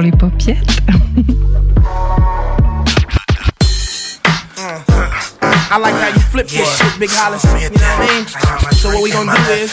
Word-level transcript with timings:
les 0.00 0.12
paupiètes. 0.12 0.80
I 5.70 5.78
like 5.78 5.94
how 5.94 6.08
you 6.08 6.18
flip 6.18 6.48
this 6.48 6.66
shit, 6.66 6.98
Big 6.98 7.10
Hollis. 7.12 7.44
You 7.44 7.70
know 7.70 7.78
what 7.78 7.86
I 7.86 8.10
mean? 8.10 8.26
So 8.74 8.90
what 8.90 9.02
we 9.02 9.10
gonna 9.12 9.38
do 9.46 9.54
is 9.54 9.70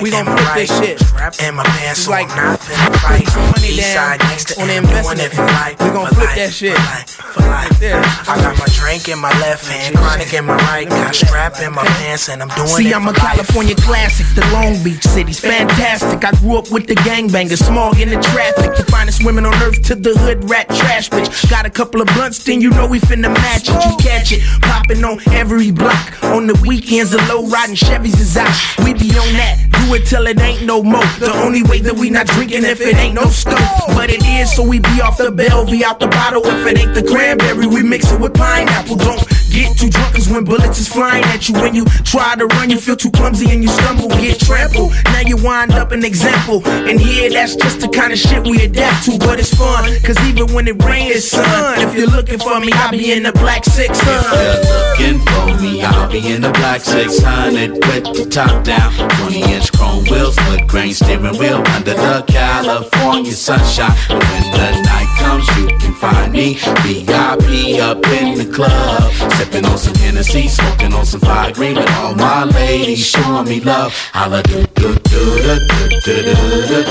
we 0.00 0.10
gonna 0.10 0.32
flip 0.32 0.54
this 0.56 0.72
shit. 0.80 0.96
It's 0.96 2.08
like 2.08 2.28
putting 2.32 3.28
some 3.28 3.44
money 3.52 3.76
down 3.76 4.16
on 4.56 4.66
the 4.68 4.76
investment. 4.80 5.36
We 5.84 5.90
gonna 5.92 6.14
flip 6.16 6.32
that 6.34 6.48
shit. 6.48 6.72
I 6.76 8.40
got 8.40 8.56
my 8.58 8.66
drink 8.72 9.08
in 9.08 9.18
my 9.18 9.28
left 9.40 9.68
hand, 9.68 9.96
chronic 9.96 10.32
in 10.32 10.46
my 10.46 10.56
right, 10.56 10.88
got 10.88 11.14
strap 11.14 11.60
in 11.60 11.74
my 11.74 11.84
pants, 11.84 12.28
and 12.28 12.40
I'm 12.40 12.48
doing 12.56 12.68
See, 12.68 12.86
it 12.86 12.88
See, 12.88 12.94
I'm 12.94 13.06
a. 13.08 13.12
California 13.12 13.74
classic, 13.74 14.26
the 14.34 14.46
Long 14.52 14.82
Beach 14.82 15.02
city's 15.02 15.40
fantastic. 15.40 16.24
I 16.24 16.32
grew 16.40 16.56
up 16.56 16.70
with 16.70 16.86
the 16.86 16.94
gangbangers, 16.94 17.62
smog 17.62 18.00
in 18.00 18.08
the 18.08 18.20
traffic, 18.20 18.76
the 18.76 18.84
finest 18.90 19.24
women 19.24 19.44
on 19.44 19.54
earth 19.62 19.82
to 19.88 19.94
the 19.94 20.16
hood 20.16 20.48
rat 20.48 20.68
trash 20.68 21.10
bitch. 21.10 21.50
Got 21.50 21.66
a 21.66 21.70
couple 21.70 22.00
of 22.00 22.08
blunts, 22.14 22.42
then 22.44 22.60
you 22.60 22.70
know 22.70 22.86
we 22.86 22.98
finna 23.00 23.32
match 23.32 23.68
it. 23.68 23.74
You 23.74 23.96
catch 23.98 24.32
it, 24.32 24.40
popping 24.62 25.04
on 25.04 25.18
every 25.34 25.70
block. 25.70 26.22
On 26.24 26.46
the 26.46 26.54
weekends, 26.66 27.10
the 27.10 27.18
low 27.28 27.46
riding 27.46 27.76
Chevys 27.76 28.18
is 28.18 28.36
out. 28.36 28.54
We 28.84 28.94
be 28.94 29.10
on 29.18 29.32
that, 29.38 29.58
do 29.70 29.94
it 29.94 30.06
till 30.06 30.26
it 30.26 30.40
ain't 30.40 30.64
no 30.64 30.82
more. 30.82 31.04
The 31.18 31.32
only 31.44 31.62
way 31.62 31.80
that 31.80 31.94
we 31.94 32.10
not 32.10 32.26
drinking 32.26 32.64
if 32.64 32.80
it 32.80 32.96
ain't 32.96 33.14
no 33.14 33.26
stove. 33.26 33.58
But 33.88 34.10
it 34.10 34.24
is, 34.24 34.54
so 34.54 34.62
we 34.66 34.78
be 34.78 35.00
off 35.02 35.18
the 35.18 35.30
Bellevue 35.30 35.84
out 35.84 36.00
the 36.00 36.08
bottle. 36.08 36.42
If 36.44 36.66
it 36.66 36.78
ain't 36.78 36.94
the 36.94 37.02
cranberry, 37.02 37.66
we 37.66 37.82
mix 37.82 38.10
it 38.10 38.20
with 38.20 38.34
pineapple. 38.34 38.96
Don't 38.96 39.22
get 39.54 39.78
too 39.78 39.88
drunk, 39.88 40.14
cause 40.14 40.28
when 40.28 40.44
bullets 40.44 40.78
is 40.80 40.88
flying 40.88 41.22
at 41.24 41.48
you, 41.48 41.54
when 41.54 41.74
you 41.74 41.84
try 42.04 42.34
to 42.34 42.46
run, 42.46 42.70
you 42.70 42.78
feel 42.78 42.96
too 42.96 43.10
clumsy 43.10 43.50
and 43.50 43.62
you 43.62 43.68
stumble, 43.68 44.08
get 44.08 44.40
trampled. 44.40 44.92
Now 45.04 45.20
you 45.20 45.36
wind 45.36 45.72
up 45.72 45.92
an 45.92 46.04
example. 46.04 46.66
And 46.66 47.00
here, 47.00 47.30
that's 47.30 47.54
just 47.54 47.80
the 47.80 47.88
kind 47.88 48.12
of 48.12 48.18
shit 48.18 48.42
we 48.42 48.64
adapt 48.64 49.04
to, 49.06 49.18
but 49.18 49.38
it's 49.38 49.54
fun. 49.54 49.84
Cause 50.02 50.18
even 50.26 50.52
when 50.52 50.66
it 50.66 50.82
rains, 50.82 51.16
it's 51.16 51.28
sun. 51.28 51.80
If 51.80 51.96
you're 51.96 52.10
looking 52.10 52.38
for 52.38 52.58
me, 52.58 52.70
I'll 52.72 52.90
be 52.90 53.12
in 53.12 53.22
the 53.22 53.32
black 53.32 53.64
six, 53.64 53.98
If 54.02 54.98
you're 54.98 55.10
looking 55.14 55.20
for 55.26 55.62
me, 55.62 55.82
I'll 55.82 56.10
be 56.10 56.32
in 56.32 56.42
the 56.42 56.50
black 56.52 56.80
600 56.80 57.72
with 57.72 58.04
the 58.16 58.26
top 58.30 58.64
down. 58.64 58.92
20 59.20 59.52
inch 59.52 59.72
chrome 59.72 60.04
wheels, 60.04 60.36
wood 60.48 60.66
grain 60.66 60.92
steering 60.92 61.38
wheel 61.38 61.62
under 61.74 61.94
the 61.94 62.24
California 62.26 63.32
sunshine. 63.32 63.94
When 64.08 64.44
the 64.52 64.82
night 64.82 65.10
comes, 65.18 65.46
you 65.56 65.66
can 65.78 65.94
find 65.94 66.32
me 66.32 66.54
VIP 66.82 67.80
up 67.80 68.04
in 68.08 68.38
the 68.38 68.50
club. 68.52 69.12
Sipping 69.44 69.66
on 69.66 69.76
some 69.76 69.94
Hennessy, 69.96 70.48
smoking 70.48 70.94
on 70.94 71.04
some 71.04 71.20
fire 71.20 71.52
green 71.52 71.74
with 71.76 71.90
all 71.96 72.14
my 72.14 72.44
ladies 72.44 73.06
showing 73.06 73.46
me 73.46 73.60
love. 73.60 73.92
Holla 74.14 74.42
do 74.42 74.64
do 74.74 74.94
do 74.94 75.44
do 75.44 75.58
do 75.60 76.00
do 76.00 76.22
do 76.22 76.22
do 76.22 76.64
do 76.64 76.84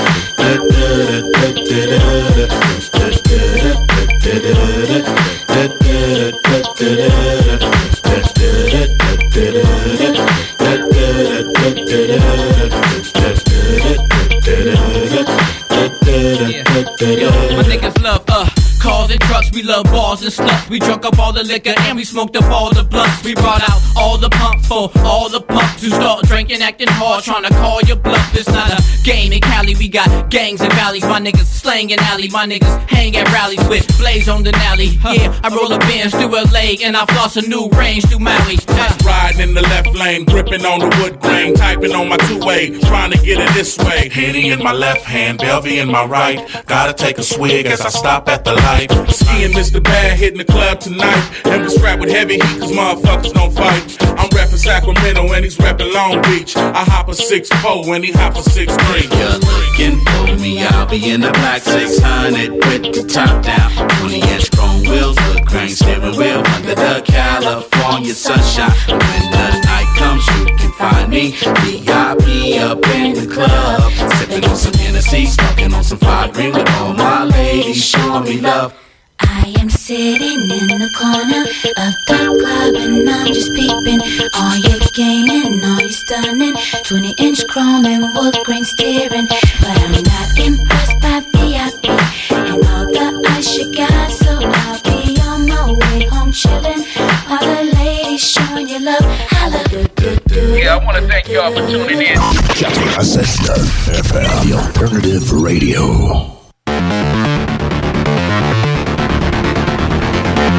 do 1.33 1.57
do 1.63 1.87
do 1.87 2.53
My 17.55 17.63
niggas 17.63 18.01
love 18.03 18.23
uh 18.27 18.62
cars 19.03 19.11
and 19.11 19.21
trucks, 19.21 19.51
we 19.53 19.63
love 19.63 19.83
bars 19.85 20.21
and 20.21 20.31
sluts. 20.31 20.69
We 20.69 20.79
drunk 20.79 21.05
up 21.05 21.19
all 21.19 21.33
the 21.33 21.43
liquor 21.43 21.73
and 21.77 21.97
we 21.97 22.03
smoked 22.03 22.35
up 22.35 22.45
all 22.45 22.73
the 22.73 22.83
blunts. 22.83 23.23
We 23.23 23.33
brought 23.33 23.61
out 23.69 23.81
all 23.97 24.17
the 24.17 24.29
pump 24.29 24.65
for 24.65 24.89
all 24.99 25.29
the 25.29 25.41
punks 25.41 25.83
who 25.83 25.89
start 25.89 26.25
drinking, 26.25 26.61
acting 26.61 26.87
hard, 26.89 27.23
trying 27.23 27.43
to 27.43 27.49
call 27.49 27.81
your 27.81 27.97
bluff. 27.97 28.35
It's 28.35 28.47
not 28.47 28.71
a 28.71 29.03
game 29.03 29.33
in 29.33 29.41
Cali. 29.41 29.75
We 29.75 29.87
got 29.87 30.29
gangs 30.29 30.61
and 30.61 30.71
valleys. 30.73 31.03
My 31.03 31.19
niggas 31.19 31.45
slang 31.45 31.89
in 31.89 31.99
alley. 31.99 32.29
My 32.29 32.45
niggas 32.45 32.89
hang 32.89 33.15
at 33.17 33.27
rallies 33.31 33.67
with 33.67 33.85
blaze 33.97 34.29
on 34.29 34.43
the 34.43 34.55
alley. 34.55 34.99
Yeah, 35.11 35.39
I 35.43 35.49
roll 35.49 35.71
a 35.71 35.79
Benz 35.79 36.13
through 36.13 36.35
a 36.35 36.43
lake 36.51 36.83
and 36.83 36.95
I 36.95 37.05
floss 37.05 37.35
a 37.35 37.41
new 37.41 37.69
range 37.69 38.05
through 38.07 38.19
Maui. 38.19 38.57
Uh, 38.67 38.97
Riding 39.05 39.49
in 39.49 39.53
the 39.53 39.61
left 39.61 39.93
lane, 39.93 40.25
gripping 40.25 40.65
on 40.65 40.79
the 40.79 40.89
wood 41.01 41.19
grain, 41.19 41.55
typing 41.55 41.93
on 41.93 42.09
my 42.09 42.17
two-way, 42.17 42.79
trying 42.81 43.11
to 43.11 43.17
get 43.17 43.39
it 43.39 43.53
this 43.53 43.77
way. 43.79 44.09
Henny 44.09 44.49
in 44.49 44.63
my 44.63 44.71
left 44.71 45.03
hand, 45.03 45.39
Belvy 45.39 45.81
in 45.81 45.89
my 45.89 46.05
right. 46.05 46.39
Gotta 46.65 46.93
take 46.93 47.17
a 47.17 47.23
swig 47.23 47.65
as 47.65 47.81
I 47.81 47.89
stop 47.89 48.29
at 48.29 48.45
the 48.45 48.53
light. 48.53 48.92
Ski 49.11 49.43
and 49.45 49.53
Mr. 49.53 49.81
Bad 49.81 50.17
hitting 50.17 50.37
the 50.37 50.45
club 50.45 50.79
tonight, 50.79 51.23
and 51.45 51.63
we 51.63 51.69
strap 51.69 51.99
with 51.99 52.09
heavy 52.09 52.35
heat 52.35 52.59
'cause 52.59 52.71
motherfuckers 52.71 53.33
don't 53.33 53.53
fight. 53.53 53.97
I'm 54.17 54.29
rapping 54.35 54.57
Sacramento 54.57 55.33
and 55.33 55.43
he's 55.43 55.57
rapping 55.59 55.91
Long 55.93 56.21
Beach. 56.21 56.55
I 56.55 56.83
hop 56.83 57.09
a 57.09 57.13
six 57.13 57.49
four 57.61 57.95
and 57.95 58.03
he 58.03 58.11
hop 58.11 58.35
a 58.37 58.43
six 58.43 58.75
three. 58.85 59.07
you're 59.17 59.39
looking 59.51 59.99
for 60.05 60.35
me, 60.41 60.63
I'll 60.63 60.85
be 60.85 61.11
in 61.11 61.21
the 61.21 61.31
black 61.31 61.61
600 61.61 62.51
with 62.51 62.93
the 62.93 63.03
top 63.03 63.43
down. 63.43 63.69
20 63.99 64.19
inch 64.33 64.51
chrome 64.51 64.81
wheels, 64.83 65.17
wood 65.27 65.45
grain 65.45 65.69
steering 65.69 66.15
wheel 66.15 66.43
under 66.55 66.75
the 66.75 67.01
California 67.05 68.13
sunshine. 68.13 68.71
When 68.87 69.31
the 69.31 69.45
night 69.67 69.89
comes, 69.97 70.25
you 70.27 70.45
can 70.57 70.71
find 70.73 71.09
me 71.09 71.31
VIP 71.31 72.59
up 72.59 72.85
in 72.95 73.13
the 73.15 73.27
club. 73.33 73.91
Sipping 74.17 74.45
on 74.45 74.55
some 74.55 74.73
Hennessy, 74.73 75.25
smoking 75.25 75.73
on 75.73 75.83
some 75.83 75.97
fire 75.97 76.29
green 76.31 76.53
with 76.53 76.69
all 76.77 76.93
my 76.93 77.23
ladies 77.23 77.83
showing 77.83 78.23
me 78.23 78.39
love. 78.39 78.73
I 79.43 79.53
am 79.59 79.69
sitting 79.69 80.39
in 80.39 80.67
the 80.79 80.89
corner 80.95 81.43
of 81.43 81.93
the 82.07 82.19
club 82.39 82.75
and 82.75 83.09
I'm 83.09 83.27
just 83.27 83.51
peeping. 83.51 83.99
All 84.39 84.55
you 84.55 84.79
gaming, 84.95 85.61
all 85.65 85.81
you 85.81 85.91
stunning. 85.91 86.55
20 86.83 87.13
inch 87.19 87.45
chrome 87.47 87.85
and 87.85 88.03
wood 88.15 88.37
grain 88.45 88.63
steering. 88.63 89.27
But 89.59 89.75
I'm 89.83 89.91
not 89.91 90.29
impressed 90.39 90.97
by 91.03 91.19
VIP 91.35 91.91
and 92.31 92.63
all 92.71 92.87
the 92.87 93.21
ice 93.35 93.57
you 93.57 93.75
got. 93.75 94.11
So 94.11 94.31
I'll 94.31 94.79
be 94.87 95.19
on 95.19 95.45
my 95.45 95.75
way 95.75 96.05
home 96.05 96.31
chilling. 96.31 96.87
All 97.27 97.43
the 97.43 97.69
ladies 97.75 98.23
showing 98.23 98.69
you 98.69 98.79
love. 98.79 99.03
Holla. 99.27 99.59
Yeah, 100.55 100.79
I 100.79 100.85
want 100.85 101.03
to 101.03 101.07
thank 101.07 101.27
y'all 101.27 101.51
for 101.51 101.67
tuning 101.67 101.99
in. 101.99 102.15
96 102.15 103.39
FM, 103.91 104.47
the 104.47 104.53
alternative 104.55 105.33
radio. 105.33 106.33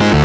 Thank 0.01 0.19
you. 0.19 0.24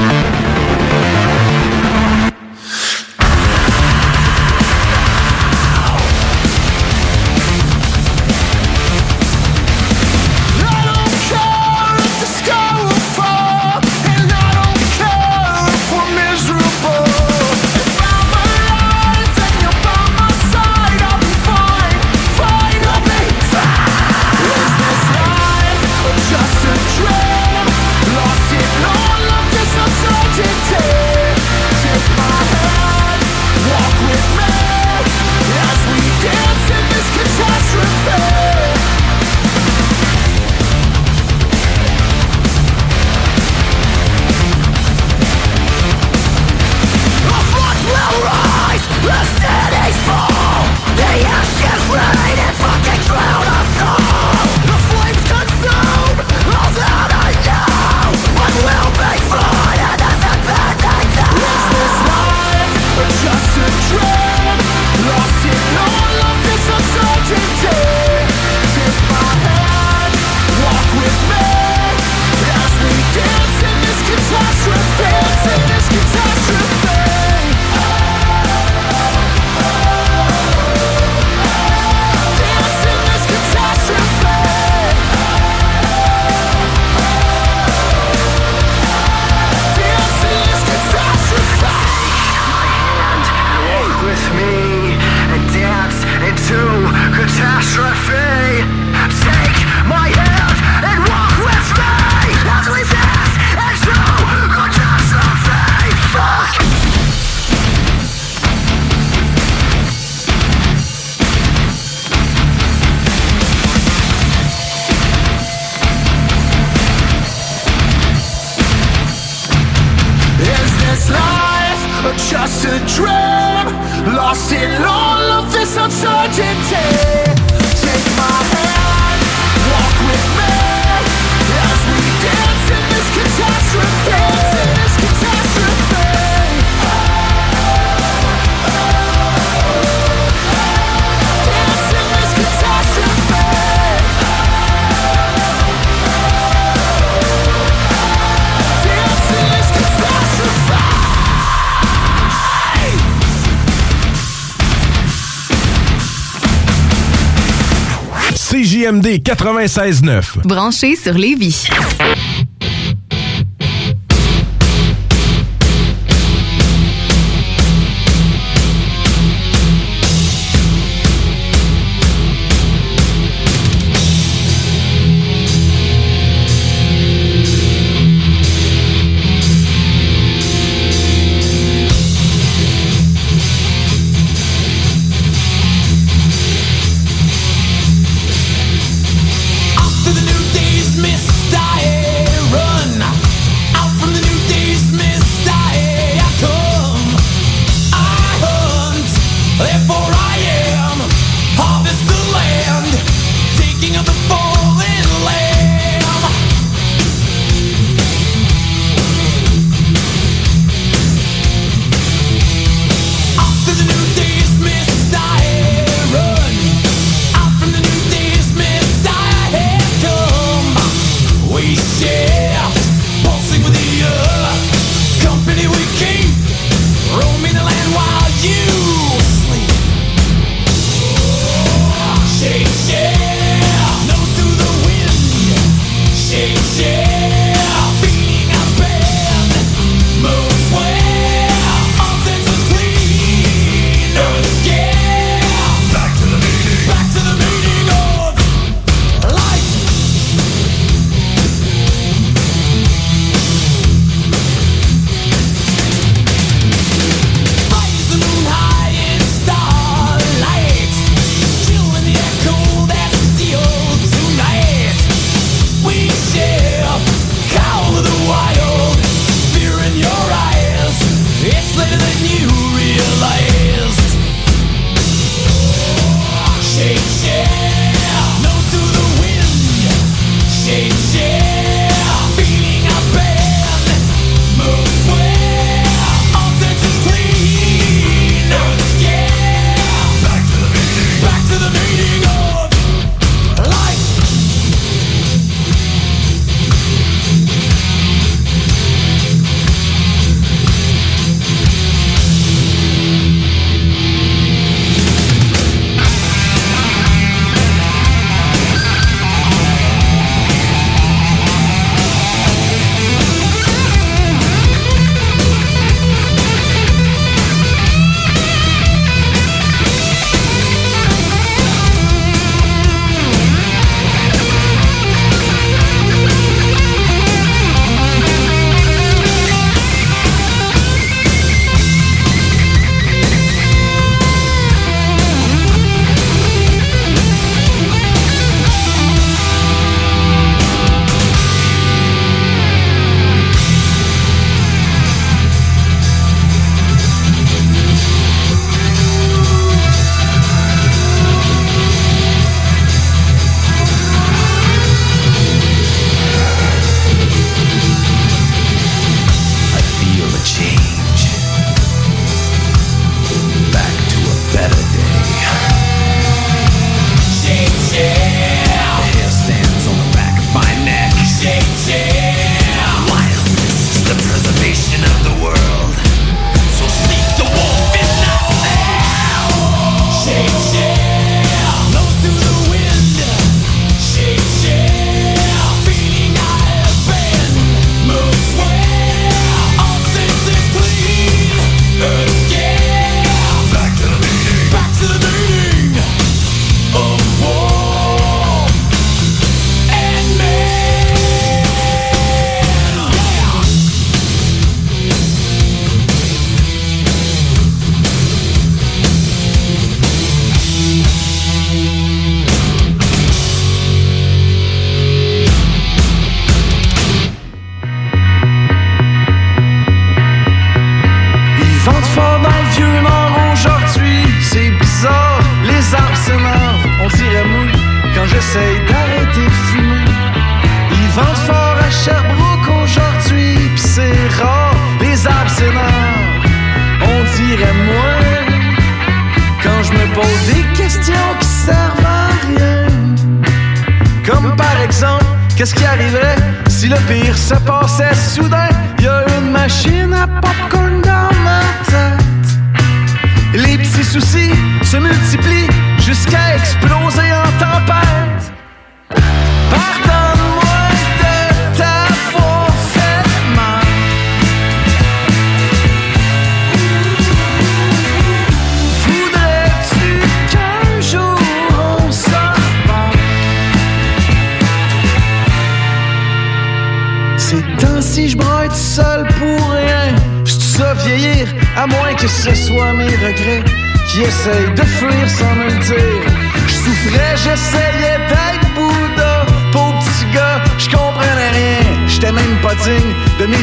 CJMD 159.19 159.23
96.9. 159.23 160.47
Branché 160.47 160.95
sur 160.95 161.13
Lévis. 161.13 161.67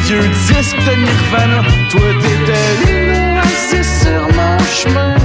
vieux 0.07 0.29
disques 0.47 0.79
de 0.87 0.95
Nirvana. 1.05 1.63
Toi, 1.91 2.01
t'étais 2.23 2.93
une 2.93 3.39
assis 3.39 3.89
sur 4.03 4.23
mon 4.37 4.59
chemin. 4.81 5.17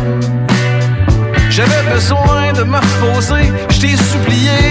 J'avais 1.50 1.84
besoin 1.94 2.54
de 2.54 2.64
me 2.64 2.78
reposer, 2.78 3.52
je 3.70 3.80
t'ai 3.82 3.96
supplié 3.98 4.71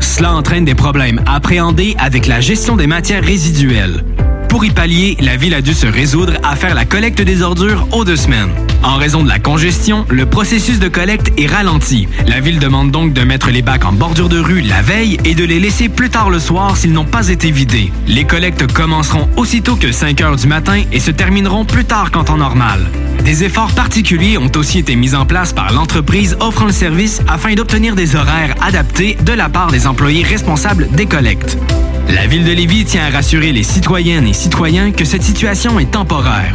Cela 0.00 0.34
entraîne 0.34 0.64
des 0.64 0.74
problèmes 0.74 1.20
appréhendés 1.26 1.94
avec 1.98 2.26
la 2.26 2.40
gestion 2.40 2.76
des 2.76 2.86
matières 2.86 3.24
résiduelles. 3.24 4.04
Pour 4.48 4.64
y 4.64 4.70
pallier, 4.70 5.16
la 5.20 5.36
ville 5.36 5.54
a 5.54 5.60
dû 5.60 5.74
se 5.74 5.86
résoudre 5.86 6.34
à 6.42 6.56
faire 6.56 6.74
la 6.74 6.84
collecte 6.84 7.20
des 7.20 7.42
ordures 7.42 7.86
aux 7.92 8.04
deux 8.04 8.16
semaines. 8.16 8.50
En 8.82 8.96
raison 8.96 9.22
de 9.22 9.28
la 9.28 9.38
congestion, 9.38 10.06
le 10.08 10.26
processus 10.26 10.78
de 10.78 10.88
collecte 10.88 11.32
est 11.38 11.46
ralenti. 11.46 12.08
La 12.26 12.40
ville 12.40 12.58
demande 12.58 12.90
donc 12.90 13.12
de 13.12 13.22
mettre 13.22 13.50
les 13.50 13.62
bacs 13.62 13.84
en 13.84 13.92
bordure 13.92 14.28
de 14.28 14.38
rue 14.38 14.60
la 14.60 14.80
veille 14.80 15.18
et 15.24 15.34
de 15.34 15.44
les 15.44 15.60
laisser 15.60 15.88
plus 15.88 16.08
tard 16.08 16.30
le 16.30 16.38
soir 16.38 16.76
s'ils 16.76 16.92
n'ont 16.92 17.04
pas 17.04 17.28
été 17.28 17.50
vidés. 17.50 17.92
Les 18.06 18.24
collectes 18.24 18.72
commenceront 18.72 19.28
aussitôt 19.36 19.76
que 19.76 19.92
5 19.92 20.20
heures 20.20 20.36
du 20.36 20.46
matin 20.46 20.82
et 20.92 21.00
se 21.00 21.10
termineront 21.10 21.64
plus 21.64 21.84
tard 21.84 22.10
qu'en 22.10 22.24
temps 22.24 22.38
normal. 22.38 22.86
Des 23.26 23.42
efforts 23.42 23.74
particuliers 23.74 24.38
ont 24.38 24.52
aussi 24.54 24.78
été 24.78 24.94
mis 24.94 25.16
en 25.16 25.26
place 25.26 25.52
par 25.52 25.72
l'entreprise 25.72 26.36
offrant 26.38 26.66
le 26.66 26.72
service 26.72 27.20
afin 27.26 27.54
d'obtenir 27.54 27.96
des 27.96 28.14
horaires 28.14 28.54
adaptés 28.62 29.18
de 29.20 29.32
la 29.32 29.48
part 29.48 29.72
des 29.72 29.88
employés 29.88 30.22
responsables 30.22 30.88
des 30.92 31.06
collectes. 31.06 31.58
La 32.08 32.28
ville 32.28 32.44
de 32.44 32.52
Lévis 32.52 32.84
tient 32.84 33.04
à 33.04 33.10
rassurer 33.10 33.50
les 33.50 33.64
citoyennes 33.64 34.28
et 34.28 34.32
citoyens 34.32 34.92
que 34.92 35.04
cette 35.04 35.24
situation 35.24 35.80
est 35.80 35.90
temporaire. 35.90 36.54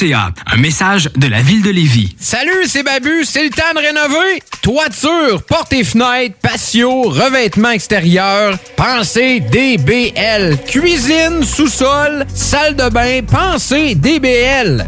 Un 0.03 0.57
message 0.57 1.11
de 1.15 1.27
la 1.27 1.43
ville 1.43 1.61
de 1.61 1.69
Lévis. 1.69 2.15
Salut, 2.19 2.65
c'est 2.65 2.81
Babu, 2.81 3.23
c'est 3.23 3.43
le 3.43 3.51
temps 3.51 3.61
de 3.75 3.79
rénover. 3.79 4.41
Toiture, 4.63 5.43
portes 5.43 5.73
et 5.73 5.83
fenêtres, 5.83 6.37
patio, 6.41 7.03
revêtement 7.03 7.69
extérieur. 7.69 8.57
Pensez 8.75 9.41
DBL. 9.41 10.57
Cuisine, 10.65 11.43
sous-sol, 11.43 12.25
salle 12.33 12.75
de 12.75 12.89
bain, 12.89 13.21
pensez 13.29 13.93
DBL. 13.93 14.87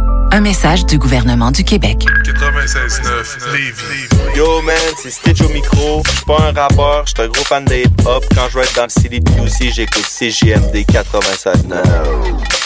Un 0.33 0.39
message 0.39 0.85
du 0.85 0.97
gouvernement 0.97 1.51
du 1.51 1.65
Québec. 1.65 2.05
96.9 2.23 3.51
Lévis. 3.51 4.37
Yo 4.37 4.61
man, 4.61 4.75
c'est 4.97 5.11
Stitch 5.11 5.41
au 5.41 5.49
micro. 5.49 6.01
Je 6.05 6.11
suis 6.11 6.25
pas 6.25 6.37
un 6.39 6.53
rappeur, 6.53 7.05
je 7.05 7.11
suis 7.11 7.21
un 7.21 7.27
gros 7.27 7.43
fan 7.43 7.65
de 7.65 7.75
hip-hop. 7.75 8.23
Quand 8.33 8.47
je 8.49 8.57
vais 8.57 8.63
être 8.63 8.75
dans 8.75 8.83
le 8.83 8.89
City 8.89 9.21
aussi, 9.43 9.71
j'écoute 9.71 10.05
CJMD 10.05 10.85
96.9. 10.89 12.61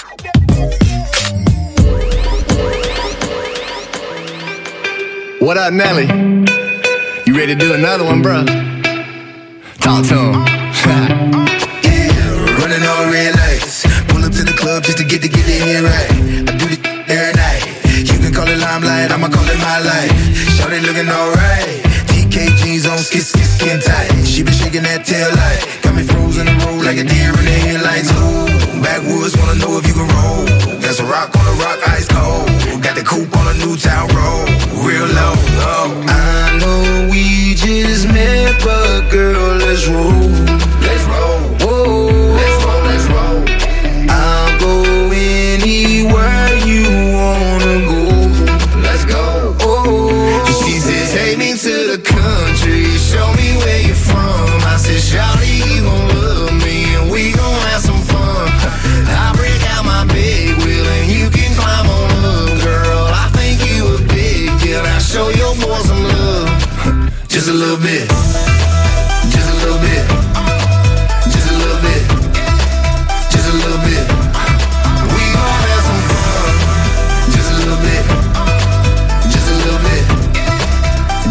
What 5.42 5.58
up, 5.58 5.74
Nelly? 5.74 6.06
You 7.26 7.36
ready 7.36 7.56
to 7.56 7.60
do 7.60 7.74
another 7.74 8.06
one, 8.06 8.22
bro? 8.22 8.46
Talk 9.80 10.06
to 10.08 10.16
him. 10.16 10.46
yeah, 11.84 12.60
running 12.62 12.84
all 12.84 13.12
red 13.12 13.34
lights. 13.36 13.88
Pull 14.08 14.24
up 14.24 14.32
to 14.34 14.44
the 14.44 14.54
club 14.56 14.84
just 14.84 15.00
to 15.00 15.04
get 15.04 15.24
to 15.24 15.28
get 15.28 15.48
in 15.50 15.68
here 15.68 15.84
right. 15.84 16.55
Limelight, 18.76 19.12
I'ma 19.12 19.30
call 19.30 19.48
it 19.48 19.60
my 19.60 19.80
life. 19.80 20.12
Shorty 20.56 20.80
looking 20.82 21.08
alright. 21.08 21.80
TK 22.12 22.56
jeans 22.60 22.86
on, 22.86 22.98
skis, 22.98 23.30
skis, 23.30 23.56
skin 23.56 23.80
tight. 23.80 24.12
She 24.26 24.44
been 24.44 24.54
shaking 24.54 24.84
that 24.84 25.06
tail 25.06 25.32
light. 25.32 25.62
Got 25.82 25.96
me 25.96 26.04
frozen 26.04 26.48
and 26.48 26.62
roll 26.64 26.84
like 26.84 26.98
a 26.98 27.06
deer 27.06 27.32
in 27.32 27.46
the 27.46 27.58
headlights. 27.64 28.12
Ooh, 28.12 28.84
backwoods 28.84 29.38
wanna 29.38 29.56
know 29.60 29.80
if 29.80 29.88
you 29.88 29.94
can 29.94 30.08
roll. 30.12 30.44
Got 30.84 30.96
some 30.96 31.08
rock 31.08 31.32
on 31.38 31.46
the 31.46 31.56
rock, 31.64 31.80
ice 31.88 32.08
cold. 32.08 32.48
Got 32.84 32.96
the 32.96 33.04
coupe 33.04 33.32
on 33.38 33.48
a 33.48 33.56
new 33.64 33.78
town 33.78 34.08
road, 34.12 34.48
real 34.84 35.08
low. 35.08 35.36
Oh. 35.64 36.04
I 36.08 36.60
know 36.60 37.10
we 37.10 37.56
just 37.56 38.08
met, 38.08 38.60
but 38.64 39.10
girl. 39.10 39.56
Let's 39.56 39.88
roll. 39.88 40.85
A 67.56 67.58
little 67.58 67.78
bit, 67.78 68.10
just 69.32 69.48
a 69.48 69.56
little 69.64 69.80
bit, 69.80 70.04
just 71.32 71.48
a 71.48 71.56
little 71.56 71.80
bit, 71.88 72.04
just 73.32 73.48
a 73.48 73.56
little 73.64 73.80
bit. 73.88 74.04
We 75.16 75.24
gon' 75.32 75.56
have 75.64 75.84
some 75.88 76.04
fun, 76.12 76.52
just 77.32 77.48
a 77.48 77.58
little 77.64 77.80
bit, 77.80 78.04
just 79.32 79.48
a 79.48 79.56
little 79.64 79.80
bit, 79.88 80.04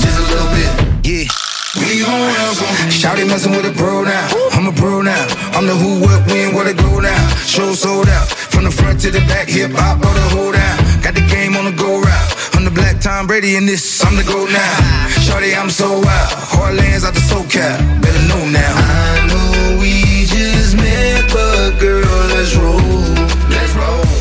just 0.00 0.16
a 0.16 0.24
little 0.32 0.48
bit. 0.56 0.70
Yeah. 1.04 1.28
We 1.76 2.00
gon' 2.00 2.32
have 2.40 2.56
some. 2.56 2.72
Shouty 2.88 3.28
messin' 3.28 3.52
with 3.52 3.66
a 3.66 3.74
pro 3.76 4.04
now. 4.04 4.24
I'm 4.52 4.66
a 4.66 4.72
pro 4.72 5.02
now. 5.02 5.26
I'm 5.52 5.66
the 5.66 5.74
who, 5.74 6.00
what, 6.00 6.24
when, 6.26 6.54
where 6.54 6.64
to 6.64 6.72
go 6.72 7.00
now. 7.00 7.28
Show 7.44 7.74
sold 7.74 8.08
out. 8.08 8.28
From 8.48 8.64
the 8.64 8.70
front 8.70 9.00
to 9.02 9.10
the 9.10 9.20
back, 9.28 9.48
hip 9.48 9.72
hop, 9.74 10.00
all 10.02 10.14
the 10.14 10.28
hold 10.32 10.54
down. 10.54 10.78
Got 11.02 11.16
the 11.16 11.26
game 11.28 11.54
on 11.54 11.66
the 11.66 11.72
go 11.72 12.00
black 12.74 13.00
Tom 13.00 13.26
Brady 13.26 13.56
in 13.56 13.66
this, 13.66 14.04
I'm 14.04 14.16
the 14.16 14.24
go 14.24 14.46
now. 14.46 15.08
Shorty, 15.08 15.54
I'm 15.54 15.70
so 15.70 15.92
wild. 15.92 16.04
Heartlands 16.04 17.04
out 17.04 17.14
the 17.14 17.20
SoCal. 17.20 18.02
Better 18.02 18.28
know 18.28 18.48
now. 18.48 18.74
I 18.76 19.26
know 19.28 19.78
we 19.80 20.26
just 20.26 20.76
met, 20.76 21.30
but 21.32 21.78
girl, 21.78 22.04
let's 22.34 22.54
roll. 22.56 22.80
Let's 23.48 23.74
roll. 23.74 24.13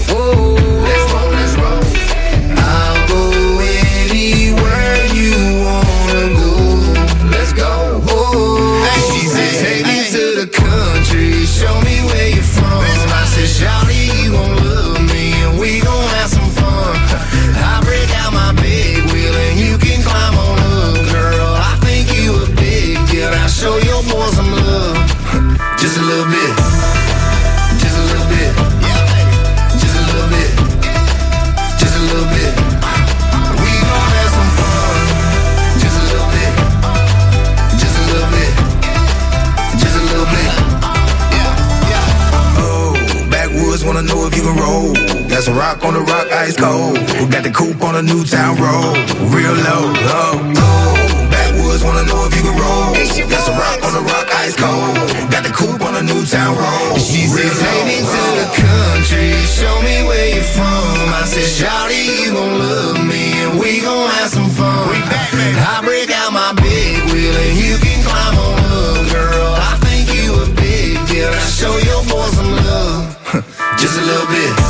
Got 45.44 45.52
some 45.52 45.60
rock 45.60 45.84
on 45.84 45.94
the 45.94 46.00
rock, 46.08 46.32
ice 46.32 46.56
cold. 46.56 46.96
We 47.20 47.28
got 47.28 47.44
the 47.44 47.52
coupe 47.52 47.84
on 47.84 48.00
the 48.00 48.02
new 48.02 48.24
town 48.24 48.56
road, 48.64 48.96
real 49.28 49.52
low. 49.52 49.92
Oh, 49.92 50.40
oh, 50.40 50.96
backwoods 51.28 51.84
wanna 51.84 52.08
know 52.08 52.24
if 52.24 52.32
you 52.32 52.48
can 52.48 52.56
roll. 52.56 52.96
Got 53.28 53.44
some 53.44 53.60
rock 53.60 53.84
on 53.84 53.92
the 53.92 54.08
rock, 54.08 54.24
ice 54.40 54.56
cold. 54.56 54.96
Got 55.28 55.44
the 55.44 55.52
coupe 55.52 55.84
on 55.84 56.00
the 56.00 56.04
new 56.08 56.24
town 56.24 56.56
road. 56.56 56.96
She 56.96 57.28
said, 57.28 57.52
take 57.60 57.84
me 57.92 58.00
to 58.00 58.24
the 58.40 58.48
country, 58.56 59.36
show 59.44 59.76
me 59.84 60.08
where 60.08 60.32
you're 60.32 60.48
from. 60.48 61.12
I 61.12 61.28
said, 61.28 61.44
Shawty, 61.44 62.24
you 62.24 62.32
gon' 62.32 62.56
love 62.64 63.04
me, 63.04 63.36
and 63.44 63.60
we 63.60 63.84
gon' 63.84 64.08
have 64.16 64.32
some 64.32 64.48
fun. 64.48 64.96
I 64.96 65.84
break 65.84 66.08
out 66.08 66.32
my 66.32 66.56
big 66.56 67.04
wheel, 67.12 67.36
and 67.36 67.56
you 67.60 67.76
can 67.84 68.00
climb 68.00 68.40
on 68.40 68.64
up, 68.64 69.12
girl. 69.12 69.52
I 69.60 69.76
think 69.84 70.08
you 70.08 70.40
a 70.40 70.48
big 70.56 71.04
deal. 71.12 71.28
Now 71.28 71.52
show 71.52 71.76
your 71.84 72.00
boy 72.08 72.32
some 72.32 72.56
love, 72.64 73.12
just 73.76 74.00
a 74.00 74.06
little 74.08 74.32
bit. 74.32 74.63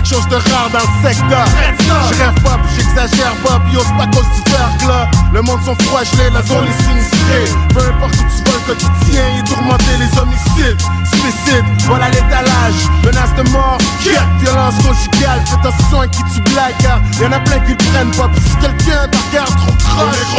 Quelque 0.00 0.14
chose 0.14 0.28
de 0.28 0.36
rare 0.36 0.70
dans 0.72 0.78
le 0.78 1.08
secteur. 1.08 1.44
Je 1.78 2.18
rêve 2.18 2.42
pas, 2.42 2.56
puis 2.64 2.72
j'exagère 2.76 3.34
pas, 3.44 3.60
puis 3.66 3.76
c'est 3.76 3.96
pas 3.96 4.06
cause 4.06 4.26
du 4.34 4.50
verglas. 4.50 5.10
Le 5.32 5.42
monde 5.42 5.60
sont 5.64 5.76
froid 5.84 6.02
gelé, 6.04 6.30
la 6.32 6.42
zone 6.42 6.64
est 6.64 6.82
sinistrée. 6.84 7.44
Peu 7.74 7.80
importe 7.80 8.14
où 8.14 8.24
tu 8.24 8.40
vas, 8.44 8.56
le 8.56 8.74
quotidien 8.74 9.24
est 9.38 9.46
tourmenté, 9.46 9.92
les 9.98 10.18
homicides, 10.18 10.80
suicides, 11.04 11.64
voilà 11.86 12.08
l'étalage, 12.10 12.80
menace 13.04 13.34
de 13.36 13.50
mort, 13.50 13.78
yeah. 14.04 14.24
violence 14.40 14.76
conjugale, 14.76 15.42
fais 15.44 15.54
attention 15.54 16.00
à 16.00 16.08
qui 16.08 16.22
tu 16.34 16.40
blagues, 16.52 16.76
car 16.80 17.00
y'en 17.20 17.32
a 17.32 17.40
plein 17.40 17.60
qui 17.60 17.72
le 17.72 17.90
prennent 17.92 18.14
pas, 18.16 18.28
puis 18.28 18.42
si 18.42 18.56
quelqu'un 18.56 19.08
te 19.08 19.18
regarde 19.28 19.56
trop 19.56 19.76
croche, 19.76 20.30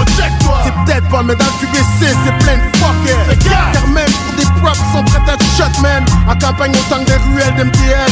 c'est 0.64 0.74
peut-être 0.86 1.08
pas, 1.10 1.24
mais 1.24 1.36
dans 1.36 1.46
le 1.46 1.58
QBC, 1.60 1.86
c'est 2.02 2.38
plein 2.44 2.58
de 2.58 2.66
fuckers. 2.78 3.74
Car 3.74 3.88
même 3.88 4.12
pour 4.26 4.36
des 4.38 4.50
props, 4.60 4.80
sont 4.94 5.04
prêts 5.04 5.32
à 5.32 5.38
te 5.38 5.44
shot, 5.56 5.82
man. 5.82 6.04
En 6.28 6.36
campagne, 6.36 6.72
autant 6.72 7.04
que 7.04 7.12
des 7.12 7.18
ruelles 7.18 7.56
d'MTL, 7.56 8.12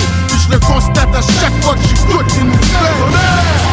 je 0.50 0.54
le 0.54 0.60
constate 0.60 1.16
à 1.16 1.22
chaque 1.22 1.64
fois 1.64 1.76
que 1.76 2.40
une 2.40 2.48
nouvelle. 2.48 2.60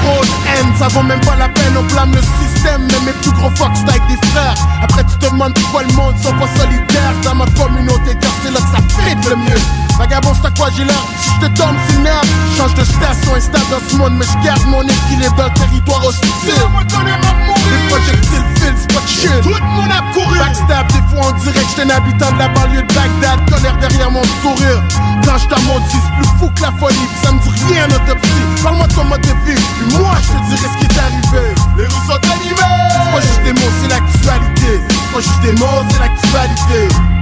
Trop 0.03 0.23
de 0.23 0.29
haine, 0.49 0.73
ça 0.79 0.89
vaut 0.89 1.03
même 1.03 1.21
pas 1.21 1.37
la 1.37 1.49
peine, 1.49 1.77
on 1.77 1.83
blâme 1.93 2.13
le 2.13 2.21
système, 2.21 2.83
mais 2.91 3.07
mes 3.07 3.13
plus 3.13 3.33
gros 3.33 3.51
c'est 3.57 3.89
avec 3.89 4.03
des 4.09 4.27
frères. 4.29 4.55
Après, 4.83 5.05
tu 5.05 5.17
te 5.19 5.31
demandes 5.31 5.55
pourquoi 5.55 5.83
le 5.83 5.93
monde 5.95 6.15
sont 6.23 6.35
pas 6.35 6.49
solidaires 6.59 7.15
dans 7.23 7.35
ma 7.35 7.47
communauté, 7.47 8.17
car 8.21 8.31
c'est 8.43 8.51
là 8.51 8.61
que 8.61 8.77
ça 8.77 9.03
fit 9.03 9.29
le 9.29 9.37
mieux. 9.37 9.86
Vagabond, 9.99 10.33
c'est 10.35 10.47
à 10.47 10.51
quoi 10.51 10.69
j'ai 10.77 10.85
l'air 10.85 11.03
Si 11.21 11.31
je 11.31 11.47
te 11.47 11.59
tombe, 11.59 11.77
c'est 11.89 11.99
merde. 11.99 12.27
Change 12.57 12.75
de 12.75 12.85
station, 12.85 13.35
instable 13.35 13.65
dans 13.71 13.89
ce 13.89 13.97
monde, 13.97 14.13
mais 14.19 14.27
je 14.27 14.45
garde 14.45 14.65
mon 14.67 14.83
équilibre 14.83 15.35
dans 15.37 15.45
le 15.45 15.55
territoire 15.55 16.05
hostile. 16.05 16.31
Les 16.53 17.89
projectiles 17.89 18.45
filent, 18.57 18.75
c'est 18.77 18.95
pas 18.95 19.01
de 19.01 19.09
shit. 19.09 19.41
Tout 19.43 19.55
le 19.55 19.67
monde 19.75 19.91
a 19.91 20.13
couru. 20.13 20.39
Backstab, 20.39 20.87
des 20.89 21.03
fois 21.09 21.33
on 21.33 21.41
dirait 21.41 21.61
que 21.61 21.69
j'étais 21.71 21.91
un 21.91 21.97
habitant 21.97 22.33
de 22.33 22.39
la 22.39 22.49
banlieue 22.49 22.83
de 22.83 22.95
Bagdad. 22.95 23.41
Colère 23.51 23.77
derrière 23.79 24.11
mon 24.11 24.25
sourire. 24.43 24.83
Quand 25.25 25.39
je 25.39 25.49
t'amortis, 25.49 25.97
c'est 25.97 26.17
plus 26.17 26.39
fou 26.39 26.51
que 26.55 26.63
la 26.63 26.73
folie. 26.73 27.09
Ça 27.23 27.33
me 27.33 27.39
dit 27.41 27.75
rien 27.75 27.87
autopsie. 27.87 28.63
Parle-moi 28.63 28.87
de 28.87 28.95
ton 28.95 29.05
mode 29.05 29.21
de 29.23 29.35
vie. 29.45 29.57
Puis 29.57 29.97
moi, 29.99 30.15
je 30.23 30.29
te 30.29 30.57
dirai 30.57 30.69
ce 30.73 30.79
qui 30.79 30.87
est 30.87 31.01
arrivé. 31.01 31.55
Les 31.77 31.85
rues 31.85 32.07
sont 32.07 32.21
animées. 32.31 32.55
C'est 32.93 33.13
pas 33.13 33.21
juste 33.21 33.43
des 33.45 33.53
mots, 33.53 33.73
c'est 33.81 33.89
l'actualité. 33.89 34.81
C'est 34.89 35.15
pas 35.15 35.21
juste 35.21 35.41
des 35.41 35.53
mots, 35.53 35.83
c'est 35.91 35.99
l'actualité. 36.01 37.16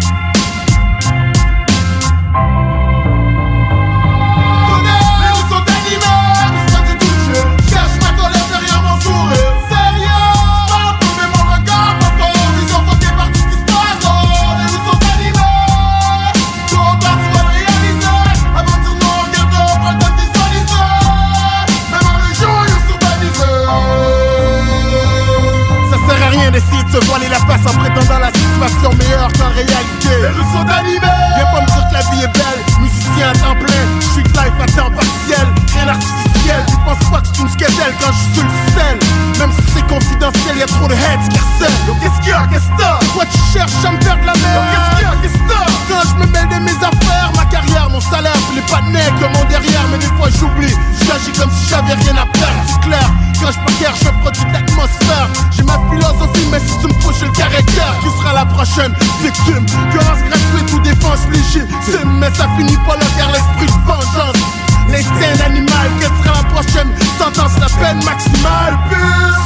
Se 26.94 27.06
voiler 27.06 27.28
la 27.28 27.38
face 27.38 27.66
en 27.66 27.76
prétendant 27.78 28.20
la 28.20 28.28
situation 28.28 28.90
meilleure 28.94 29.32
qu'en 29.32 29.48
réalité. 29.48 30.14
Les 30.22 30.28
rues 30.28 30.52
sont 30.52 30.66
animées. 30.68 31.00
Viens 31.34 31.46
pas 31.46 31.60
me 31.60 31.66
dire 31.66 31.88
que 31.88 31.94
la 31.94 32.00
vie 32.02 32.22
est 32.22 32.32
belle, 32.32 32.80
musicien 32.80 33.30
à 33.30 33.32
temps 33.32 33.58
plein, 33.58 34.00
street 34.00 34.22
life 34.22 34.54
à 34.60 34.66
temps 34.66 34.90
partiel, 34.90 35.46
rien 35.72 35.86
d'artificiel. 35.86 36.23
Tu 36.44 36.76
penses 36.84 37.10
pas 37.10 37.20
que 37.20 37.28
c'est 37.32 37.42
une 37.42 37.48
skedelle 37.48 37.94
quand 38.00 38.12
je 38.12 38.34
suis 38.36 38.44
le 38.44 38.54
sel. 38.76 38.98
Même 39.38 39.52
si 39.56 39.64
c'est 39.72 39.86
confidentiel, 39.88 40.58
y'a 40.58 40.66
trop 40.66 40.88
de 40.88 40.92
heads 40.92 41.28
qui 41.30 41.38
harcèlent. 41.40 41.80
Yo, 41.88 41.94
qu'est-ce 42.02 42.20
qu'il 42.20 42.28
y 42.28 42.36
a, 42.36 42.46
qu'est-ce 42.52 42.68
que 42.68 42.76
t'as? 42.76 42.98
Toi 43.14 43.24
tu 43.32 43.38
cherches 43.52 43.84
à 43.84 43.90
me 43.92 44.00
faire 44.04 44.18
de 44.20 44.26
la 44.26 44.36
merde. 44.36 44.64
Qu'est-ce 44.68 44.90
qu'il 44.92 45.06
y 45.06 45.10
a, 45.10 45.14
qu'est-ce 45.22 45.38
que 45.40 45.48
t'as? 45.48 45.66
Quand 45.88 46.04
je 46.04 46.14
me 46.20 46.26
mêle 46.32 46.48
de 46.48 46.60
mes 46.68 46.78
affaires, 46.84 47.32
ma 47.34 47.44
carrière, 47.46 47.88
mon 47.88 48.00
salaire, 48.00 48.36
puis 48.48 48.60
les 48.60 48.66
panneaux 48.68 49.12
que 49.20 49.26
mon 49.32 49.44
derrière, 49.48 49.88
mais 49.90 49.98
des 49.98 50.12
fois 50.20 50.28
j'oublie. 50.38 50.74
J'agis 51.08 51.32
comme 51.32 51.50
si 51.50 51.68
j'avais 51.70 51.94
rien 51.94 52.16
à 52.20 52.26
perdre, 52.28 52.60
c'est 52.68 52.80
clair. 52.84 53.08
Quand 53.40 53.50
je 53.50 53.60
préfère, 53.64 53.96
je 53.96 54.10
produis 54.20 54.44
de 54.44 54.52
l'atmosphère. 54.52 55.28
J'ai 55.50 55.64
ma 55.64 55.80
philosophie, 55.88 56.46
mais 56.52 56.60
si 56.60 56.78
tu 56.80 56.86
me 56.88 56.94
j'ai 57.18 57.26
le 57.26 57.32
caractère. 57.32 57.94
Qui 58.02 58.10
sera 58.20 58.32
la 58.34 58.46
prochaine 58.46 58.92
victime 59.22 59.64
Violence 59.92 60.20
gratuite 60.28 60.72
ou 60.72 60.78
défense 60.80 61.24
légitime. 61.32 62.20
Mais 62.20 62.28
ça 62.36 62.48
finit 62.56 62.76
pas 62.86 62.96
là, 62.96 63.06
car 63.16 63.32
l'esprit 63.32 63.66
de 63.66 63.86
vengeance. 63.86 64.63
L'instinct 64.94 65.44
animal, 65.44 65.90
quelle 65.98 66.08
sera 66.22 66.40
la 66.40 66.48
prochaine 66.50 66.94
sentence, 67.18 67.58
la 67.58 67.66
peine 67.66 67.98
maximale? 68.04 68.78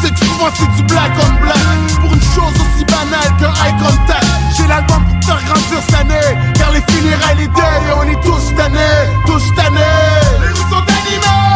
C'est 0.02 0.12
que 0.12 0.18
souvent 0.18 0.50
c'est 0.54 0.70
du 0.76 0.82
black 0.82 1.10
on 1.24 1.42
black 1.42 1.56
Pour 2.02 2.12
une 2.12 2.20
chose 2.20 2.52
aussi 2.52 2.84
banale 2.84 3.32
qu'un 3.40 3.54
eye 3.64 3.72
contact. 3.78 4.26
J'ai 4.58 4.66
l'album 4.66 5.02
pour 5.06 5.24
faire 5.26 5.42
grandir 5.46 5.78
cette 5.86 5.94
année 5.94 6.52
Car 6.54 6.70
les 6.72 6.82
funérailles, 6.92 7.36
les 7.38 7.48
deuils, 7.48 7.92
on 7.96 8.02
est 8.02 8.20
tous 8.22 8.54
tannés 8.56 8.78
Tous 9.24 9.54
tannés. 9.56 9.80
Les 10.42 10.54
sont 10.54 10.84
animées, 10.84 11.47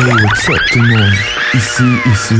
Hey, 0.00 0.14
what's 0.24 0.48
up 0.48 0.56
tout 0.72 0.80
le 0.80 0.88
monde? 0.88 1.12
Ici, 1.52 1.82
ici, 2.10 2.34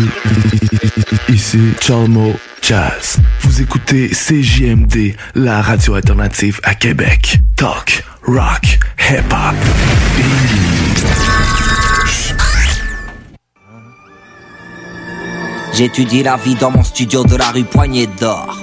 ici, 1.29 1.59
Chalmo 1.79 2.35
Jazz. 2.63 3.19
Vous 3.41 3.61
écoutez 3.61 4.09
CJMD, 4.09 5.15
la 5.35 5.61
radio 5.61 5.97
alternative 5.97 6.59
à 6.63 6.75
Québec. 6.75 7.39
Talk, 7.57 8.03
rock, 8.23 8.79
hip-hop. 9.11 9.55
J'étudie 15.75 16.23
la 16.23 16.39
vie 16.39 16.55
dans 16.55 16.71
mon 16.71 16.83
studio 16.83 17.25
de 17.25 17.37
la 17.37 17.51
rue 17.51 17.65
Poignée 17.65 18.09
d'Or. 18.19 18.57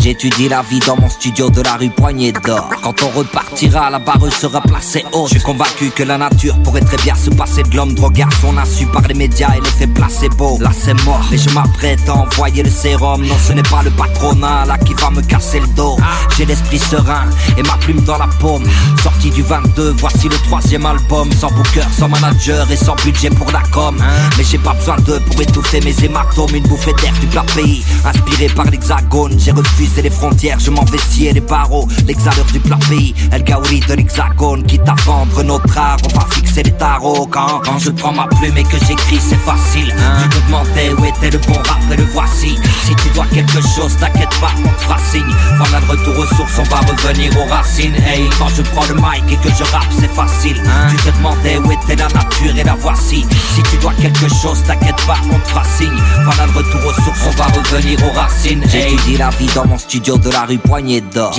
J'étudie 0.00 0.48
la 0.48 0.62
vie 0.62 0.78
dans 0.78 0.96
mon 0.96 1.10
studio 1.10 1.50
de 1.50 1.60
la 1.60 1.74
rue 1.74 1.90
Poignée 1.90 2.32
d'Or. 2.32 2.70
Quand 2.82 3.02
on 3.02 3.18
repartira, 3.18 3.90
la 3.90 3.98
barre 3.98 4.32
sera 4.32 4.62
placée 4.62 5.04
haute. 5.12 5.28
Je 5.28 5.34
suis 5.34 5.42
convaincu 5.42 5.90
que 5.90 6.02
la 6.02 6.16
nature 6.16 6.56
pourrait 6.62 6.80
très 6.80 6.96
bien 6.96 7.14
se 7.14 7.28
passer 7.28 7.62
de 7.64 7.76
l'homme 7.76 7.92
drogué 7.92 8.22
à 8.22 8.28
son 8.40 8.56
insu 8.56 8.86
par 8.86 9.02
les 9.02 9.12
médias 9.12 9.54
et 9.54 9.60
l'effet 9.60 9.86
placebo. 9.86 10.56
Là 10.58 10.70
c'est 10.72 10.94
mort, 11.04 11.20
mais 11.30 11.36
je 11.36 11.50
m'apprête 11.50 12.08
à 12.08 12.14
envoyer 12.14 12.62
le 12.62 12.70
sérum. 12.70 13.26
Non, 13.26 13.34
ce 13.46 13.52
n'est 13.52 13.62
pas 13.62 13.82
le 13.82 13.90
patronat 13.90 14.64
là 14.64 14.78
qui 14.78 14.94
va 14.94 15.10
me 15.10 15.20
casser 15.20 15.60
le 15.60 15.66
dos. 15.76 15.98
J'ai 16.38 16.46
l'esprit 16.46 16.78
serein 16.78 17.28
et 17.58 17.62
ma 17.62 17.76
plume 17.76 18.00
dans 18.00 18.16
la 18.16 18.28
paume. 18.40 18.64
Sorti 19.02 19.28
du 19.28 19.42
22, 19.42 19.96
voici 19.98 20.30
le 20.30 20.36
troisième 20.44 20.86
album. 20.86 21.30
Sans 21.32 21.50
booker, 21.50 21.84
sans 21.98 22.08
manager 22.08 22.70
et 22.70 22.76
sans 22.76 22.94
budget 23.04 23.28
pour 23.28 23.50
la 23.52 23.62
com. 23.70 24.02
Mais 24.38 24.44
j'ai 24.44 24.58
pas 24.58 24.72
besoin 24.72 24.96
d'eux 24.96 25.20
pour 25.20 25.42
étouffer 25.42 25.82
mes 25.82 25.94
hématomes. 26.02 26.54
Une 26.54 26.66
bouffée 26.66 26.94
d'air 27.02 27.12
du 27.20 27.26
plat 27.26 27.44
pays. 27.54 27.84
Inspiré 28.06 28.46
par 28.46 28.64
l'hexagone, 28.64 29.34
j'ai 29.38 29.50
refusé 29.50 29.89
les 29.98 30.10
frontières. 30.10 30.58
Je 30.58 30.70
m'en 30.70 30.84
vais 30.84 30.98
scier 30.98 31.32
les 31.32 31.40
barreaux. 31.40 31.86
L'exhaleur 32.06 32.46
du 32.46 32.60
plat 32.60 32.78
pays. 32.88 33.14
El 33.32 33.42
Gaouri 33.42 33.80
de 33.80 33.94
l'hexagone. 33.94 34.62
Quitte 34.64 34.88
à 34.88 34.94
vendre 35.04 35.42
notre 35.42 35.76
art, 35.76 35.98
on 36.04 36.18
va 36.18 36.26
fixer 36.30 36.62
les 36.62 36.72
tarots. 36.72 37.26
Quand, 37.30 37.60
quand 37.64 37.78
je 37.78 37.90
prends 37.90 38.12
ma 38.12 38.26
plume 38.26 38.56
et 38.56 38.64
que 38.64 38.78
j'écris, 38.86 39.20
c'est 39.20 39.38
facile. 39.38 39.94
Tu 40.22 40.28
te 40.28 40.46
demandais 40.46 40.92
où 40.98 41.04
était 41.04 41.30
le 41.30 41.38
bon 41.46 41.58
rap 41.58 41.80
et 41.92 41.96
le 41.96 42.04
voici. 42.04 42.56
Si 42.84 42.94
tu 42.96 43.08
dois 43.14 43.26
quelque 43.32 43.60
chose, 43.60 43.96
t'inquiète 43.98 44.34
pas, 44.40 44.52
on 44.64 44.68
te 44.68 44.82
fera 44.82 44.98
signe. 45.10 45.34
Voilà 45.58 45.80
retour 45.86 46.18
aux 46.18 46.34
sources, 46.34 46.58
on 46.58 46.62
va 46.64 46.80
revenir 46.80 47.30
aux 47.38 47.48
racines. 47.52 47.94
Hey, 48.06 48.28
quand 48.38 48.48
je 48.48 48.62
prends 48.62 48.86
le 48.86 48.94
mic 48.94 49.24
et 49.30 49.36
que 49.36 49.54
je 49.54 49.64
rappe, 49.72 49.90
c'est 49.98 50.12
facile. 50.12 50.62
Tu 50.90 50.96
te 50.96 51.16
demandais 51.16 51.58
où 51.58 51.72
était 51.72 51.96
la 51.96 52.08
nature 52.08 52.56
et 52.56 52.64
la 52.64 52.74
voici. 52.74 53.26
Si 53.54 53.62
tu 53.64 53.76
dois 53.78 53.92
quelque 54.00 54.28
chose, 54.28 54.62
t'inquiète 54.66 55.00
pas, 55.06 55.18
on 55.32 55.38
te 55.38 55.48
fera 55.48 55.64
signe. 55.64 56.00
Voilà 56.24 56.46
retour 56.52 56.80
aux 56.86 57.02
sources, 57.02 57.26
on 57.26 57.36
va 57.36 57.46
revenir 57.46 57.98
aux 58.04 58.12
racines. 58.12 58.62
J'étudie 58.68 59.16
la 59.16 59.30
vie 59.30 59.50
dans 59.54 59.66
mon 59.66 59.78
studio 59.80 60.18
de 60.18 60.30
la 60.30 60.44
rue 60.44 60.58
Poignée 60.58 61.00
d'Or. 61.00 61.34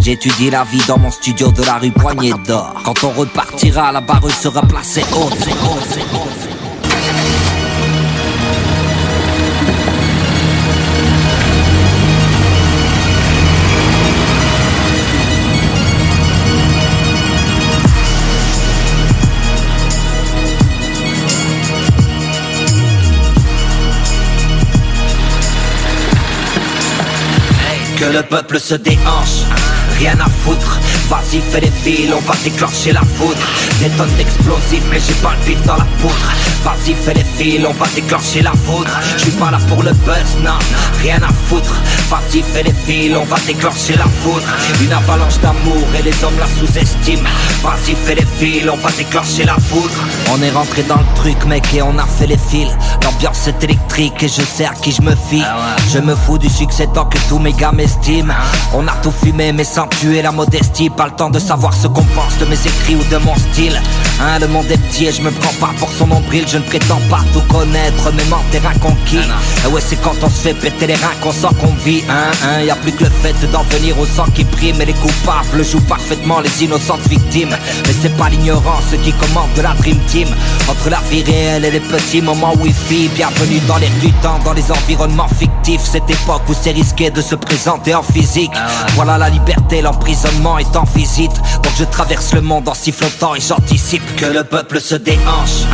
J'étudie 0.00 0.50
la 0.50 0.64
vie 0.64 0.82
dans 0.86 0.98
mon 0.98 1.10
studio 1.10 1.50
de 1.52 1.62
la 1.62 1.78
rue 1.78 1.90
Poignée 1.92 2.34
d'Or. 2.46 2.74
Quand 2.84 3.04
on 3.04 3.10
repartira, 3.10 3.92
la 3.92 4.00
barre 4.00 4.30
sera 4.30 4.62
placée 4.62 5.04
haute. 5.14 6.47
Que 27.98 28.04
le 28.04 28.22
peuple 28.22 28.60
se 28.60 28.76
déhanche, 28.76 29.42
rien 29.98 30.14
à 30.20 30.28
foutre. 30.28 30.78
Vas-y, 31.08 31.40
fais 31.40 31.60
les 31.60 31.70
fils, 31.70 32.12
on 32.12 32.20
va 32.20 32.34
déclencher 32.44 32.92
la 32.92 33.00
foudre. 33.00 33.40
Des 33.80 33.88
tonnes 33.90 34.14
d'explosifs, 34.18 34.84
mais 34.90 35.00
j'ai 35.00 35.14
pas 35.14 35.32
le 35.40 35.46
bif 35.46 35.62
dans 35.64 35.76
la 35.76 35.86
poudre. 36.00 36.32
Vas-y, 36.64 36.94
fais 36.94 37.14
les 37.14 37.24
fils, 37.24 37.64
on 37.66 37.72
va 37.72 37.86
déclencher 37.94 38.42
la 38.42 38.52
foudre. 38.52 38.90
Je 39.16 39.22
suis 39.22 39.30
pas 39.32 39.50
là 39.50 39.58
pour 39.68 39.82
le 39.82 39.92
buzz, 39.92 40.36
non, 40.44 40.58
rien 41.00 41.16
à 41.22 41.32
foutre. 41.48 41.74
Vas-y, 42.10 42.42
fais 42.42 42.62
les 42.62 42.74
fils, 42.74 43.16
on 43.16 43.24
va 43.24 43.36
déclencher 43.46 43.96
la 43.96 44.04
foudre. 44.22 44.46
Une 44.82 44.92
avalanche 44.92 45.38
d'amour 45.40 45.86
et 45.98 46.02
les 46.02 46.24
hommes 46.24 46.38
la 46.38 46.46
sous-estiment. 46.46 47.28
Vas-y, 47.62 47.94
fais 47.94 48.14
les 48.14 48.26
fils, 48.38 48.68
on 48.70 48.76
va 48.76 48.90
déclencher 48.90 49.44
la 49.44 49.54
foudre. 49.54 50.04
On 50.30 50.42
est 50.42 50.50
rentré 50.50 50.82
dans 50.82 50.98
le 50.98 51.14
truc, 51.14 51.42
mec, 51.46 51.64
et 51.74 51.80
on 51.80 51.98
a 51.98 52.06
fait 52.06 52.26
les 52.26 52.36
fils. 52.36 52.68
L'ambiance 53.02 53.46
est 53.46 53.64
électrique 53.64 54.22
et 54.22 54.28
je 54.28 54.42
sais 54.42 54.66
à 54.66 54.74
qui 54.74 54.92
je 54.92 55.00
me 55.00 55.14
fie. 55.14 55.44
Je 55.90 56.00
me 56.00 56.14
fous 56.14 56.36
du 56.38 56.50
succès 56.50 56.86
tant 56.92 57.06
que 57.06 57.18
tous 57.30 57.38
mes 57.38 57.52
gars 57.54 57.72
m'estiment. 57.72 58.34
On 58.74 58.86
a 58.86 58.92
tout 59.02 59.12
fumé, 59.12 59.52
mais 59.52 59.64
sans 59.64 59.86
tuer 59.86 60.20
la 60.20 60.32
modestie. 60.32 60.90
Pas 60.98 61.06
le 61.06 61.12
temps 61.12 61.30
de 61.30 61.38
savoir 61.38 61.72
ce 61.74 61.86
qu'on 61.86 62.02
pense 62.02 62.36
de 62.38 62.44
mes 62.46 62.60
écrits 62.60 62.96
ou 62.96 63.04
de 63.04 63.18
mon 63.18 63.36
style. 63.36 63.80
Hein, 64.20 64.40
le 64.40 64.48
monde 64.48 64.68
est 64.68 64.76
petit 64.88 65.06
et 65.06 65.12
je 65.12 65.22
me 65.22 65.30
prends 65.30 65.52
pas 65.64 65.72
pour 65.78 65.88
son 65.92 66.08
nombril. 66.08 66.44
Je 66.48 66.58
ne 66.58 66.64
prétends 66.64 67.00
pas 67.08 67.20
tout 67.32 67.40
connaître, 67.42 68.10
mais 68.16 68.24
mon 68.24 68.42
terrain 68.50 68.74
conquis. 68.80 69.20
Ah 69.64 69.68
ouais, 69.68 69.80
c'est 69.80 70.02
quand 70.02 70.16
on 70.24 70.28
se 70.28 70.40
fait 70.40 70.54
péter 70.54 70.88
les 70.88 70.96
reins 70.96 71.14
qu'on 71.22 71.30
sent 71.30 71.54
qu'on 71.60 71.72
vit. 71.84 72.02
Hein, 72.10 72.32
hein, 72.44 72.62
y 72.62 72.70
a 72.70 72.74
plus 72.74 72.90
que 72.90 73.04
le 73.04 73.10
fait 73.10 73.36
d'en 73.52 73.62
venir 73.62 73.96
au 74.00 74.06
sang 74.06 74.24
qui 74.34 74.42
prime. 74.42 74.80
Et 74.80 74.86
les 74.86 74.92
coupables 74.94 75.64
jouent 75.64 75.86
parfaitement 75.86 76.40
les 76.40 76.64
innocentes 76.64 77.06
victimes. 77.08 77.56
Mais 77.86 77.94
c'est 78.02 78.16
pas 78.16 78.28
l'ignorance 78.28 78.90
qui 79.04 79.12
commande 79.12 79.52
de 79.56 79.62
la 79.62 79.74
Dream 79.74 80.00
Team. 80.08 80.26
Entre 80.68 80.90
la 80.90 80.98
vie 81.08 81.22
réelle 81.22 81.64
et 81.64 81.70
les 81.70 81.80
petits 81.80 82.22
moments 82.22 82.54
wifi. 82.56 83.08
Bienvenue 83.14 83.60
dans 83.68 83.76
l'air 83.76 83.92
du 84.00 84.10
temps, 84.14 84.40
dans 84.44 84.52
les 84.52 84.68
environnements 84.72 85.28
fictifs. 85.28 85.84
Cette 85.84 86.10
époque 86.10 86.42
où 86.48 86.54
c'est 86.60 86.72
risqué 86.72 87.10
de 87.10 87.22
se 87.22 87.36
présenter 87.36 87.94
en 87.94 88.02
physique. 88.02 88.50
Voilà 88.96 89.16
la 89.16 89.30
liberté, 89.30 89.80
l'emprisonnement 89.80 90.58
est 90.58 90.74
en 90.74 90.87
visite. 90.94 91.34
Donc 91.62 91.72
je 91.78 91.84
traverse 91.84 92.32
le 92.34 92.40
monde 92.40 92.68
en 92.68 92.74
sifflotant 92.74 93.34
et 93.34 93.40
j'anticipe 93.40 94.16
que 94.16 94.26
le 94.26 94.44
peuple 94.44 94.80
se 94.80 94.94
déhanche. 94.94 95.66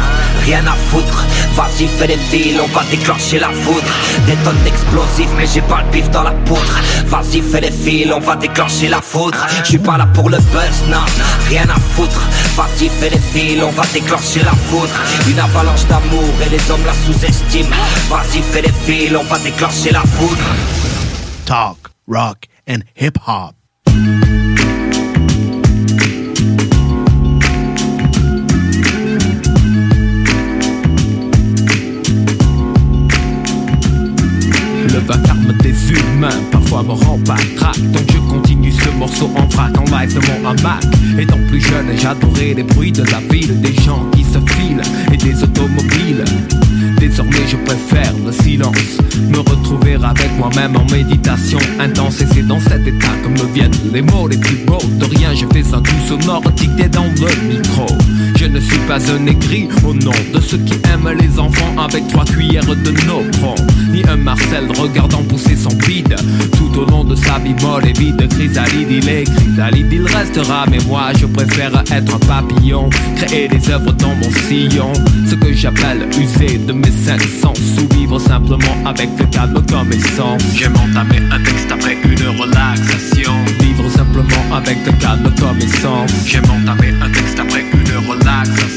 Rien 0.45 0.67
à 0.67 0.75
foutre, 0.91 1.25
vas-y 1.55 1.87
fais 1.87 2.07
les 2.07 2.17
fils, 2.17 2.61
on 2.61 2.67
va 2.69 2.85
déclencher 2.91 3.39
la 3.39 3.51
foudre. 3.51 3.95
Des 4.27 4.37
tonnes 4.45 4.63
d'explosifs, 4.63 5.31
mais 5.37 5.47
j'ai 5.47 5.63
pas 5.63 5.83
le 5.83 5.91
pif 5.91 6.11
dans 6.11 6.23
la 6.23 6.33
poudre. 6.33 6.81
Vas-y 7.07 7.41
fais 7.41 7.61
les 7.61 7.71
fils, 7.71 8.13
on 8.13 8.21
va 8.21 8.37
déclencher 8.37 8.89
la 8.89 9.01
foudre. 9.01 9.39
Je 9.65 9.79
pas 9.79 9.97
là 9.97 10.07
pour 10.13 10.29
le 10.29 10.39
buzz, 10.39 10.89
non, 10.89 11.05
rien 11.49 11.69
à 11.69 11.81
foutre. 11.95 12.21
Vas-y 12.57 12.89
fais 12.89 13.11
les 13.11 13.19
fils, 13.19 13.63
on 13.63 13.71
va 13.71 13.85
déclencher 13.93 14.43
la 14.43 14.53
foudre. 14.53 14.95
Une 15.29 15.39
avalanche 15.39 15.87
d'amour 15.87 16.31
et 16.45 16.51
les 16.51 16.71
hommes 16.71 16.85
la 16.85 16.93
sous-estiment. 16.93 17.77
Vas-y 18.11 18.43
fais 18.43 18.63
les 18.63 18.73
fils, 18.85 19.17
on 19.17 19.25
va 19.25 19.39
déclencher 19.39 19.93
la 19.93 20.03
foudre. 20.03 20.45
Talk, 21.47 21.79
rock, 22.07 22.47
and 22.69 22.81
hip 22.97 23.19
hop. 23.27 23.55
Parfois 36.51 36.83
me 36.83 36.93
rend 36.93 37.19
pas 37.19 37.37
crack 37.57 37.79
Donc 37.93 38.03
je 38.13 38.19
continue 38.19 38.73
ce 38.73 38.89
morceau 38.99 39.31
en 39.37 39.47
vrac 39.47 39.77
en 39.79 39.85
live 39.85 40.15
de 40.15 40.21
mon 40.27 40.49
hamac. 40.49 40.85
Étant 41.19 41.39
plus 41.49 41.61
jeune 41.61 41.87
j'adorais 41.97 42.55
les 42.55 42.63
bruits 42.63 42.93
de 42.93 43.05
la 43.05 43.21
ville 43.31 43.61
Des 43.61 43.75
gens 43.83 44.05
qui 44.13 44.25
se 44.25 44.39
filent 44.53 44.83
et 45.13 45.17
des 45.17 45.43
automobiles. 45.43 46.25
Désormais 46.99 47.47
je 47.49 47.57
préfère 47.57 48.13
le 48.25 48.33
silence 48.33 48.99
Me 49.31 49.39
retrouver 49.39 49.95
avec 49.95 50.31
moi-même 50.39 50.77
en 50.77 50.85
méditation 50.91 51.59
intense. 51.79 52.21
Et 52.21 52.27
c'est 52.33 52.47
dans 52.47 52.61
cet 52.61 52.87
état 52.87 53.15
que 53.23 53.29
me 53.29 53.53
viennent 53.53 53.73
les 53.93 54.03
mots 54.03 54.29
les 54.29 54.39
plus 54.39 54.65
beaux. 54.67 54.83
De 54.99 55.05
rien 55.05 55.35
je 55.35 55.47
fais 55.53 55.75
un 55.75 55.81
doux 55.81 55.91
sonore 56.09 56.43
dicté 56.53 56.89
dans 56.89 57.05
le 57.05 57.49
micro 57.49 57.87
Je 58.45 58.51
ne 58.51 58.61
suis 58.61 58.79
pas 58.87 58.99
un 59.11 59.27
aigri. 59.27 59.69
Au 59.89 59.95
nom 59.95 60.13
de 60.35 60.39
ceux 60.39 60.59
qui 60.59 60.75
aiment 60.93 61.11
les 61.19 61.39
enfants 61.39 61.75
Avec 61.79 62.07
trois 62.09 62.27
cuillères 62.27 62.67
de 62.67 62.91
nopron. 63.07 63.55
Ni 63.91 64.05
un 64.07 64.17
Marcel 64.17 64.71
regardant 64.79 65.23
pousser 65.23 65.57
son 65.57 65.75
bide. 65.87 66.15
Tout 66.53 66.79
au 66.79 66.85
long 66.85 67.05
de 67.05 67.17
sa 67.17 67.39
vie 67.39 67.55
molle 67.63 67.87
et 67.87 67.95
vide 67.95 68.29
Chrysalide 68.29 68.91
il 68.91 69.09
est 69.09 69.25
chrysalide. 69.25 69.91
Il 69.91 70.07
restera 70.07 70.67
Mais 70.71 70.77
moi 70.87 71.13
je 71.19 71.25
préfère 71.25 71.73
être 71.91 72.15
un 72.15 72.19
papillon. 72.19 72.91
Créer 73.17 73.49
des 73.49 73.71
œuvres 73.71 73.93
dans 73.93 74.15
mon 74.15 74.31
sillon. 74.47 74.93
Ce 75.27 75.37
que 75.37 75.51
j'appelle 75.55 76.07
user 76.11 76.59
de 76.59 76.73
mes 76.75 76.91
cinq 76.91 77.23
sens. 77.23 77.59
Ou 77.79 77.95
vivre 77.95 78.19
simplement 78.19 78.77
avec 78.85 79.09
le 79.19 79.25
calme 79.25 79.63
comme 79.71 79.91
essence. 79.91 80.43
J'aime 80.55 80.77
entamer 80.77 81.23
un 81.33 81.43
texte 81.43 81.73
après 81.73 81.97
une 82.05 82.39
relaxation. 82.39 83.33
Vivre 83.61 83.89
simplement 83.89 84.55
avec 84.55 84.85
le 84.85 84.93
calme 85.01 85.33
comme 85.41 85.57
essence. 85.57 86.13
J'aime 86.27 86.45
entamer 86.45 86.93
un 87.01 87.09
texte 87.09 87.41
après 87.41 87.65
une 87.73 88.07
relaxation 88.07 88.34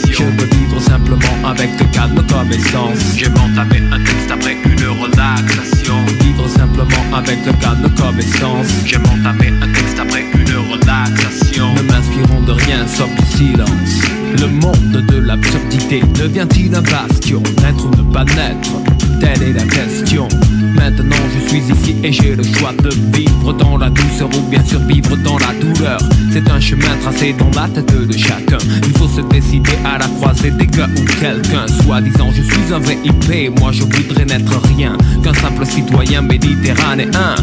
Je 0.09 0.23
veux 0.23 0.49
vivre 0.57 0.81
simplement 0.81 1.47
avec 1.47 1.69
le 1.79 1.85
calme 1.93 2.21
comme 2.29 2.51
essence. 2.51 3.15
J'aime 3.15 3.35
entamer 3.37 3.81
un 3.91 3.99
texte 3.99 4.31
après 4.31 4.57
une 4.65 4.87
relaxation. 5.01 5.95
Vivre 6.21 6.47
simplement 6.47 7.15
avec 7.15 7.45
le 7.45 7.53
calme 7.53 7.89
comme 7.97 8.19
essence. 8.19 8.67
J'aime 8.85 9.05
entamer 9.05 9.53
un 9.61 9.67
texte 9.73 9.99
après 9.99 10.25
une 10.33 10.71
relaxation. 10.71 11.73
Ne 11.75 11.81
m'inspirons 11.83 12.41
de 12.41 12.51
rien 12.51 12.87
sauf 12.87 13.09
du 13.15 13.25
silence. 13.37 14.01
Le 14.39 14.47
monde 14.47 15.05
de 15.05 15.17
l'absurdité 15.17 16.01
devient-il 16.19 16.73
un 16.75 16.81
bastion. 16.81 17.41
Naître 17.61 17.85
ou 17.85 17.89
ne 17.97 18.13
pas 18.13 18.25
naître 18.25 18.71
Telle 19.19 19.43
est 19.43 19.53
la 19.53 19.63
question 19.63 20.27
Maintenant 20.75 21.15
je 21.33 21.49
suis 21.49 21.59
ici 21.59 21.95
et 22.03 22.11
j'ai 22.11 22.35
le 22.35 22.43
choix 22.43 22.73
de 22.73 22.89
vivre 23.15 23.53
dans 23.53 23.77
la 23.77 23.89
douceur 23.89 24.29
ou 24.37 24.49
bien 24.49 24.63
survivre 24.65 25.15
dans 25.17 25.37
la 25.37 25.53
douleur. 25.59 25.99
C'est 26.31 26.49
un 26.49 26.59
chemin 26.59 26.95
tracé 27.01 27.33
dans 27.33 27.51
la 27.59 27.67
tête 27.69 28.07
de 28.07 28.17
chacun. 28.17 28.57
Il 28.83 28.97
faut 28.97 29.07
se 29.07 29.21
décider 29.21 29.73
à 29.85 29.97
la 29.97 30.05
croisée 30.05 30.51
des 30.51 30.67
gars 30.67 30.89
ou 30.97 31.05
quelqu'un. 31.19 31.65
Soit 31.83 32.01
disant 32.01 32.29
je 32.31 32.41
suis 32.41 32.73
un 32.73 32.79
VIP, 32.79 33.59
moi 33.59 33.71
je 33.71 33.83
voudrais 33.83 34.25
n'être 34.25 34.59
rien 34.75 34.97
Qu'un 35.23 35.33
simple 35.33 35.65
citoyen 35.65 36.21
méditerranéen 36.21 37.35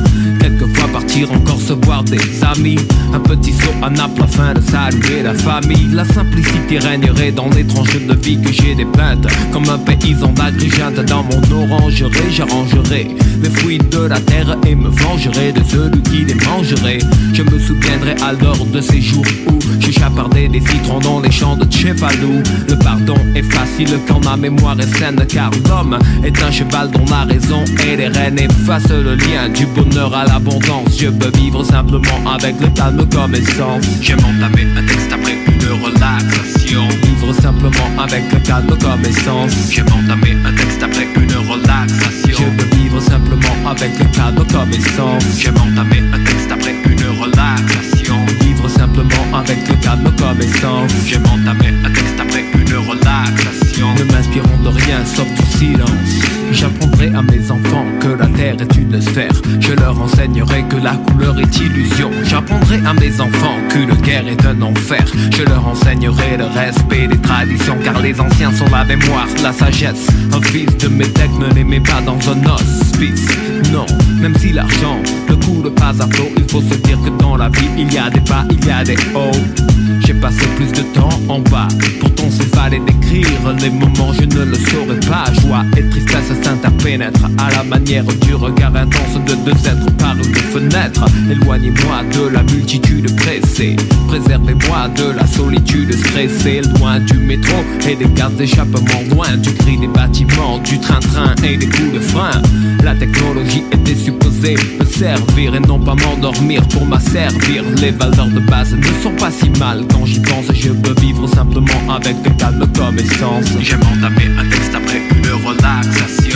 partir 1.05 1.33
encore 1.33 1.61
se 1.61 1.75
voir 1.85 2.03
des 2.03 2.19
amis. 2.45 2.79
Un 3.13 3.21
petit 3.21 3.53
saut 3.53 3.75
à 3.83 3.91
Naples 3.91 4.23
afin 4.23 4.55
de 4.55 4.61
saluer 4.61 5.23
la 5.23 5.35
famille. 5.35 5.89
La 5.93 6.05
simplicité 6.05 6.79
régnerait 6.79 7.31
dans 7.31 7.49
l'étrange 7.51 7.95
de 7.95 8.15
vie 8.15 8.41
que 8.41 8.53
j'ai 8.53 8.75
dépeinte. 8.75 9.27
Comme 9.53 9.69
un 9.69 9.79
paysan 9.79 10.33
d'Agrigente 10.33 11.05
dans 11.07 11.25
mon 11.25 11.63
orangerie 11.63 12.31
J'arrangerai 12.31 13.09
les 13.43 13.51
fruits 13.51 13.79
de 13.79 14.07
la 14.07 14.19
terre 14.21 14.57
et 14.67 14.75
me 14.75 14.89
vengerai 14.89 15.53
de 15.53 15.63
celui 15.69 16.03
qui 16.03 16.25
les 16.25 16.35
mangerait. 16.47 16.99
Je 17.35 17.43
me 17.43 17.59
souviendrai 17.59 18.15
alors 18.23 18.65
de 18.67 18.81
ces 18.81 19.01
jours 19.01 19.27
où 19.49 19.59
je 19.81 19.91
chapardais 19.91 20.49
des 20.49 20.61
citrons 20.61 21.01
dans 21.01 21.21
les 21.21 21.31
champs 21.31 21.57
de 21.57 21.65
Tchefalou 21.65 22.43
Le 22.69 22.77
pardon 22.79 23.17
est 23.35 23.43
facile 23.43 23.99
quand 24.09 24.25
ma 24.25 24.37
mémoire 24.37 24.79
est 24.81 24.99
saine 24.99 25.23
Car 25.29 25.51
l'homme 25.69 25.99
est 26.25 26.43
un 26.43 26.51
cheval 26.51 26.91
dont 26.91 27.05
la 27.11 27.25
raison 27.25 27.65
et 27.87 27.97
les 27.97 28.09
rênes 28.09 28.39
effacent 28.39 28.89
le 28.89 29.15
lien 29.15 29.49
du 29.55 29.67
bonheur 29.67 30.15
à 30.15 30.25
l'abondance 30.25 30.94
Je 30.97 31.09
peux 31.09 31.37
vivre 31.39 31.65
simplement 31.65 32.31
avec 32.31 32.55
le 32.61 32.69
calme 32.69 33.05
comme 33.13 33.35
essence 33.35 33.85
J'aime 34.01 34.21
entamer 34.21 34.67
un 34.77 34.87
texte 34.87 35.13
après 35.13 35.37
une 35.47 35.83
relaxation. 35.83 36.89
Vivre 37.03 37.33
simplement 37.35 37.91
avec 37.99 38.33
le 38.33 38.39
calme 38.39 38.69
comme 38.81 39.05
essence 39.05 39.53
J'aime 39.71 39.87
entamer 39.89 40.37
un 40.45 40.53
texte 40.53 40.83
après 40.83 41.09
une 41.17 41.51
relaxation. 41.51 42.47
Je 42.47 42.63
peux 42.63 42.77
vivre 42.77 43.01
simplement 43.01 43.69
avec 43.69 43.99
le 43.99 44.05
calme 44.07 44.45
comme 44.53 44.71
essence 44.71 45.25
J'aime 45.37 45.57
entamer 45.57 46.03
un 46.13 46.25
texte 46.25 46.53
après 46.53 46.75
une 46.89 47.21
relaxation. 47.21 48.27
Vivre 48.41 48.69
simplement 48.69 49.37
avec 49.37 49.69
le 49.69 49.75
calme 49.77 50.13
comme 50.17 50.41
essence 50.41 50.93
J'aime 51.07 51.27
entamer 51.27 51.75
un 51.85 51.91
texte 51.91 52.21
après 52.21 52.45
une 52.55 52.77
relaxation. 52.89 53.95
Ne 53.99 54.05
m'inspirons 54.13 54.63
de 54.63 54.69
rien 54.69 55.05
sauf 55.05 55.27
du 55.27 55.59
silence 55.59 56.44
J'apprendrai 56.55 57.09
à 57.09 57.23
mes 57.23 57.51
enfants 57.51 57.85
que 58.01 58.09
la 58.09 58.27
terre 58.27 58.55
est 58.61 58.77
une 58.77 59.01
sphère. 59.01 59.33
Je 59.61 59.73
leur 59.73 60.01
enseignerai 60.01 60.63
que 60.69 60.77
la 60.77 60.93
couleur 60.95 61.37
est 61.41 61.57
illusion. 61.59 62.11
J'apprendrai 62.25 62.77
à 62.87 62.95
mes 62.95 63.21
enfants 63.21 63.57
que 63.69 63.79
le 63.79 63.95
guerre 63.97 64.29
est 64.29 64.47
un 64.47 64.63
enfer. 64.63 65.05
Je 65.37 65.43
leur 65.43 65.67
enseignerai 65.67 66.37
le 66.39 66.45
respect 66.45 67.09
des 67.09 67.19
traditions 67.19 67.77
Car 67.83 68.01
les 68.01 68.21
anciens 68.21 68.53
sont 68.53 68.71
la 68.71 68.85
mémoire, 68.85 69.27
la 69.43 69.53
sagesse. 69.53 70.07
Un 70.33 70.41
fils 70.43 70.77
de 70.79 70.89
métèque 70.89 71.37
ne 71.41 71.53
les 71.55 71.65
met 71.65 71.81
pas 71.81 72.01
dans 72.01 72.19
un 72.31 72.55
hospice. 72.55 73.27
Non, 73.73 73.87
même 74.21 74.37
si 74.39 74.53
l'argent 74.53 75.01
ne 75.29 75.35
coule 75.35 75.75
pas 75.75 75.91
à 75.91 76.07
flot 76.07 76.31
Il 76.37 76.49
faut 76.49 76.63
se 76.63 76.77
dire 76.77 76.99
que 77.05 77.11
dans 77.21 77.37
la 77.37 77.49
vie 77.49 77.69
il 77.77 77.93
y 77.93 77.99
a 77.99 78.11
des 78.11 78.21
bas, 78.21 78.45
il 78.51 78.65
y 78.65 78.71
a 78.71 78.85
des 78.85 78.97
hauts. 79.15 79.65
J'ai 80.07 80.15
passé 80.15 80.47
plus 80.57 80.71
de 80.71 80.83
temps 80.95 81.21
en 81.29 81.41
bas. 81.41 81.69
Pourtant 81.99 82.31
s'il 82.31 82.47
fallait 82.47 82.81
décrire 82.81 83.53
les 83.61 83.71
moments 83.71 84.13
je 84.13 84.25
ne 84.25 84.45
le 84.45 84.55
saurais 84.55 85.01
pas. 85.09 85.25
Joie 85.41 85.65
et 85.77 85.89
tristesse 85.89 86.31
s'interpénètrent 86.45 87.27
À 87.39 87.51
la 87.51 87.65
manière 87.65 88.05
du 88.05 88.35
regard 88.35 88.77
intense 88.77 89.15
de 89.27 89.35
deux 89.45 89.69
êtres 89.69 89.97
par 89.99 90.17
une 90.17 90.35
fenêtre 90.35 91.05
Éloignez-moi 91.31 92.03
de 92.13 92.29
la 92.29 92.43
multitude 92.43 93.15
pressée. 93.17 93.77
Préservez-moi 94.09 94.89
de 94.97 95.17
la 95.17 95.27
solitude 95.27 95.93
stressée. 95.95 96.61
Loin 96.79 97.01
du 97.01 97.15
métro 97.15 97.57
et 97.89 97.97
des 97.97 98.09
gaz 98.15 98.33
d'échappement. 98.35 99.01
Loin 99.11 99.37
du 99.39 99.53
cri 99.55 99.79
des 99.79 99.87
bâtiments, 99.89 100.59
du 100.59 100.79
train-train 100.79 101.35
et 101.43 101.57
des 101.57 101.67
coups 101.67 101.95
de 101.95 102.01
frein. 102.01 102.43
La 102.83 102.95
technologie 102.95 103.65
était 103.73 103.95
supposée 103.95 104.57
me 104.79 104.85
servir 104.85 105.55
et 105.55 105.61
non 105.61 105.79
pas 105.79 105.95
m'endormir 105.95 106.63
pour 106.69 106.85
m'asservir. 106.85 107.65
Les 107.81 107.91
valeurs 107.91 108.29
de 108.29 108.41
base 108.41 108.75
ne 108.75 109.03
sont 109.03 109.17
pas 109.17 109.31
si 109.31 109.49
mal. 109.59 109.85
Quand 109.91 110.05
j'y 110.05 110.21
pense 110.21 110.47
Je 110.53 110.71
peux 110.71 111.01
vivre 111.01 111.27
simplement 111.27 111.95
avec 111.95 112.17
le 112.25 112.31
calme 112.33 112.67
comme 112.77 112.99
essence. 112.99 113.47
J'aime 113.61 113.81
entamer 113.83 114.29
un 114.39 114.49
texte 114.51 114.75
après 114.75 115.01
une 115.17 115.47
relaxation 115.47 116.34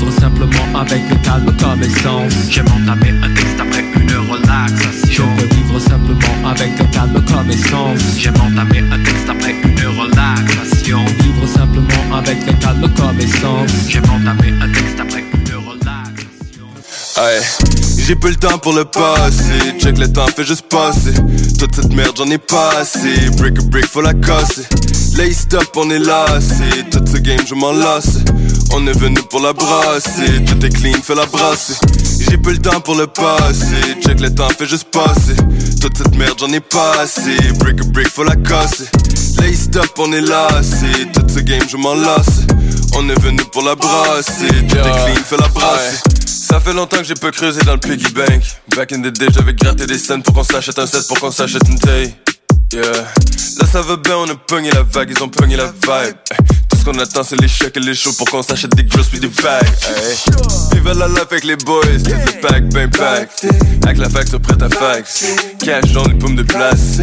Vivre 0.00 0.12
simplement 0.18 0.80
avec 0.80 1.02
le 1.10 1.16
calme 1.16 1.54
comme 1.60 1.82
essence 1.82 2.32
J'aime 2.48 2.64
entamer 2.68 3.10
un 3.22 3.34
texte 3.34 3.60
après 3.60 3.84
une 4.00 4.30
relaxation 4.32 5.26
Je 5.36 5.42
peux 5.42 5.54
vivre 5.54 5.78
simplement 5.78 6.48
avec 6.48 6.70
le 6.78 6.84
calme 6.86 7.22
comme 7.28 7.50
essence 7.50 8.00
J'aime 8.16 8.36
entamer 8.36 8.82
un 8.90 8.98
texte 9.04 9.28
après 9.28 9.54
une 9.62 10.00
relaxation 10.00 11.04
Vivre 11.04 11.46
simplement 11.46 12.16
avec 12.16 12.46
le 12.46 12.52
calme 12.54 12.90
comme 12.96 13.20
essence 13.20 13.72
J'aime 13.88 14.04
entamer 14.04 14.54
un 14.62 14.72
texte 14.72 15.00
après 15.00 15.20
une 15.20 15.54
relaxation 15.54 16.64
Ouais. 17.18 17.42
J'ai 18.06 18.16
pas 18.16 18.28
le 18.28 18.36
temps 18.36 18.58
pour 18.58 18.72
le 18.72 18.86
passé. 18.86 19.78
Check 19.78 19.98
le 19.98 20.10
temps, 20.10 20.26
fait 20.34 20.44
juste 20.44 20.66
passer. 20.68 21.12
Toute 21.58 21.74
cette 21.76 21.92
merde, 21.92 22.16
j'en 22.16 22.26
ai 22.30 22.38
pas 22.38 22.78
assez. 22.78 23.28
Break 23.36 23.58
a 23.58 23.62
break, 23.64 23.86
faut 23.86 24.00
la 24.00 24.14
casser. 24.14 24.62
Lay 25.16 25.32
stop, 25.32 25.68
on 25.76 25.90
est 25.90 25.98
lassé. 25.98 26.64
Toute 26.90 27.08
ce 27.08 27.18
game, 27.18 27.40
je 27.46 27.54
m'en 27.54 27.72
lasse. 27.72 28.18
On 28.72 28.86
est 28.86 28.98
venu 28.98 29.20
pour 29.28 29.40
la 29.40 29.52
brasser. 29.52 30.44
Tout 30.46 30.64
est 30.64 30.70
clean, 30.70 31.00
fais 31.02 31.14
la 31.14 31.26
brasser. 31.26 31.74
J'ai 32.28 32.38
pas 32.38 32.50
le 32.50 32.58
temps 32.58 32.80
pour 32.80 32.94
le 32.94 33.06
passé. 33.06 33.96
Check 34.04 34.20
le 34.20 34.34
temps, 34.34 34.48
fait 34.50 34.66
juste 34.66 34.90
passer. 34.90 35.36
Toute 35.80 35.96
cette 35.98 36.14
merde, 36.16 36.38
j'en 36.38 36.52
ai 36.52 36.60
pas 36.60 37.00
assez. 37.00 37.36
Break 37.58 37.80
a 37.80 37.84
break, 37.84 38.08
faut 38.08 38.24
la 38.24 38.36
casser. 38.36 38.88
Lay 39.40 39.54
stop, 39.54 39.90
on 39.98 40.12
est 40.12 40.20
lassé. 40.20 41.06
Tout 41.12 41.26
ce 41.28 41.40
game, 41.40 41.66
je 41.68 41.76
m'en 41.76 41.94
lasse. 41.94 42.46
On 42.94 43.08
est 43.08 43.20
venu 43.20 43.42
pour 43.52 43.62
la 43.62 43.74
brasser. 43.74 44.48
Tout 44.68 44.76
est 44.76 44.82
clean, 44.82 45.24
fais 45.24 45.36
la 45.36 45.48
brasser. 45.48 45.98
Ça 46.26 46.58
fait 46.60 46.72
longtemps 46.72 46.98
que 46.98 47.04
j'ai 47.04 47.14
pas 47.14 47.30
creusé 47.30 47.60
dans 47.62 47.74
le 47.74 47.78
piggy 47.78 48.12
bank. 48.12 48.42
Back 48.76 48.92
in 48.92 49.00
the 49.00 49.12
day, 49.12 49.28
j'avais 49.32 49.54
gratté 49.54 49.86
des 49.86 49.98
scènes 49.98 50.22
pour 50.22 50.34
qu'on 50.34 50.44
s'achète 50.44 50.78
un 50.78 50.86
set, 50.86 51.06
pour 51.06 51.18
qu'on 51.20 51.30
s'achète 51.30 51.68
une 51.68 51.78
taille. 51.78 52.14
Yeah. 52.72 52.82
Là 52.82 53.66
ça 53.70 53.82
va 53.82 53.96
bien, 53.96 54.16
on 54.16 54.28
a 54.28 54.34
pogné 54.34 54.70
la 54.70 54.82
vague, 54.82 55.12
ils 55.16 55.22
ont 55.22 55.28
pogné 55.28 55.56
la 55.56 55.66
vibe. 55.66 56.16
Ce 56.80 56.84
qu'on 56.86 56.98
attend 56.98 57.22
c'est 57.22 57.38
les 57.38 57.48
chèques 57.48 57.76
et 57.76 57.80
les 57.80 57.94
shows 57.94 58.14
pour 58.14 58.26
qu'on 58.30 58.42
s'achète 58.42 58.74
des 58.74 58.84
grosses 58.84 59.08
puis 59.08 59.20
des 59.20 59.28
bags. 59.28 59.66
Vive 60.72 60.98
la 60.98 61.08
life 61.08 61.26
avec 61.30 61.44
les 61.44 61.56
boys, 61.56 61.82
tout 61.82 62.10
le 62.10 62.40
pack, 62.40 62.68
ben 62.70 62.88
pack. 62.88 63.28
Avec 63.84 63.98
la 63.98 64.08
facture 64.08 64.40
prête 64.40 64.62
à 64.62 64.70
fax. 64.70 65.26
Cash 65.62 65.92
dans 65.92 66.04
les 66.04 66.14
paumes 66.14 66.36
de 66.36 66.42
place. 66.42 66.98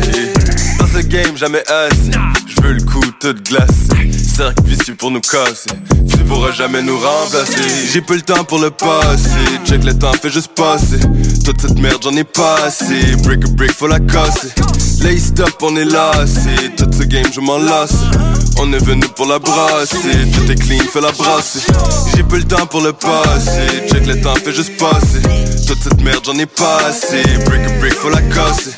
Dans 0.80 0.88
ce 0.88 1.06
game, 1.06 1.38
jamais 1.38 1.64
assez. 1.68 2.12
Je 2.48 2.62
veux 2.64 2.74
le 2.74 2.82
coup 2.82 3.04
tout 3.20 3.36
glacé. 3.48 4.12
Cercle 4.36 4.64
vicieux 4.66 4.96
pour 4.96 5.12
nous 5.12 5.22
casser. 5.22 5.70
Tu 6.10 6.18
pourras 6.24 6.52
jamais 6.52 6.82
nous 6.82 6.98
remplacer. 6.98 7.62
J'ai 7.94 8.02
pas 8.02 8.16
le 8.16 8.22
temps 8.22 8.44
pour 8.46 8.58
le 8.58 8.72
passé. 8.72 9.30
Check 9.64 9.84
le 9.84 9.94
temps, 9.94 10.14
fait 10.14 10.32
juste 10.32 10.56
passer. 10.56 11.00
Toute 11.46 11.62
cette 11.62 11.78
merde, 11.78 12.02
j'en 12.04 12.14
ai 12.14 12.24
pas 12.24 12.64
assez. 12.66 13.16
Break 13.18 13.46
a 13.46 13.48
break, 13.50 13.74
faut 13.74 13.88
la 13.88 14.00
casser. 14.00 14.50
Lay 15.02 15.20
stop, 15.20 15.56
on 15.62 15.76
est 15.76 15.86
lassé. 15.86 16.72
Toute 16.76 16.96
ce 16.96 17.04
game, 17.04 17.32
je 17.32 17.42
m'en 17.42 17.60
lasse. 17.60 17.94
On 18.60 18.74
est 18.74 18.84
venu 18.84 19.08
pour 19.16 19.28
la 19.28 19.40
brasser. 19.40 19.98
Tout 20.34 20.52
est 20.52 20.56
clean, 20.56 20.84
fais 20.92 21.02
la 21.02 21.12
brasser. 21.12 21.60
J'ai 22.16 22.24
pas 22.24 22.38
le 22.38 22.44
temps 22.44 22.66
pour 22.66 22.82
le 22.82 22.94
passé. 22.94 23.88
Check 23.92 24.06
le 24.08 24.20
temps, 24.20 24.36
fait 24.36 24.54
juste 24.54 24.78
passer. 24.78 25.22
Toute 25.68 25.82
cette 25.84 26.02
merde, 26.02 26.24
j'en 26.26 26.38
ai 26.38 26.46
pas 26.46 26.78
assez. 26.88 27.22
Break 27.46 27.62
a 27.62 27.80
break, 27.80 27.94
faut 27.94 28.10
la 28.10 28.22
casser. 28.22 28.72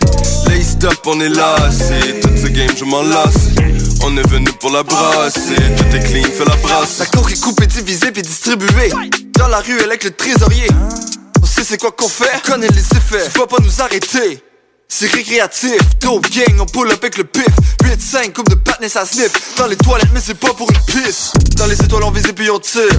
Lay 0.48 0.64
stop, 0.64 1.00
on 1.06 1.20
est 1.22 1.30
lassé. 1.30 2.20
Toute 2.22 2.38
ce 2.38 2.48
game, 2.48 2.72
je 2.78 2.84
m'en 2.84 3.04
lasse. 3.04 3.50
On 4.04 4.16
est 4.18 4.28
venu 4.30 4.52
pour 4.60 4.72
la 4.72 4.84
brasser. 4.84 5.56
Tout 5.78 5.96
est 5.96 6.04
clean, 6.04 6.24
fais 6.24 6.46
la 6.46 6.56
brasse. 6.58 7.00
La 7.00 7.06
coke 7.06 7.32
est 7.32 7.40
coupée, 7.42 7.68
divisée 7.68 8.12
puis 8.12 8.22
distribuée. 8.22 8.92
Dans 9.38 9.48
la 9.48 9.60
rue, 9.60 9.78
elle 9.80 9.90
avec 9.90 10.04
le 10.04 10.12
trésorier. 10.12 10.68
On 11.42 11.46
sait 11.46 11.64
c'est 11.64 11.78
quoi 11.80 11.92
qu'on 11.92 12.10
fait, 12.10 12.30
on 12.36 12.52
connaît 12.52 12.68
les 12.68 12.98
effets. 12.98 13.30
Vas 13.38 13.48
pas 13.48 13.58
nous 13.64 13.82
arrêter. 13.82 14.44
C'est 14.92 15.12
récréatif, 15.12 15.80
dope 16.02 16.28
gang, 16.32 16.60
on 16.60 16.66
pull 16.66 16.92
up 16.92 16.98
avec 17.02 17.18
le 17.18 17.24
pif. 17.24 17.46
8-5, 17.84 18.34
coupe 18.34 18.50
de 18.50 18.56
patness 18.56 18.96
à 18.96 19.06
sniff 19.06 19.32
Dans 19.56 19.68
les 19.68 19.76
toilettes, 19.78 20.10
mais 20.14 20.20
c'est 20.20 20.38
pas 20.38 20.54
pour 20.54 20.68
une 20.72 20.80
pisse. 20.82 21.32
Dans 21.58 21.68
les 21.68 21.80
étoiles, 21.80 22.04
on 22.04 22.12
vise 22.12 22.26
et 22.26 22.34
puis 22.34 22.50
on 22.50 22.60
tire. 22.60 22.90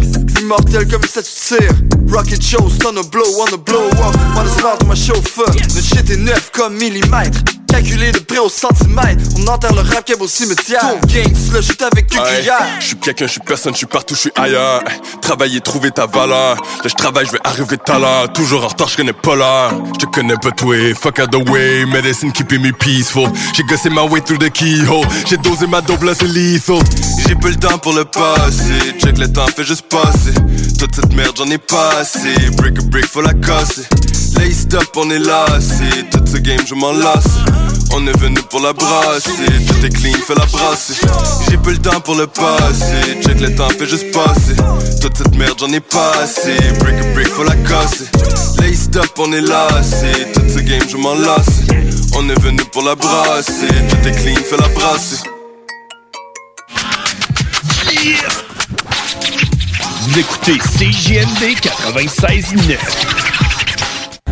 Immortel 0.41 0.89
comme 0.89 1.03
ça 1.03 1.21
tu 1.21 1.31
tires 1.31 1.75
Rocket 2.09 2.43
show, 2.43 2.71
stun 2.71 2.97
a 2.97 3.03
blow, 3.03 3.25
on 3.41 3.55
a 3.55 3.57
blow 3.57 3.89
up. 3.89 4.17
On 4.37 4.41
a 4.41 4.49
smart, 4.49 4.79
ma 4.87 4.95
chauffeur. 4.95 5.47
Notre 5.49 5.83
shit 5.83 6.09
est 6.09 6.17
neuf 6.17 6.51
comme 6.53 6.77
millimètre 6.77 7.41
Calculé 7.71 8.13
de 8.13 8.19
près 8.19 8.39
au 8.39 8.49
centimètre 8.49 9.23
On 9.39 9.47
enterre 9.47 9.75
le 9.75 9.81
rap 9.81 10.11
au 10.21 10.27
cimetière 10.27 10.81
Ton 10.81 11.07
gang, 11.07 11.33
tu 11.33 11.53
le 11.53 11.63
shoot 11.63 11.83
avec 11.83 12.09
cuillère 12.09 12.67
Je 12.81 12.87
suis 12.87 12.97
quelqu'un, 12.97 13.27
je 13.27 13.33
suis 13.33 13.41
personne, 13.41 13.73
je 13.73 13.79
suis 13.79 13.87
partout, 13.87 14.15
je 14.15 14.21
suis 14.21 14.33
ailleurs. 14.35 14.83
Travailler, 15.23 15.61
trouver 15.61 15.91
ta 15.91 16.07
valeur. 16.07 16.57
Là, 16.57 16.85
je 16.85 16.95
travaille, 16.95 17.27
je 17.27 17.33
vais 17.33 17.41
arriver 17.45 17.77
l'heure. 17.89 18.33
Toujours 18.33 18.65
en 18.65 18.69
retard, 18.69 18.89
je 18.89 18.97
connais 18.97 19.13
pas 19.13 19.35
l'heure. 19.35 19.73
Je 19.95 20.07
te 20.07 20.07
connais 20.07 20.37
pas 20.37 20.51
toi, 20.51 20.95
fuck 20.95 21.19
out 21.21 21.31
the 21.31 21.49
way. 21.51 21.85
Medicine 21.87 22.33
keeping 22.33 22.61
me 22.61 22.73
peaceful. 22.73 23.29
J'ai 23.55 23.63
gossé 23.65 23.91
ma 23.91 24.03
way 24.03 24.21
through 24.21 24.39
the 24.39 24.51
keyhole. 24.51 25.07
J'ai 25.29 25.37
dosé 25.37 25.67
ma 25.67 25.81
dope, 25.81 26.03
là 26.03 26.13
c'est 26.15 26.27
lethal. 26.27 26.79
J'ai 27.27 27.35
pas 27.35 27.49
le 27.49 27.57
temps 27.57 27.79
pour 27.79 27.93
le 27.93 28.05
passé. 28.05 28.95
Check 28.99 29.19
le 29.19 29.31
temps, 29.33 29.47
fait 29.47 29.65
juste 29.65 29.83
passer. 29.89 30.35
Toute 30.79 30.95
cette 30.95 31.13
merde, 31.15 31.37
j'en 31.37 31.47
ai 31.47 31.59
pas 31.59 31.99
assez. 32.01 32.35
Break 32.57 32.79
a 32.79 32.83
break, 32.83 33.07
faut 33.07 33.23
la 33.23 33.35
casser. 33.35 33.83
Lay 34.41 34.53
stop, 34.53 34.97
on 34.97 35.11
est 35.11 35.19
lassé. 35.19 35.85
Toute 36.11 36.29
ce 36.29 36.39
game, 36.39 36.61
je 36.67 36.75
m'en 36.75 36.93
lasse. 36.93 37.29
On 37.93 38.07
est 38.07 38.19
venu 38.19 38.41
pour 38.49 38.61
la 38.61 38.73
brasser. 38.73 39.31
Tout 39.69 39.85
est 39.85 39.91
clean, 39.91 40.15
fais 40.27 40.35
la 40.35 40.47
brasser. 40.47 40.95
J'ai 41.51 41.59
pas 41.59 41.71
le 41.71 41.79
temps 41.79 42.01
pour 42.01 42.15
le 42.15 42.27
passer. 42.27 43.21
Check 43.23 43.41
le 43.41 43.55
temps, 43.55 43.69
fait 43.69 43.87
juste 43.87 44.11
passer. 44.13 44.57
Toute 45.03 45.17
cette 45.19 45.37
merde, 45.37 45.59
j'en 45.61 45.71
ai 45.73 45.81
pas 45.81 46.13
assez. 46.23 46.57
Break 46.79 46.95
a 46.95 47.15
break, 47.15 47.29
faut 47.29 47.45
la 47.45 47.57
casser. 47.57 48.07
Lay 48.61 48.75
stop, 48.75 49.11
on 49.19 49.31
est 49.33 49.43
lassé. 49.43 50.11
Toute 50.33 50.51
ce 50.51 50.61
game, 50.61 50.89
je 50.89 50.97
m'en 50.97 51.15
lasse. 51.15 51.61
On 52.17 52.29
est 52.31 52.41
venu 52.41 52.63
pour 52.73 52.83
la 52.83 52.95
brasser. 52.95 53.69
Tout 53.91 54.09
est 54.09 54.23
clean, 54.23 54.37
fais 54.37 54.57
la 54.57 54.69
brasser. 54.69 55.17
Vous 60.03 60.19
écoutez 60.19 60.59
CJMD 60.59 61.61
96.9. 61.61 63.30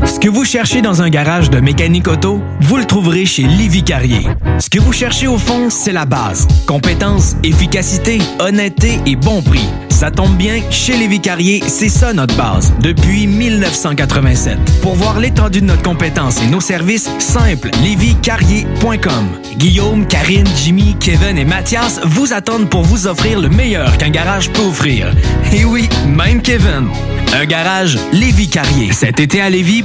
Ce 0.05 0.18
que 0.18 0.28
vous 0.28 0.44
cherchez 0.44 0.82
dans 0.82 1.03
un 1.03 1.11
garage 1.11 1.51
de 1.51 1.61
mécanique 1.61 2.09
auto, 2.09 2.40
vous 2.61 2.76
le 2.76 2.84
trouverez 2.84 3.26
chez 3.26 3.42
Livy 3.42 3.82
Carrier. 3.82 4.26
Ce 4.59 4.70
que 4.70 4.80
vous 4.80 4.92
cherchez 4.92 5.26
au 5.26 5.38
fond, 5.38 5.70
c'est 5.70 5.92
la 5.92 6.07
base. 6.07 6.46
Compétence, 6.66 7.36
efficacité, 7.42 8.18
honnêteté 8.38 9.01
et 9.07 9.16
bon 9.16 9.42
prix. 9.42 9.68
Ça 9.99 10.12
tombe 10.12 10.36
bien, 10.36 10.61
chez 10.70 10.96
Lévi 10.96 11.18
Carrier, 11.18 11.61
c'est 11.66 11.88
ça 11.88 12.12
notre 12.12 12.36
base, 12.36 12.72
depuis 12.80 13.26
1987. 13.26 14.57
Pour 14.80 14.94
voir 14.94 15.18
l'étendue 15.18 15.61
de 15.61 15.66
notre 15.66 15.82
compétence 15.82 16.40
et 16.40 16.46
nos 16.46 16.61
services, 16.61 17.11
simple, 17.18 17.70
lévicarrier.com. 17.82 19.28
Guillaume, 19.57 20.07
Karine, 20.07 20.46
Jimmy, 20.57 20.94
Kevin 21.01 21.36
et 21.36 21.44
Mathias 21.44 22.01
vous 22.05 22.32
attendent 22.32 22.68
pour 22.68 22.82
vous 22.82 23.09
offrir 23.09 23.40
le 23.40 23.49
meilleur 23.49 23.99
qu'un 23.99 24.11
garage 24.11 24.51
peut 24.51 24.62
offrir. 24.62 25.12
Et 25.53 25.64
oui, 25.64 25.88
même 26.07 26.42
Kevin. 26.42 26.86
Un 27.34 27.44
garage 27.44 27.99
Lévi 28.12 28.49
Carrier. 28.49 28.92
Cet 28.92 29.18
été 29.18 29.40
à 29.40 29.51
Lévis, 29.51 29.82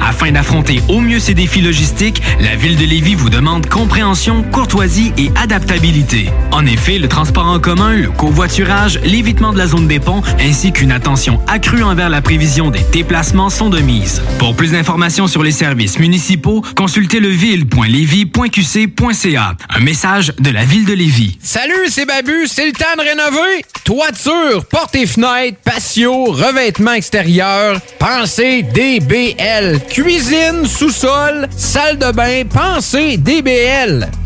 Afin 0.00 0.32
d'affronter 0.32 0.80
au 0.88 1.00
mieux 1.00 1.18
ces 1.18 1.34
défis 1.34 1.60
logistiques, 1.60 2.22
la 2.40 2.56
ville 2.56 2.76
de 2.76 2.84
Lévis 2.84 3.14
vous 3.14 3.30
demande 3.30 3.66
compréhension, 3.66 4.42
courtoisie 4.42 5.12
et 5.18 5.30
adaptabilité. 5.36 6.30
En 6.52 6.64
effet, 6.66 6.98
le 6.98 7.08
transport 7.08 7.46
en 7.46 7.58
commun, 7.58 7.96
le 7.96 8.10
covoiturage, 8.10 9.00
l'évitement 9.04 9.52
de 9.52 9.58
la 9.58 9.66
zone 9.66 9.88
des 9.88 10.00
ponts 10.00 10.22
ainsi 10.40 10.72
qu'une 10.72 10.92
attention 10.92 11.40
accrue 11.46 11.82
envers 11.82 12.08
la 12.08 12.22
prévision 12.22 12.70
des 12.70 12.80
déplacements 12.92 13.50
sont 13.50 13.68
de 13.70 13.80
mise. 13.80 14.22
Pour 14.38 14.54
plus 14.54 14.70
d'informations 14.72 15.26
sur 15.26 15.42
les 15.42 15.52
services 15.52 15.98
municipaux, 15.98 16.62
consultez 16.76 17.20
leville.lévis.qc.ca. 17.20 19.56
Un 19.68 19.80
message 19.80 20.32
de 20.38 20.50
la 20.50 20.64
ville 20.64 20.84
de 20.84 20.94
Lévis. 20.94 21.38
Salut, 21.42 21.88
c'est 21.88 22.06
Babu, 22.06 22.46
c'est 22.46 22.66
le 22.66 22.72
temps 22.72 22.84
de 22.96 23.02
rénover. 23.02 23.64
Toiture, 23.84 24.64
portes 24.66 24.94
et 24.96 25.06
fenêtres, 25.06 25.58
patio, 25.64 26.26
revêtement 26.26 26.92
extérieur. 26.92 27.80
Pensez 27.98 28.62
DBL. 28.62 29.80
Cuisine, 29.90 30.66
sous-sol, 30.66 31.48
salle 31.56 31.98
de 31.98 32.12
bain, 32.12 32.44
pensez 32.44 33.16
DBL. 33.16 34.25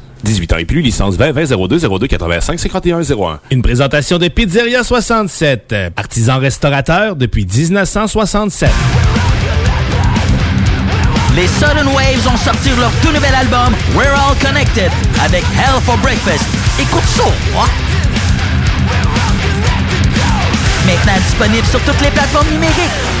18 0.23 0.53
ans 0.53 0.57
et 0.57 0.65
plus, 0.65 0.81
licence 0.81 1.15
20 1.15 1.31
20 1.31 1.67
02 1.67 1.79
02 1.79 2.07
85 2.07 2.59
51 2.59 3.01
01. 3.01 3.39
Une 3.51 3.61
présentation 3.61 4.17
de 4.17 4.27
Pizzeria 4.27 4.83
67, 4.83 5.73
artisan 5.95 6.39
restaurateur 6.39 7.15
depuis 7.15 7.45
1967. 7.45 8.69
Les 11.35 11.47
Sudden 11.47 11.87
Waves 11.95 12.27
ont 12.27 12.37
sorti 12.37 12.69
leur 12.77 12.91
tout 13.01 13.11
nouvel 13.13 13.33
album 13.33 13.73
We're 13.95 14.13
All 14.13 14.35
Connected 14.41 14.91
avec 15.23 15.43
Hell 15.57 15.81
for 15.81 15.97
Breakfast. 15.99 16.45
Écoute 16.79 17.03
ça, 17.05 17.23
moi. 17.53 17.65
Maintenant 20.85 21.21
disponible 21.25 21.67
sur 21.67 21.79
toutes 21.81 22.01
les 22.01 22.11
plateformes 22.11 22.49
numériques. 22.49 23.20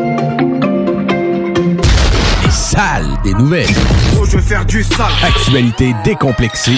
Salles 2.71 3.17
des 3.23 3.33
nouvelles. 3.33 3.67
je 4.29 4.37
vais 4.37 4.41
faire 4.41 4.65
du 4.65 4.83
sale. 4.83 5.11
Actualité 5.23 5.93
décomplexée. 6.05 6.77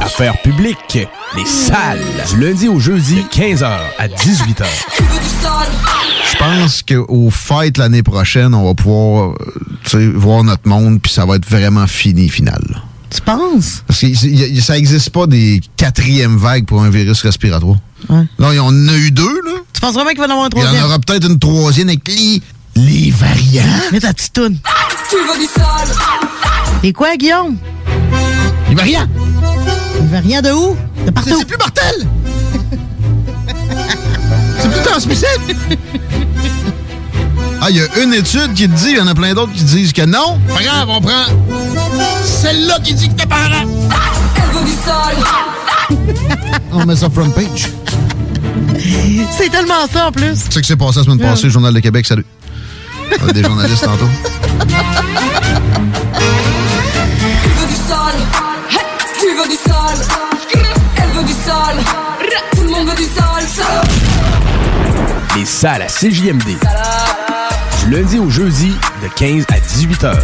Affaires 0.00 0.40
publiques. 0.40 0.98
Les 1.36 1.44
salles. 1.44 2.00
Du 2.30 2.40
lundi 2.40 2.68
au 2.68 2.80
jeudi, 2.80 3.24
15h 3.30 3.66
à 3.98 4.08
18h. 4.08 4.64
Je 6.32 6.38
pense 6.38 6.82
qu'au 6.82 7.28
fêtes 7.30 7.76
l'année 7.76 8.02
prochaine, 8.02 8.54
on 8.54 8.64
va 8.66 8.74
pouvoir 8.74 9.32
euh, 9.32 9.34
tu 9.84 9.90
sais, 9.90 10.06
voir 10.08 10.42
notre 10.42 10.66
monde, 10.66 11.00
puis 11.02 11.12
ça 11.12 11.26
va 11.26 11.36
être 11.36 11.48
vraiment 11.48 11.86
fini, 11.86 12.28
final. 12.30 12.62
Tu 13.14 13.20
penses? 13.20 13.82
Parce 13.86 14.00
que 14.00 14.06
y- 14.06 14.56
y- 14.56 14.60
ça 14.62 14.74
n'existe 14.74 15.10
pas 15.10 15.26
des 15.26 15.60
quatrièmes 15.76 16.36
vagues 16.38 16.64
pour 16.64 16.82
un 16.82 16.88
virus 16.88 17.20
respiratoire. 17.22 17.76
Ouais. 18.08 18.24
Là, 18.38 18.52
il 18.52 18.56
y 18.56 18.60
en 18.60 18.88
a 18.88 18.94
eu 18.96 19.10
deux, 19.10 19.24
là. 19.44 19.52
Tu 19.74 19.80
penses 19.82 19.92
vraiment 19.94 20.10
qu'il 20.10 20.20
va 20.20 20.24
y 20.26 20.28
en 20.28 20.32
avoir 20.32 20.46
un 20.46 20.48
Il 20.50 20.58
y 20.58 20.60
troisième? 20.62 20.82
en 20.82 20.86
aura 20.86 20.98
peut-être 20.98 21.28
une 21.28 21.38
troisième 21.38 21.88
avec 21.88 22.08
les, 22.08 22.40
les 22.76 23.10
variants. 23.10 23.64
Mets 23.92 24.00
ta 24.00 24.14
petite 24.14 24.32
toune. 24.32 24.56
Tu 25.10 25.16
veux 25.16 25.40
du 25.40 25.46
sol 25.46 25.96
Et 26.84 26.92
quoi, 26.92 27.16
Guillaume? 27.16 27.56
Les 28.68 28.76
variants! 28.76 29.08
Il 30.00 30.06
va 30.06 30.20
rien 30.20 30.40
de 30.40 30.52
où? 30.52 30.76
De 31.04 31.10
partout. 31.10 31.34
C'est 31.36 31.44
plus 31.44 31.58
mortel! 31.58 32.06
C'est 34.60 34.70
plus 34.70 34.82
transmissible! 34.82 35.56
Ah, 37.60 37.70
il 37.70 37.76
y 37.76 37.80
a 37.80 38.02
une 38.04 38.14
étude 38.14 38.54
qui 38.54 38.68
te 38.68 38.76
dit, 38.76 38.90
il 38.90 38.96
y 38.98 39.00
en 39.00 39.08
a 39.08 39.14
plein 39.14 39.34
d'autres 39.34 39.52
qui 39.52 39.64
disent 39.64 39.92
que 39.92 40.02
non. 40.02 40.38
Pas 40.48 40.62
grave, 40.62 40.88
on 40.88 41.00
prend 41.00 41.24
celle-là 42.24 42.78
qui 42.78 42.94
dit 42.94 43.08
que 43.08 43.14
t'es 43.14 43.26
parent. 43.26 43.66
Elle 44.36 44.58
veut 44.58 44.64
du 44.64 44.72
sol 44.72 45.16
On 46.72 46.86
met 46.86 46.94
ça 46.94 47.10
front 47.10 47.30
page. 47.30 47.68
C'est 49.36 49.50
tellement 49.50 49.88
ça, 49.92 50.06
en 50.06 50.12
plus. 50.12 50.34
Tu 50.34 50.36
sais 50.36 50.50
ce 50.52 50.58
qui 50.60 50.68
s'est 50.68 50.76
passé 50.76 51.00
la 51.00 51.04
semaine 51.04 51.18
passée, 51.18 51.44
le 51.44 51.50
Journal 51.50 51.74
de 51.74 51.80
Québec, 51.80 52.06
salut. 52.06 52.24
On 53.22 53.28
a 53.28 53.32
des 53.32 53.42
journalistes 53.42 53.84
tantôt. 53.84 54.08
Tu 54.60 54.66
veux 57.48 57.66
du 57.66 57.74
sol 57.74 58.14
Tu 59.18 59.26
veux 59.36 59.48
du 59.48 59.56
sol 59.56 59.96
Elle 60.96 61.10
veut 61.10 61.24
du 61.24 61.32
sol 61.32 61.74
Tout 62.54 62.62
le 62.62 62.70
monde 62.70 62.88
veut 62.88 62.96
du 62.96 63.04
sol 63.04 63.42
sol. 63.46 63.66
Les 65.36 65.44
salles 65.44 65.82
à 65.82 65.86
CJMD. 65.86 66.58
Du 67.80 67.90
lundi 67.90 68.18
au 68.18 68.30
jeudi, 68.30 68.72
de 69.02 69.08
15 69.08 69.46
à 69.48 69.58
18h. 69.58 70.16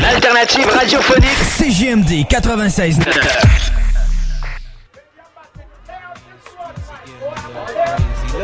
L'alternative 0.00 0.68
radiophonique 0.68 1.38
CJMD 1.58 2.26
96. 2.28 2.98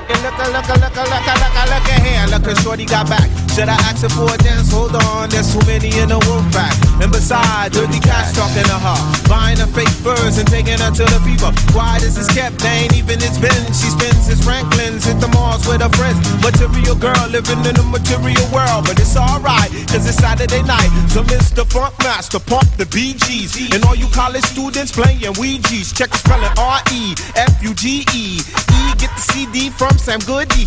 At, 0.05 0.21
look 0.21 0.37
at, 0.37 0.53
look 0.53 0.69
at, 0.69 0.81
look 0.85 0.97
at, 0.99 1.09
at, 1.09 1.71
at, 1.71 1.89
at 1.89 2.03
here. 2.05 2.27
Look 2.29 2.47
at 2.49 2.63
Shorty 2.63 2.85
got 2.85 3.09
back. 3.09 3.31
Should 3.55 3.71
I 3.71 3.79
ask 3.87 4.03
her 4.03 4.11
for 4.11 4.27
a 4.27 4.37
dance? 4.43 4.73
Hold 4.75 4.97
on, 4.97 5.31
there's 5.31 5.55
too 5.55 5.63
many 5.65 5.89
in 5.97 6.11
the 6.11 6.19
wolf 6.27 6.45
pack. 6.51 6.75
And 7.01 7.11
besides, 7.11 7.79
dirty 7.79 8.01
cats 8.03 8.35
talking 8.35 8.67
to 8.67 8.79
her. 8.83 8.99
Buying 9.31 9.57
her 9.63 9.71
fake 9.71 9.95
furs 10.03 10.37
and 10.43 10.49
taking 10.51 10.77
her 10.77 10.91
to 10.91 11.05
the 11.07 11.21
fever. 11.23 11.55
Quiet 11.71 12.03
as 12.03 12.19
it's 12.19 12.29
kept, 12.35 12.59
they 12.59 12.85
ain't 12.85 12.99
even 12.99 13.23
it's 13.23 13.39
been. 13.39 13.65
She 13.71 13.89
spends 13.95 14.27
his 14.27 14.43
Franklin's, 14.45 15.07
hit 15.07 15.23
the 15.23 15.31
malls 15.33 15.65
with 15.71 15.81
her 15.81 15.93
friends. 15.95 16.19
Material 16.43 16.99
girl 16.99 17.25
living 17.31 17.63
in 17.63 17.79
a 17.79 17.87
material 17.87 18.45
world. 18.51 18.91
But 18.91 18.99
it's 18.99 19.17
alright, 19.17 19.71
cause 19.89 20.05
it's 20.05 20.19
Saturday 20.19 20.67
night. 20.67 20.91
So 21.15 21.23
Mr. 21.23 21.65
Funk 21.65 21.95
Master, 22.03 22.43
pump 22.43 22.67
the 22.75 22.91
BGs. 22.91 23.73
And 23.73 23.87
all 23.87 23.95
you 23.95 24.11
college 24.11 24.45
students 24.51 24.91
playing 24.91 25.23
Ouija's. 25.39 25.95
Check 25.95 26.11
the 26.11 26.19
spelling 26.19 26.51
R-E-F-U-G-E. 26.59 28.27
E, 28.43 28.83
get 28.99 29.15
the 29.15 29.25
CD 29.31 29.71
from 29.71 29.94
Sam 29.99 30.21
Goody. 30.21 30.67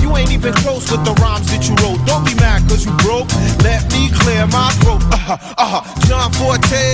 You 0.00 0.16
ain't 0.16 0.30
even 0.30 0.54
close 0.54 0.90
with 0.90 1.04
the 1.04 1.14
rhymes 1.20 1.50
that 1.50 1.66
you 1.68 1.74
wrote. 1.82 2.00
Don't 2.06 2.24
be 2.24 2.34
mad 2.36 2.68
cause 2.68 2.84
you 2.86 2.92
broke. 3.02 3.28
Let 3.62 3.90
me 3.92 4.10
clear 4.22 4.46
my 4.46 4.70
throat. 4.80 5.02
Uh-huh, 5.12 5.36
uh-huh. 5.58 5.82
John 6.06 6.32
Forte. 6.32 6.84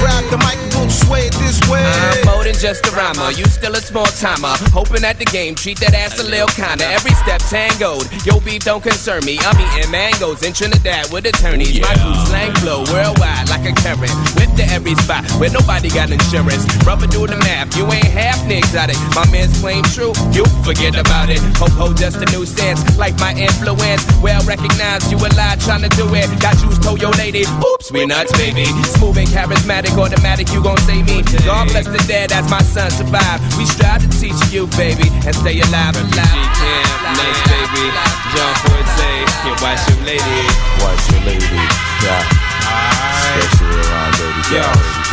Grab 0.00 0.24
the 0.30 0.38
mic 0.38 0.58
and 0.58 0.70
do 0.70 0.84
don't 0.84 0.92
sway 0.92 1.26
it 1.28 1.34
this 1.40 1.56
way. 1.70 1.80
I'm 1.80 2.26
more 2.26 2.44
than 2.44 2.52
just 2.52 2.84
a 2.86 2.90
rhymer. 2.90 3.30
You 3.32 3.46
still 3.46 3.74
a 3.74 3.80
small 3.80 4.04
timer. 4.04 4.52
Hoping 4.76 5.02
at 5.02 5.18
the 5.18 5.24
game, 5.24 5.54
treat 5.54 5.80
that 5.80 5.94
ass 5.94 6.20
a 6.20 6.22
little 6.22 6.48
kinda. 6.48 6.84
Every 6.84 7.14
step 7.24 7.40
tangoed. 7.48 8.04
Yo, 8.26 8.38
beef 8.40 8.64
don't 8.64 8.82
concern 8.82 9.24
me. 9.24 9.38
I'm 9.40 9.56
eating 9.56 9.90
mangoes 9.90 10.42
in 10.42 10.52
Trinidad 10.52 11.10
with 11.10 11.24
attorneys. 11.24 11.80
My 11.80 11.94
crew 11.96 12.14
slang 12.28 12.52
flow 12.60 12.84
worldwide 12.92 13.48
like 13.48 13.64
a 13.64 13.72
current. 13.80 14.12
Whip 14.36 14.52
to 14.60 14.64
every 14.68 14.94
spot 14.96 15.24
where 15.40 15.50
nobody 15.50 15.88
got 15.88 16.10
insurance. 16.10 16.68
Rubber 16.84 17.06
do 17.06 17.26
the 17.26 17.36
math. 17.36 17.76
You 17.78 17.86
ain't 17.88 18.12
half 18.12 18.44
exotic. 18.50 19.00
My 19.16 19.24
man's 19.32 19.58
claim 19.60 19.84
true. 19.96 20.12
You 20.36 20.44
forget 20.68 21.00
about 21.00 21.23
it. 21.30 21.40
Ho 21.60 21.66
ho, 21.66 21.92
just 21.94 22.16
a 22.18 22.26
new 22.32 22.44
sense. 22.46 22.80
Like 22.98 23.18
my 23.18 23.32
influence. 23.34 24.02
Well 24.22 24.42
recognized. 24.44 25.10
You 25.10 25.18
a 25.18 25.28
lie 25.34 25.56
trying 25.60 25.82
to 25.82 25.92
do 25.96 26.06
it. 26.14 26.28
Got 26.40 26.60
you 26.62 26.70
told 26.82 27.00
your 27.00 27.12
lady. 27.12 27.44
Oops, 27.44 27.92
we 27.92 28.06
nuts, 28.06 28.32
baby. 28.36 28.64
Smooth 28.96 29.18
and 29.18 29.28
charismatic, 29.28 29.96
automatic. 29.96 30.50
You 30.52 30.62
gon' 30.62 30.78
say 30.78 31.02
me. 31.02 31.22
God 31.44 31.68
bless 31.68 31.86
the 31.86 32.02
dead 32.06 32.32
as 32.32 32.48
my 32.50 32.62
son 32.62 32.90
survive. 32.90 33.40
We 33.56 33.66
strive 33.66 34.02
to 34.02 34.08
teach 34.08 34.38
you, 34.52 34.66
baby, 34.78 35.08
and 35.26 35.34
stay 35.34 35.60
alive. 35.60 35.96
alive. 35.96 36.54
Nice 37.14 37.40
baby. 37.48 37.84
John 38.34 38.54
Forte. 38.64 39.10
Yeah, 39.44 39.62
watch 39.62 39.82
your 39.88 40.00
lady. 40.04 40.40
Watch 40.80 41.04
your 41.12 41.20
lady. 41.28 41.60
Yeah. 42.02 42.54
Especially 43.14 43.80
around 43.80 44.12
baby 44.18 44.42
Yo, 44.50 44.62
girl. 44.62 45.03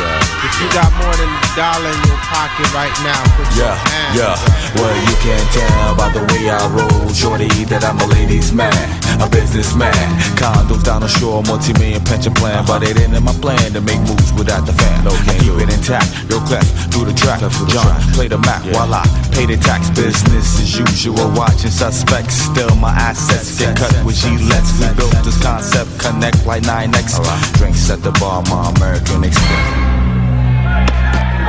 If 0.43 0.53
you 0.59 0.67
got 0.73 0.89
more 0.97 1.13
than 1.15 1.29
a 1.29 1.49
dollar 1.55 1.91
in 1.93 2.01
your 2.09 2.21
pocket 2.25 2.67
right 2.73 2.93
now, 3.05 3.19
put 3.37 3.47
your 3.55 3.69
Yeah, 3.69 3.77
hands 3.89 4.17
yeah. 4.17 4.33
up. 4.33 4.39
Well, 4.75 4.95
you 5.05 5.15
can 5.21 5.41
tell 5.53 5.95
by 5.95 6.09
the 6.09 6.23
way 6.33 6.49
I 6.49 6.59
roll, 6.73 7.09
shorty, 7.13 7.47
that 7.69 7.83
I'm 7.83 7.99
a 7.99 8.07
ladies' 8.07 8.51
man, 8.51 8.73
a 9.21 9.27
businessman. 9.29 9.93
Condos 10.39 10.83
down 10.83 11.01
the 11.01 11.07
shore, 11.07 11.43
multi-million 11.43 12.03
pension 12.03 12.33
plan, 12.33 12.65
but 12.65 12.81
it 12.83 12.97
ain't 12.99 13.13
in 13.13 13.23
my 13.23 13.33
plan 13.43 13.73
to 13.73 13.81
make 13.81 13.99
moves 14.09 14.33
without 14.33 14.65
the 14.65 14.73
fan. 14.73 15.03
No, 15.05 15.11
I 15.11 15.37
keep 15.37 15.53
it 15.61 15.69
intact. 15.69 16.09
Yo, 16.29 16.39
clap 16.49 16.65
through 16.89 17.05
the 17.05 17.13
track. 17.13 17.39
John, 17.69 17.93
play 18.13 18.27
the 18.27 18.37
Mac 18.39 18.63
while 18.73 18.93
I 18.93 19.05
pay 19.31 19.45
the 19.45 19.57
tax. 19.57 19.89
Business 19.91 20.59
as 20.59 20.77
usual, 20.79 21.29
watching 21.35 21.69
suspects. 21.69 22.35
Still, 22.35 22.73
my 22.75 22.91
assets 22.91 23.59
get 23.59 23.77
cut 23.77 23.91
with 24.05 24.15
Gillettes. 24.15 24.79
We 24.79 24.87
built 24.95 25.13
this 25.23 25.37
concept, 25.41 25.99
connect 25.99 26.45
like 26.45 26.63
9X. 26.63 27.19
Drinks 27.59 27.89
at 27.89 28.01
the 28.01 28.11
bar, 28.17 28.41
my 28.49 28.71
American 28.77 29.23
Express. 29.23 29.90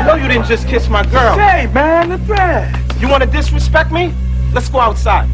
I 0.03 0.05
know 0.05 0.14
you 0.18 0.26
didn't 0.26 0.50
just 0.50 0.66
kiss 0.66 0.88
my 0.88 1.07
girl. 1.14 1.38
Hey, 1.38 1.70
man, 1.70 2.09
that's 2.09 2.26
right. 2.26 2.66
You 2.98 3.07
want 3.07 3.22
to 3.22 3.30
disrespect 3.30 3.92
me? 3.92 4.12
Let's 4.53 4.68
go 4.68 4.80
outside. 4.80 5.30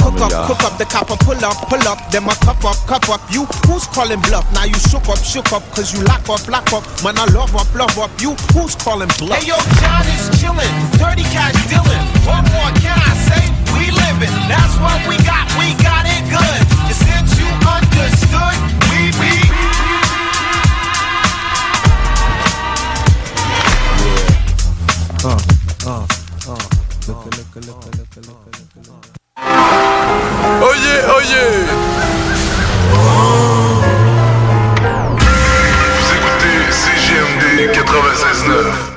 Cook 0.00 0.24
up, 0.24 0.32
cook 0.48 0.64
up, 0.64 0.78
the 0.78 0.86
copper 0.88 1.20
pull 1.20 1.36
up, 1.44 1.68
pull 1.68 1.84
up, 1.84 2.10
then 2.10 2.24
my 2.24 2.32
cup 2.40 2.64
up, 2.64 2.80
cup 2.88 3.10
up. 3.10 3.20
You 3.28 3.44
who's 3.68 3.84
calling 3.88 4.20
bluff? 4.24 4.48
Now 4.54 4.64
you 4.64 4.78
shook 4.88 5.06
up, 5.10 5.18
shook 5.18 5.52
up, 5.52 5.60
cause 5.76 5.92
you 5.92 6.00
lock 6.08 6.24
up, 6.32 6.48
lock 6.48 6.72
up. 6.72 6.80
Man, 7.04 7.18
I 7.18 7.26
love 7.26 7.54
up, 7.54 7.68
love 7.74 7.98
up. 7.98 8.08
You 8.16 8.32
who's 8.56 8.74
calling 8.74 9.12
bluff? 9.20 9.36
Hey 9.36 9.52
yo, 9.52 9.60
John 9.84 10.08
is 10.08 10.32
chillin', 10.40 10.72
dirty 10.96 11.28
cash 11.28 11.52
dealin'. 11.68 12.00
What 12.24 12.40
more 12.56 12.72
can 12.80 12.96
I 12.96 13.12
say? 13.28 13.44
We 13.76 13.92
livin', 13.92 14.32
that's 14.48 14.80
what 14.80 14.96
we 15.04 15.20
got. 15.28 15.44
We 15.60 15.76
got 15.84 16.08
it 16.08 16.24
good. 16.24 16.60
And 16.88 16.96
since 16.96 17.36
you 17.36 17.48
understood, 17.68 18.71
Oye, 30.62 30.94
oye 31.16 31.42
Vous 35.98 36.08
écoutez 36.16 36.72
CGMD 36.72 37.70
96.9 37.72 38.91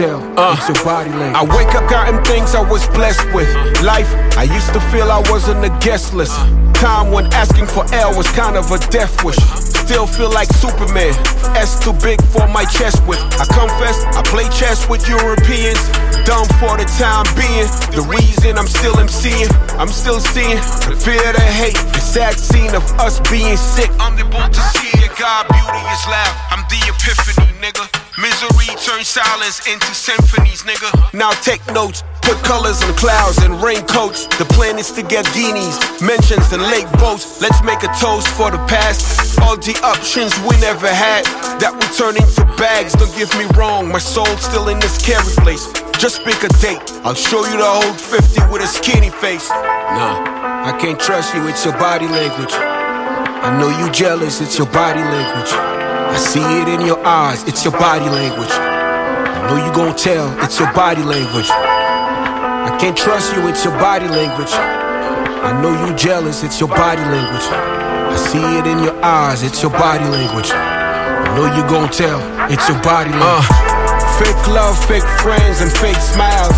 know 0.00 0.06
you 0.06 0.12
gon' 0.12 0.36
tell, 0.36 0.38
uh. 0.38 0.56
it's 0.56 0.68
your 0.68 0.84
body 0.84 1.10
language. 1.10 1.36
I 1.36 1.56
wake 1.56 1.74
up 1.74 1.88
counting 1.90 2.22
things 2.24 2.54
I 2.54 2.62
was 2.62 2.86
blessed 2.88 3.26
with. 3.32 3.48
Uh. 3.48 3.84
Life, 3.84 4.10
I 4.36 4.44
used 4.44 4.72
to 4.72 4.80
feel 4.92 5.10
I 5.10 5.22
wasn't 5.30 5.64
a 5.64 5.70
guest 5.84 6.14
list. 6.14 6.32
Uh. 6.38 6.72
Time 6.74 7.10
when 7.10 7.26
asking 7.32 7.66
for 7.66 7.84
L 7.94 8.14
was 8.16 8.28
kind 8.32 8.56
of 8.56 8.70
a 8.70 8.78
death 8.90 9.24
wish. 9.24 9.38
Uh-huh. 9.38 9.60
Still 9.86 10.06
feel 10.06 10.30
like 10.30 10.48
Superman. 10.52 11.14
S 11.56 11.78
too 11.80 11.94
big 12.02 12.20
for 12.34 12.46
my 12.48 12.64
chest 12.64 13.00
with. 13.06 13.20
I 13.40 13.46
confess, 13.46 14.04
I 14.12 14.22
play 14.22 14.44
chess 14.50 14.88
with 14.88 15.08
Europeans. 15.08 15.80
Dumb 16.26 16.46
for 16.58 16.76
the 16.76 16.84
time 16.98 17.24
being. 17.38 17.68
The 17.94 18.04
reason 18.04 18.58
I'm 18.58 18.66
still 18.66 18.94
MCing, 18.94 19.48
I'm 19.78 19.88
still 19.88 20.20
seeing 20.20 20.58
the 20.90 20.98
fear, 20.98 21.32
the 21.32 21.40
hate, 21.40 21.78
the 21.94 22.00
sad 22.00 22.34
scene 22.34 22.74
of 22.74 22.84
us 22.98 23.20
being 23.30 23.56
sick. 23.56 23.90
I'm 24.00 24.16
the 24.16 24.24
born 24.24 24.50
to 24.50 24.60
see 24.76 24.92
it. 25.00 25.12
God, 25.16 25.48
beauty 25.48 25.82
is 25.94 26.04
loud. 26.10 26.34
I'm 26.50 26.62
the 26.68 26.80
epiphany, 26.92 27.46
nigga. 27.62 27.95
Misery 28.18 28.72
turns 28.80 29.08
silence 29.08 29.60
into 29.68 29.92
symphonies, 29.92 30.62
nigga. 30.62 30.88
Now 31.12 31.32
take 31.44 31.60
notes. 31.74 32.02
Put 32.22 32.42
colors 32.42 32.82
on 32.82 32.94
clouds 32.94 33.36
and 33.44 33.60
raincoats. 33.62 34.26
The 34.38 34.46
plan 34.56 34.78
is 34.78 34.90
to 34.92 35.02
get 35.02 35.28
guineas, 35.34 35.76
mentions, 36.00 36.50
and 36.50 36.62
lake 36.62 36.90
boats. 36.96 37.42
Let's 37.42 37.62
make 37.62 37.82
a 37.84 37.92
toast 38.00 38.28
for 38.28 38.50
the 38.50 38.56
past. 38.72 39.38
All 39.42 39.58
the 39.58 39.76
options 39.84 40.32
we 40.48 40.56
never 40.64 40.88
had 40.88 41.26
that 41.60 41.76
will 41.76 41.92
turn 41.92 42.16
into 42.16 42.40
bags. 42.56 42.94
Don't 42.94 43.12
get 43.20 43.28
me 43.36 43.44
wrong, 43.52 43.92
my 43.92 44.00
soul's 44.00 44.40
still 44.40 44.68
in 44.68 44.80
this 44.80 44.96
carry 44.96 45.36
place. 45.44 45.68
Just 46.00 46.24
pick 46.24 46.40
a 46.42 46.48
date. 46.64 46.80
I'll 47.04 47.14
show 47.14 47.44
you 47.44 47.60
the 47.60 47.68
old 47.68 48.00
50 48.00 48.48
with 48.48 48.62
a 48.62 48.66
skinny 48.66 49.10
face. 49.10 49.50
Nah, 49.50 50.64
I 50.64 50.72
can't 50.80 50.98
trust 50.98 51.34
you, 51.34 51.46
it's 51.48 51.66
your 51.66 51.76
body 51.76 52.08
language. 52.08 52.54
I 52.56 53.52
know 53.60 53.68
you 53.68 53.92
jealous, 53.92 54.40
it's 54.40 54.56
your 54.56 54.72
body 54.72 55.00
language. 55.04 55.75
I 56.16 56.18
see 56.18 56.40
it 56.40 56.68
in 56.72 56.80
your 56.80 56.96
eyes, 57.04 57.44
it's 57.44 57.62
your 57.62 57.76
body 57.76 58.08
language. 58.08 58.48
I 58.48 59.52
know 59.52 59.60
you 59.60 59.70
gon' 59.76 59.94
tell, 59.98 60.32
it's 60.40 60.58
your 60.58 60.72
body 60.72 61.02
language. 61.02 61.44
I 61.52 62.74
can't 62.80 62.96
trust 62.96 63.36
you, 63.36 63.46
it's 63.48 63.62
your 63.62 63.76
body 63.76 64.08
language. 64.08 64.48
I 64.48 65.52
know 65.60 65.76
you 65.84 65.94
jealous, 65.94 66.42
it's 66.42 66.58
your 66.58 66.70
body 66.70 67.02
language. 67.02 67.44
I 67.52 68.16
see 68.16 68.40
it 68.40 68.64
in 68.64 68.82
your 68.82 68.96
eyes, 69.04 69.42
it's 69.42 69.60
your 69.60 69.72
body 69.72 70.08
language. 70.08 70.48
I 70.52 71.36
know 71.36 71.52
you 71.52 71.60
gon' 71.68 71.92
tell, 71.92 72.16
it's 72.48 72.66
your 72.66 72.80
body 72.80 73.12
language. 73.12 73.52
Uh, 73.52 74.16
fake 74.16 74.48
love, 74.56 74.72
fake 74.88 75.04
friends, 75.20 75.60
and 75.60 75.70
fake 75.70 76.00
smiles. 76.00 76.56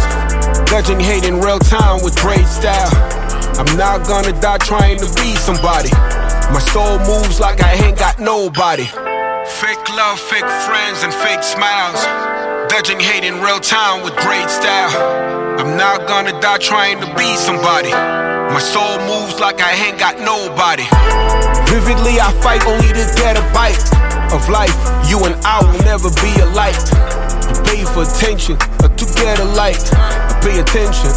Judging 0.70 1.00
hate 1.00 1.26
in 1.26 1.40
real 1.40 1.58
time 1.58 1.98
with 2.04 2.14
great 2.22 2.46
style. 2.46 2.94
I'm 3.58 3.76
not 3.76 4.06
gonna 4.06 4.38
die 4.40 4.58
trying 4.58 4.98
to 4.98 5.08
be 5.18 5.34
somebody. 5.34 5.90
My 6.54 6.62
soul 6.70 7.02
moves 7.10 7.40
like 7.40 7.60
I 7.60 7.74
ain't 7.74 7.98
got 7.98 8.20
nobody. 8.20 8.86
Fake 9.60 9.88
love, 9.96 10.20
fake 10.20 10.46
friends, 10.66 11.02
and 11.02 11.12
fake 11.12 11.42
smiles. 11.42 12.00
Dodging 12.70 13.00
hate 13.00 13.24
in 13.24 13.40
real 13.40 13.58
time 13.58 14.04
with 14.04 14.14
great 14.18 14.48
style. 14.48 15.58
I'm 15.58 15.76
not 15.76 16.06
gonna 16.06 16.30
die 16.40 16.58
trying 16.58 17.00
to 17.00 17.06
be 17.16 17.34
somebody. 17.34 17.90
My 17.90 18.60
soul 18.60 18.98
moves 19.10 19.40
like 19.40 19.60
I 19.60 19.72
ain't 19.74 19.98
got 19.98 20.20
nobody. 20.20 20.86
Vividly, 21.66 22.20
I 22.20 22.30
fight 22.40 22.64
only 22.68 22.86
to 22.86 23.04
get 23.18 23.34
a 23.36 23.42
bite 23.50 23.82
of 24.32 24.48
life. 24.48 24.78
You 25.10 25.18
and 25.26 25.34
I 25.44 25.58
will 25.66 25.82
never 25.82 26.08
be 26.22 26.30
alike. 26.38 26.78
Pay 27.66 27.82
for 27.82 28.06
attention 28.06 28.54
or 28.78 28.94
to 28.94 29.04
get 29.18 29.40
a 29.40 29.44
light. 29.58 29.82
Pay 30.42 30.60
attention. 30.60 31.10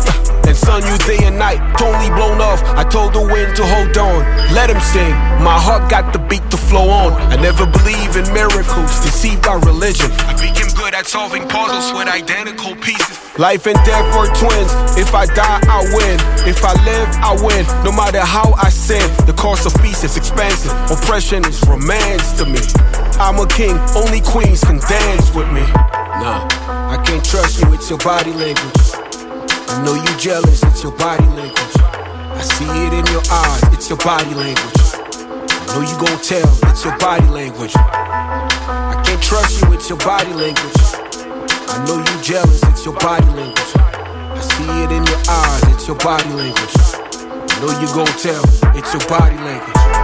And 0.47 0.57
sun 0.57 0.81
you 0.83 0.97
day 1.05 1.23
and 1.23 1.37
night, 1.37 1.61
totally 1.77 2.09
blown 2.11 2.41
off. 2.41 2.61
I 2.75 2.83
told 2.83 3.13
the 3.13 3.21
wind 3.21 3.55
to 3.55 3.63
hold 3.65 3.95
on, 3.97 4.25
let 4.53 4.69
him 4.69 4.81
sing. 4.81 5.13
My 5.45 5.55
heart 5.55 5.89
got 5.89 6.11
the 6.11 6.19
beat 6.19 6.43
to 6.51 6.57
flow 6.57 6.89
on. 6.89 7.13
I 7.31 7.37
never 7.37 7.65
believe 7.65 8.17
in 8.17 8.25
miracles, 8.33 8.91
deceived 9.05 9.43
by 9.43 9.55
religion. 9.63 10.11
I 10.27 10.33
became 10.35 10.73
good 10.75 10.93
at 10.93 11.05
solving 11.05 11.47
puzzles 11.47 11.93
with 11.93 12.07
identical 12.07 12.75
pieces. 12.75 13.21
Life 13.37 13.65
and 13.67 13.77
death 13.85 14.07
are 14.17 14.27
twins. 14.35 14.71
If 14.97 15.13
I 15.15 15.25
die, 15.25 15.61
I 15.69 15.85
win. 15.95 16.17
If 16.49 16.65
I 16.65 16.73
live, 16.83 17.07
I 17.21 17.37
win. 17.39 17.63
No 17.85 17.91
matter 17.91 18.19
how 18.19 18.53
I 18.57 18.69
sin, 18.69 19.05
the 19.25 19.33
cost 19.33 19.65
of 19.65 19.73
peace 19.81 20.03
is 20.03 20.17
expensive. 20.17 20.73
Oppression 20.91 21.45
is 21.45 21.61
romance 21.63 22.33
to 22.39 22.45
me. 22.45 22.59
I'm 23.21 23.39
a 23.39 23.47
king, 23.47 23.77
only 23.95 24.19
queens 24.21 24.63
can 24.63 24.79
dance 24.79 25.33
with 25.33 25.47
me. 25.53 25.61
Nah, 26.19 26.43
I 26.91 27.01
can't 27.05 27.23
trust 27.23 27.61
you, 27.61 27.71
it's 27.73 27.89
your 27.89 27.99
body 27.99 28.33
language. 28.33 29.10
I 29.71 29.83
know 29.85 29.95
you 29.95 30.17
jealous, 30.17 30.61
it's 30.63 30.83
your 30.83 30.91
body 30.91 31.25
language. 31.27 31.75
I 31.79 32.41
see 32.41 32.65
it 32.65 32.93
in 32.93 33.05
your 33.07 33.23
eyes, 33.31 33.63
it's 33.73 33.87
your 33.87 33.97
body 33.99 34.33
language. 34.35 34.81
I 34.83 35.65
know 35.71 35.81
you 35.87 35.95
gon' 35.95 36.21
tell, 36.21 36.51
it's 36.69 36.83
your 36.83 36.97
body 36.97 37.25
language. 37.27 37.71
I 37.75 39.01
can't 39.05 39.23
trust 39.23 39.61
you, 39.61 39.71
it's 39.71 39.87
your 39.87 39.97
body 39.99 40.33
language. 40.33 40.75
I 41.71 41.83
know 41.87 41.97
you 41.97 42.21
jealous, 42.21 42.61
it's 42.63 42.83
your 42.83 42.95
body 42.95 43.25
language. 43.27 43.71
I 43.75 44.41
see 44.41 44.67
it 44.83 44.91
in 44.91 45.05
your 45.05 45.21
eyes, 45.29 45.63
it's 45.73 45.87
your 45.87 45.97
body 45.97 46.29
language. 46.29 46.75
I 46.75 47.59
know 47.61 47.71
you 47.79 47.87
gon' 47.95 48.11
tell, 48.19 48.43
it's 48.75 48.91
your 48.93 49.07
body 49.07 49.37
language. 49.37 50.00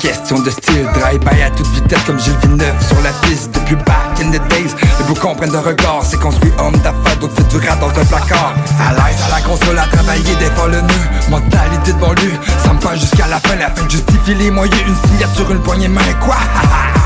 Question 0.00 0.38
de 0.38 0.50
style 0.50 0.86
Drive-by 0.94 1.42
à 1.42 1.50
toute 1.50 1.66
vitesse 1.68 2.02
comme 2.06 2.18
Gilles 2.18 2.36
Villeneuve 2.42 2.86
sur 2.86 3.00
la 3.02 3.10
piste 3.26 3.50
Depuis 3.52 3.76
back 3.76 4.18
in 4.20 4.30
the 4.30 4.40
days, 4.48 4.74
les 4.98 5.04
bouts 5.06 5.20
comprennent 5.20 5.50
de 5.50 5.56
regard 5.58 6.02
C'est 6.02 6.18
construit 6.18 6.50
homme 6.58 6.76
d'affaires, 6.78 7.16
d'autres 7.20 7.34
fait 7.34 7.48
du 7.48 7.56
rat 7.66 7.76
dans 7.76 7.88
un 7.88 8.04
placard. 8.04 8.54
À 8.80 8.90
à 8.90 8.94
la 8.94 9.40
console, 9.42 9.78
à 9.78 9.86
travailler 9.86 10.34
des 10.36 10.50
fois 10.56 10.68
le 10.68 10.80
nœud. 10.80 11.04
Mentalité 11.28 11.92
de 11.92 11.98
banlieue, 11.98 12.32
ça 12.64 12.72
me 12.72 12.80
passe 12.80 13.00
jusqu'à 13.00 13.26
la 13.28 13.38
fin 13.40 13.56
La 13.56 13.70
fin 13.70 13.88
justifie 13.88 14.34
les 14.34 14.50
moyens, 14.50 14.80
une 14.86 15.10
signature, 15.10 15.50
une 15.50 15.60
poignée 15.60 15.88
main 15.88 16.00
Quoi? 16.20 16.36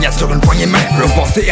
Signature, 0.00 0.32
une 0.32 0.40
poignée 0.40 0.64
main. 0.64 0.78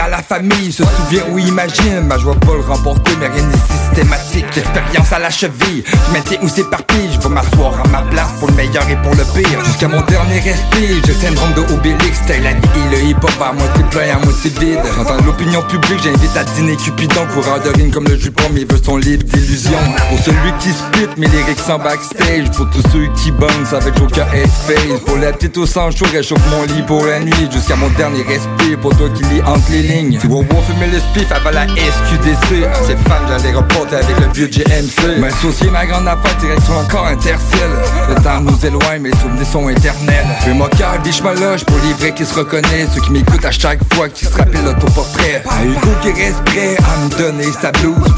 À 0.03 0.09
la 0.09 0.23
famille, 0.23 0.73
se 0.73 0.83
souvient 0.83 1.23
ou 1.31 1.39
imagine. 1.39 2.01
Ma 2.07 2.17
joie 2.17 2.35
pas 2.35 2.55
le 2.55 2.61
remporter, 2.61 3.13
mais 3.21 3.27
rien 3.27 3.43
n'est 3.43 3.55
systématique. 3.55 4.47
Expérience 4.57 5.13
à 5.13 5.19
la 5.19 5.29
cheville, 5.29 5.85
je 5.85 6.13
maintiens 6.15 6.39
où 6.41 6.49
s'éparpille 6.49 7.11
Je 7.13 7.21
vais 7.21 7.35
m'asseoir 7.35 7.75
à 7.85 7.89
ma 7.89 8.01
place 8.11 8.31
pour 8.39 8.49
le 8.49 8.55
meilleur 8.55 8.89
et 8.89 8.97
pour 8.97 9.15
le 9.15 9.25
pire. 9.35 9.63
Jusqu'à 9.67 9.89
mon 9.89 10.01
dernier 10.01 10.41
respire, 10.41 10.97
j'ai 11.05 11.13
le 11.13 11.21
syndrome 11.21 11.53
de 11.53 11.75
Obélix. 11.75 12.21
T'as 12.27 12.39
la 12.39 12.53
vie 12.53 12.69
et 12.87 12.97
le 12.97 13.11
hip-hop 13.11 13.31
à 13.39 13.53
moitié 13.53 13.85
plein, 13.91 14.17
à 14.17 14.25
moitié 14.25 14.51
vide. 14.59 14.81
J'entends 14.97 15.23
l'opinion 15.27 15.61
publique, 15.69 16.01
j'invite 16.03 16.35
à 16.35 16.45
dîner 16.45 16.77
Cupidon. 16.77 17.27
Coureur 17.35 17.61
de 17.61 17.69
rime 17.69 17.91
comme 17.91 18.09
le 18.09 18.17
jupon, 18.17 18.49
mes 18.55 18.65
vœux 18.65 18.81
sont 18.83 18.97
libres 18.97 19.25
d'illusions 19.25 19.79
Pour 20.09 20.19
celui 20.21 20.53
qui 20.59 20.71
spit, 20.71 21.21
mes 21.21 21.27
lyrics 21.27 21.61
sont 21.61 21.77
backstage. 21.77 22.51
Pour 22.57 22.71
tous 22.71 22.83
ceux 22.93 23.09
qui 23.15 23.31
bounce 23.31 23.75
avec 23.75 23.99
Joker 23.99 24.27
Headface 24.33 25.01
Pour 25.05 25.19
la 25.19 25.33
petite 25.33 25.59
au 25.59 25.67
sang 25.67 25.91
chaud, 25.91 26.07
réchauffe 26.11 26.41
mon 26.51 26.63
lit 26.63 26.83
pour 26.87 27.05
la 27.05 27.21
nuit. 27.21 27.49
Jusqu'à 27.53 27.77
mon 27.77 27.91
dernier 27.91 28.23
respire, 28.23 28.38
pour 28.81 28.97
toi 28.97 29.09
qui 29.15 29.23
lis 29.25 29.43
entre 29.43 29.71
les 29.71 29.83
lignes. 29.83 30.19
Tu 30.21 30.27
vois 30.29 30.45
fumer 30.45 30.87
le 30.93 30.99
spiff 30.99 31.31
avant 31.33 31.51
la 31.51 31.67
SQDC 31.67 32.67
Ces 32.87 32.97
fans, 33.09 33.27
j'allais 33.29 33.55
reporter 33.55 33.97
avec 33.97 34.19
le 34.21 34.33
vieux 34.33 34.47
GMC 34.49 35.19
M'associer 35.19 35.71
ma 35.71 35.87
grande 35.87 36.07
affaire, 36.09 36.37
direction 36.37 36.77
encore 36.79 37.07
intercelle 37.07 37.71
Le 38.09 38.15
temps 38.23 38.41
nous 38.41 38.67
éloigne, 38.67 39.05
les 39.05 39.17
souvenirs 39.17 39.47
sont 39.47 39.69
éternels. 39.69 40.27
Fais 40.41 40.55
mon 40.55 40.69
cœur, 40.69 40.99
biche 41.03 41.23
ma 41.23 41.35
loge 41.35 41.65
pour 41.65 41.79
les 41.85 41.93
vrais 41.95 42.15
qui 42.15 42.25
se 42.25 42.35
reconnaissent. 42.35 42.91
Ceux 42.95 43.01
qui 43.01 43.13
m'écoutent 43.13 43.45
à 43.45 43.51
chaque 43.51 43.81
fois, 43.95 44.09
qui 44.09 44.25
se 44.25 44.37
rappellent 44.37 44.65
l'autoportrait 44.65 45.43
Un 45.51 45.65
Hugo 45.65 45.91
qui 46.03 46.13
reste 46.13 46.43
prêt 46.45 46.77
à 46.79 47.05
me 47.05 47.19
donner 47.19 47.51
sa 47.53 47.73
blouse 47.73 48.15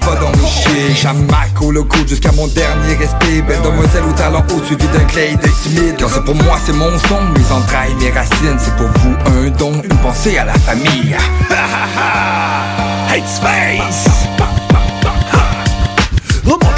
va 0.00 0.16
donc 0.20 0.36
me 0.36 0.46
chier 0.46 0.94
au 1.60 1.72
jusqu'à 2.06 2.32
mon 2.32 2.46
dernier 2.48 2.94
respect 2.94 3.42
Belle 3.46 3.62
demoiselle 3.62 4.04
au 4.08 4.12
talent 4.12 4.44
haut, 4.50 4.62
suivi 4.64 4.86
d'un 4.88 5.04
clay 5.04 5.36
de 5.36 5.48
timide 5.62 5.96
Car 5.96 6.10
c'est 6.10 6.24
pour 6.24 6.34
moi, 6.34 6.58
c'est 6.64 6.72
mon 6.72 6.90
son, 7.08 7.22
mes 7.36 7.52
entrailles, 7.52 7.94
mes 8.00 8.10
racines 8.10 8.58
C'est 8.58 8.76
pour 8.76 8.88
vous 8.88 9.14
un 9.26 9.50
don, 9.50 9.72
une 9.82 9.96
pensée 9.98 10.38
à 10.38 10.44
la 10.44 10.54
famille. 10.54 11.16
Hate 13.08 13.28
Space 13.28 14.08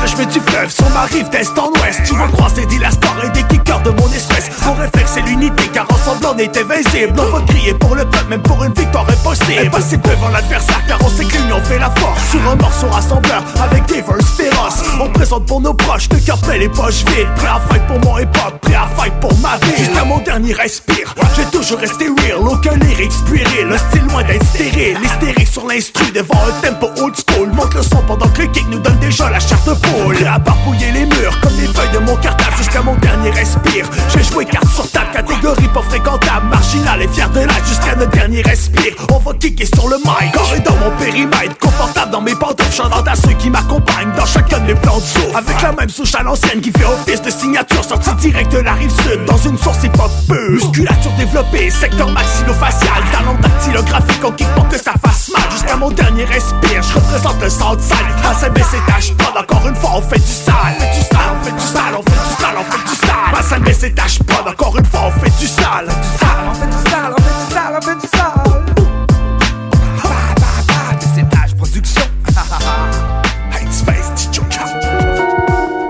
Le 0.06 0.12
chemin 0.12 0.26
du 0.26 0.38
fleuve 0.38 0.70
sur 0.70 0.88
ma 0.90 1.02
rive 1.02 1.28
d'est 1.30 1.58
en 1.58 1.68
ouest. 1.80 2.00
Tu 2.06 2.14
vas 2.14 2.28
croiser 2.28 2.64
des 2.66 2.78
lastors 2.78 3.16
et 3.24 3.30
des 3.30 3.42
kickers 3.42 3.82
de 3.82 3.90
mon 3.90 4.06
espèce. 4.12 4.50
Mon 4.64 4.74
réflexe 4.74 5.10
c'est 5.14 5.22
l'unité 5.22 5.68
car 5.72 5.84
ensemble 5.90 6.26
on 6.32 6.38
est 6.38 6.56
invincible 6.56 7.12
On 7.18 7.36
va 7.36 7.40
crier 7.42 7.74
pour 7.74 7.96
le 7.96 8.04
peuple, 8.04 8.26
même 8.30 8.42
pour 8.42 8.62
une 8.62 8.72
victoire 8.72 9.04
impossible. 9.08 9.66
Impossible 9.66 10.02
devant 10.02 10.28
l'adversaire, 10.28 10.80
car 10.86 10.98
on 11.04 11.08
sait 11.08 11.24
que 11.24 11.36
l'union 11.38 11.60
fait 11.64 11.80
la 11.80 11.90
force. 11.96 12.30
Sur 12.30 12.40
un 12.48 12.54
morceau 12.54 12.86
rassembleur, 12.86 13.42
avec 13.60 13.86
des 13.86 14.00
verses 14.02 14.30
féroces. 14.36 14.82
On 15.00 15.08
présente 15.10 15.46
pour 15.46 15.60
nos 15.60 15.74
proches, 15.74 16.08
de 16.08 16.16
plein 16.16 16.58
les 16.58 16.68
poches 16.68 17.04
vides. 17.06 17.26
Prêt 17.34 17.48
à 17.48 17.60
fight 17.68 17.84
pour 17.88 17.98
mon 18.04 18.18
hip-hop, 18.18 18.60
prêt 18.60 18.74
à 18.74 18.86
fight 18.96 19.12
pour 19.20 19.36
ma 19.38 19.56
vie. 19.56 19.76
Jusqu'à 19.76 20.04
mon 20.04 20.18
dernier 20.18 20.52
respire, 20.52 21.16
j'ai 21.34 21.44
toujours 21.46 21.80
resté 21.80 22.06
real. 22.06 22.46
Aucun 22.46 22.76
lyrique 22.76 23.12
spiré, 23.12 23.64
le 23.64 23.76
style 23.76 24.06
loin 24.08 24.22
d'être 24.22 24.46
stérile. 24.46 24.98
Hystérique 25.02 25.48
sur 25.48 25.66
l'instru, 25.66 26.12
devant 26.12 26.38
un 26.46 26.60
tempo 26.64 26.86
old 27.02 27.14
school. 27.16 27.48
Monte 27.48 27.74
le 27.74 27.82
son 27.82 28.02
pendant 28.06 28.28
que 28.28 28.42
le 28.42 28.48
kick 28.48 28.68
nous 28.70 28.78
donne 28.78 28.98
déjà 28.98 29.30
la 29.30 29.40
charte 29.40 29.66
de 29.66 29.74
poule 29.74 29.95
Prêt 30.04 30.26
à 30.26 30.38
barbouiller 30.38 30.92
les 30.92 31.06
murs, 31.06 31.40
comme 31.40 31.56
les 31.58 31.66
feuilles 31.66 31.92
de 31.92 31.98
mon 31.98 32.16
cartable 32.16 32.56
Jusqu'à 32.56 32.82
mon 32.82 32.94
dernier 32.96 33.30
respire, 33.30 33.86
j'ai 34.14 34.22
joué 34.22 34.44
carte 34.44 34.68
sur 34.68 34.90
table 34.90 35.06
Catégorie 35.12 35.68
pas 35.68 35.82
fréquentable, 35.82 36.46
marginal 36.48 37.02
et 37.02 37.08
fier 37.08 37.28
de 37.30 37.40
l'être 37.40 37.66
Jusqu'à 37.66 37.96
notre 37.96 38.10
dernier 38.10 38.42
respire, 38.42 38.94
on 39.12 39.18
va 39.18 39.34
kicker 39.34 39.66
sur 39.66 39.88
le 39.88 39.96
mic 39.98 40.32
Corps 40.32 40.54
dans 40.64 40.76
mon 40.76 40.96
périmètre, 40.98 41.58
confortable 41.58 42.12
dans 42.12 42.20
mes 42.20 42.34
pantoufles 42.34 42.72
Chantant 42.72 43.02
à 43.02 43.16
ceux 43.16 43.34
qui 43.38 43.50
m'accompagnent 43.50 44.12
dans 44.16 44.26
chacun 44.26 44.58
de 44.60 44.66
mes 44.66 44.74
plans 44.74 44.98
de 44.98 45.02
souffle. 45.02 45.36
Avec 45.36 45.62
la 45.62 45.72
même 45.72 45.88
souche 45.88 46.14
à 46.14 46.22
l'ancienne 46.22 46.60
qui 46.60 46.70
fait 46.72 46.84
office 46.84 47.22
de 47.22 47.30
signature 47.30 47.84
Sortie 47.84 48.14
direct 48.16 48.52
de 48.52 48.58
la 48.58 48.74
rive 48.74 48.90
sud, 49.02 49.24
dans 49.26 49.38
une 49.38 49.56
source 49.58 49.82
hip-hop 49.82 50.10
pure. 50.28 50.50
Musculature 50.50 51.12
développée, 51.18 51.70
secteur 51.70 52.10
maxillofacial 52.10 53.02
Talent 53.12 53.36
dactylographique, 53.40 54.24
on 54.24 54.32
kick 54.32 54.48
pour 54.54 54.68
que 54.68 54.78
ça 54.78 54.92
fasse 55.04 55.30
mal. 55.30 55.42
Jusqu'à 55.52 55.76
mon 55.76 55.90
dernier 55.90 56.24
respire, 56.24 56.82
je 56.82 56.94
représente 56.94 57.42
le 57.42 57.48
Southside 57.48 57.96
À 58.28 58.34
sa 58.34 58.48
baisse 58.50 58.74
et 58.74 58.90
tâche 58.90 59.12
pas, 59.14 59.40
encore 59.40 59.66
une 59.66 59.74
fois 59.74 59.85
on 59.94 60.00
fait 60.00 60.18
du 60.18 60.26
sale 60.26 60.76
On 60.78 61.44
fait 61.44 61.52
du 61.52 61.60
sale, 61.60 61.94
on 61.96 62.02
fait 62.02 62.10
du 62.10 62.34
sale, 62.42 62.56
on 62.58 62.64
fait 62.64 62.78
du 62.84 62.96
sale, 62.96 63.16
on 63.32 63.42
fait 63.42 63.86
et 63.86 63.94
tâche 63.94 64.18
pas, 64.24 64.50
encore 64.50 64.76
une 64.76 64.84
fois 64.84 65.00
on 65.06 65.10
fait 65.20 65.38
du 65.38 65.46
sale 65.46 65.88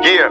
Yeah. 0.05 0.31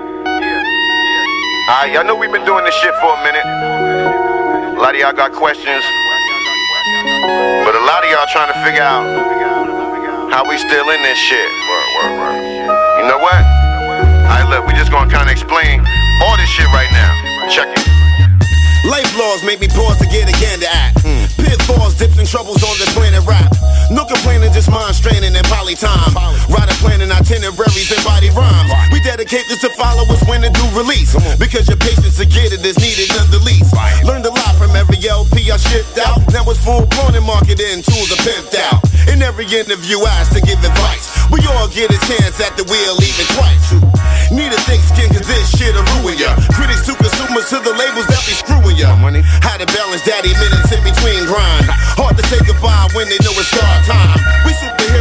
Alright, 1.67 1.93
y'all 1.93 2.05
know 2.05 2.15
we've 2.15 2.31
been 2.31 2.45
doing 2.45 2.63
this 2.63 2.73
shit 2.75 2.93
for 3.01 3.11
a 3.11 3.23
minute. 3.23 3.45
A 3.45 4.79
lot 4.79 4.95
of 4.95 4.99
y'all 5.01 5.11
got 5.11 5.33
questions. 5.33 5.83
But 7.65 7.75
a 7.75 7.83
lot 7.85 8.03
of 8.03 8.09
y'all 8.11 8.27
trying 8.31 8.53
to 8.53 8.59
figure 8.63 8.83
out 8.83 9.03
how 10.31 10.47
we 10.47 10.57
still 10.57 10.89
in 10.89 11.01
this 11.01 11.17
shit. 11.17 11.49
Word, 11.69 11.87
word, 11.95 12.19
word. 12.19 12.94
You 13.05 13.13
know 13.13 13.21
what? 13.21 13.37
Alright, 13.37 14.49
look, 14.49 14.65
we 14.65 14.73
just 14.73 14.89
gonna 14.89 15.05
kinda 15.05 15.29
explain 15.29 15.77
all 16.25 16.33
this 16.41 16.49
shit 16.49 16.65
right 16.73 16.89
now. 16.89 17.13
Check 17.53 17.69
it. 17.69 17.85
Life 18.89 19.13
laws 19.13 19.45
make 19.45 19.61
me 19.61 19.67
pause 19.69 20.01
to 20.01 20.09
get 20.09 20.25
again 20.25 20.57
to 20.65 20.65
act. 20.65 21.05
Pitfalls, 21.37 21.93
dips, 21.93 22.17
and 22.17 22.25
troubles 22.25 22.65
on 22.65 22.73
this 22.81 22.89
planet 22.97 23.21
rap. 23.29 23.53
No 23.93 24.05
complaining, 24.05 24.51
just 24.53 24.71
mind 24.73 24.95
straining 24.95 25.37
and 25.37 25.45
poly 25.45 25.75
time. 25.75 26.17
Rider 26.49 26.73
planning 26.81 27.11
itineraries 27.11 27.93
and 27.93 28.03
body 28.03 28.33
rhymes. 28.33 28.73
We 28.89 28.97
dedicate 29.01 29.45
this 29.53 29.61
to 29.61 29.69
followers 29.77 30.25
when 30.25 30.41
to 30.41 30.49
do 30.49 30.65
release. 30.73 31.13
Because 31.37 31.69
your 31.69 31.77
patience 31.77 32.17
to 32.17 32.25
get 32.25 32.57
it 32.57 32.65
is 32.65 32.81
needed 32.81 33.13
none 33.13 33.29
the 33.29 33.37
least. 33.45 33.69
Learned 34.01 34.25
a 34.25 34.33
lot 34.33 34.57
from 34.57 34.73
every 34.75 34.97
LP 35.05 35.51
I 35.53 35.57
shipped 35.57 36.01
out. 36.01 36.25
Now 36.33 36.41
it's 36.49 36.57
full 36.57 36.89
blown 36.89 37.13
and 37.13 37.25
marketing 37.25 37.85
tools 37.85 38.09
are 38.09 38.21
pimped 38.25 38.57
out. 38.57 38.81
In 39.15 39.23
every 39.23 39.47
interview, 39.47 40.03
I 40.03 40.11
ask 40.19 40.35
to 40.35 40.43
give 40.43 40.59
advice. 40.59 41.07
We 41.31 41.39
all 41.55 41.71
get 41.71 41.87
a 41.87 41.95
chance 42.03 42.35
at 42.43 42.59
the 42.59 42.67
wheel, 42.67 42.99
even 42.99 43.23
twice. 43.31 43.71
Need 44.27 44.51
a 44.51 44.59
thick 44.67 44.83
skin, 44.83 45.07
cause 45.07 45.23
this 45.23 45.55
shit'll 45.55 45.87
ruin 45.95 46.19
ya. 46.19 46.35
Critics 46.51 46.83
to 46.83 46.99
consumers 46.99 47.47
to 47.47 47.63
the 47.63 47.71
labels 47.79 48.11
that 48.11 48.19
be 48.27 48.35
screwing 48.35 48.75
ya. 48.75 48.91
Money. 48.99 49.23
How 49.39 49.55
to 49.55 49.63
balance 49.71 50.03
daddy 50.03 50.35
minutes 50.35 50.67
in 50.67 50.83
between 50.83 51.23
grind. 51.31 51.63
Hard 51.95 52.19
to 52.19 52.27
say 52.27 52.43
goodbye 52.43 52.91
when 52.91 53.07
they 53.07 53.15
know 53.23 53.31
it's 53.39 53.47
start 53.55 53.87
time. 53.87 54.19
We 54.43 54.51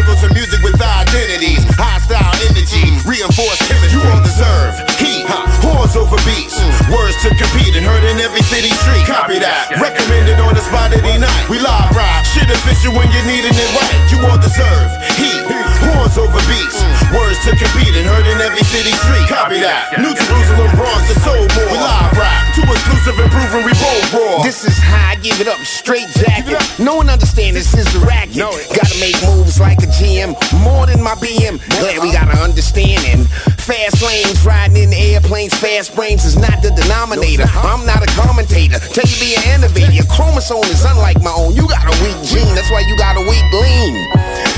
superheroes 0.05 0.29
in 0.29 0.35
music 0.35 0.61
with 0.63 0.81
identities. 0.81 1.65
High 1.77 1.99
style 2.01 2.35
energy, 2.49 2.85
reinforced 3.09 3.65
chemistry. 3.65 4.01
You 4.01 4.09
all 4.09 4.23
deserve 4.23 4.75
heat, 5.01 5.25
huh? 5.27 5.49
horns 5.65 5.97
over 5.97 6.17
beats. 6.29 6.61
Words 6.93 7.17
to 7.25 7.33
compete 7.33 7.75
and 7.77 7.85
heard 7.85 8.05
in 8.05 8.21
every 8.21 8.43
city 8.45 8.71
street. 8.85 9.05
Copy 9.09 9.41
that. 9.41 9.73
Recommended 9.81 10.41
on 10.41 10.55
the 10.55 10.63
spot 10.63 10.93
any 10.93 11.17
night. 11.19 11.45
We 11.49 11.59
live 11.59 11.91
ride. 11.97 12.25
Shit 12.29 12.49
official 12.51 12.93
when 12.93 13.09
you're 13.13 13.29
needing 13.29 13.55
it 13.55 13.71
right. 13.77 13.97
You 14.13 14.21
all 14.29 14.39
deserve 14.39 14.93
heat, 15.17 15.41
horns 15.89 16.17
over 16.21 16.41
beats. 16.51 16.79
Words 17.15 17.41
to 17.49 17.57
compete 17.57 17.95
and 17.97 18.05
heard 18.05 18.27
in 18.27 18.39
every 18.43 18.65
city 18.69 18.93
street. 18.93 19.27
Copy 19.31 19.63
that. 19.63 19.97
New 19.97 20.13
Jerusalem, 20.13 20.71
bronze 20.77 21.07
the 21.09 21.17
soul 21.25 21.45
more. 21.57 21.71
We 21.73 21.79
live 21.81 22.13
ride. 22.19 22.45
Too 22.53 22.67
exclusive 22.67 23.17
and 23.19 23.31
proven 23.31 23.63
we 23.65 23.73
both 23.79 24.07
raw. 24.15 24.43
This 24.43 24.65
is 24.67 24.77
how 24.79 25.11
I 25.11 25.17
give 25.17 25.41
it 25.41 25.49
up, 25.49 25.59
straight 25.65 26.09
jacket. 26.15 26.61
No 26.79 26.97
one 26.97 27.09
understand 27.09 27.57
this 27.57 27.75
is 27.75 27.89
a 27.95 28.01
racket. 28.05 28.37
Gotta 28.37 28.99
make 29.01 29.17
moves 29.23 29.61
like 29.61 29.83
a 29.83 29.91
GM, 29.95 30.35
more 30.63 30.87
than 30.87 31.03
my 31.03 31.15
BM. 31.23 31.63
Glad 31.79 32.03
we 32.03 32.11
got 32.13 32.27
an 32.27 32.39
understanding. 32.39 33.27
Fast 33.63 34.03
lanes, 34.03 34.45
riding 34.45 34.77
in 34.77 34.93
airplanes, 34.93 35.55
fast 35.55 35.95
brains 35.95 36.25
is 36.25 36.37
not 36.37 36.63
the 36.63 36.71
denominator. 36.71 37.47
I'm 37.55 37.87
not 37.87 38.03
a 38.03 38.11
commentator. 38.19 38.79
Tell 38.79 39.07
you 39.07 39.19
be 39.21 39.37
an 39.39 39.61
innovator. 39.61 39.93
Your 39.93 40.07
chromosome 40.07 40.67
is 40.67 40.85
unlike 40.85 41.23
my 41.23 41.33
own. 41.33 41.55
You 41.55 41.69
got 41.69 41.87
a 41.87 41.95
weak 42.03 42.19
gene, 42.27 42.55
that's 42.55 42.71
why 42.71 42.81
you 42.81 42.97
got 42.99 43.17
a 43.17 43.23
weak 43.23 43.47
lean. 43.53 44.54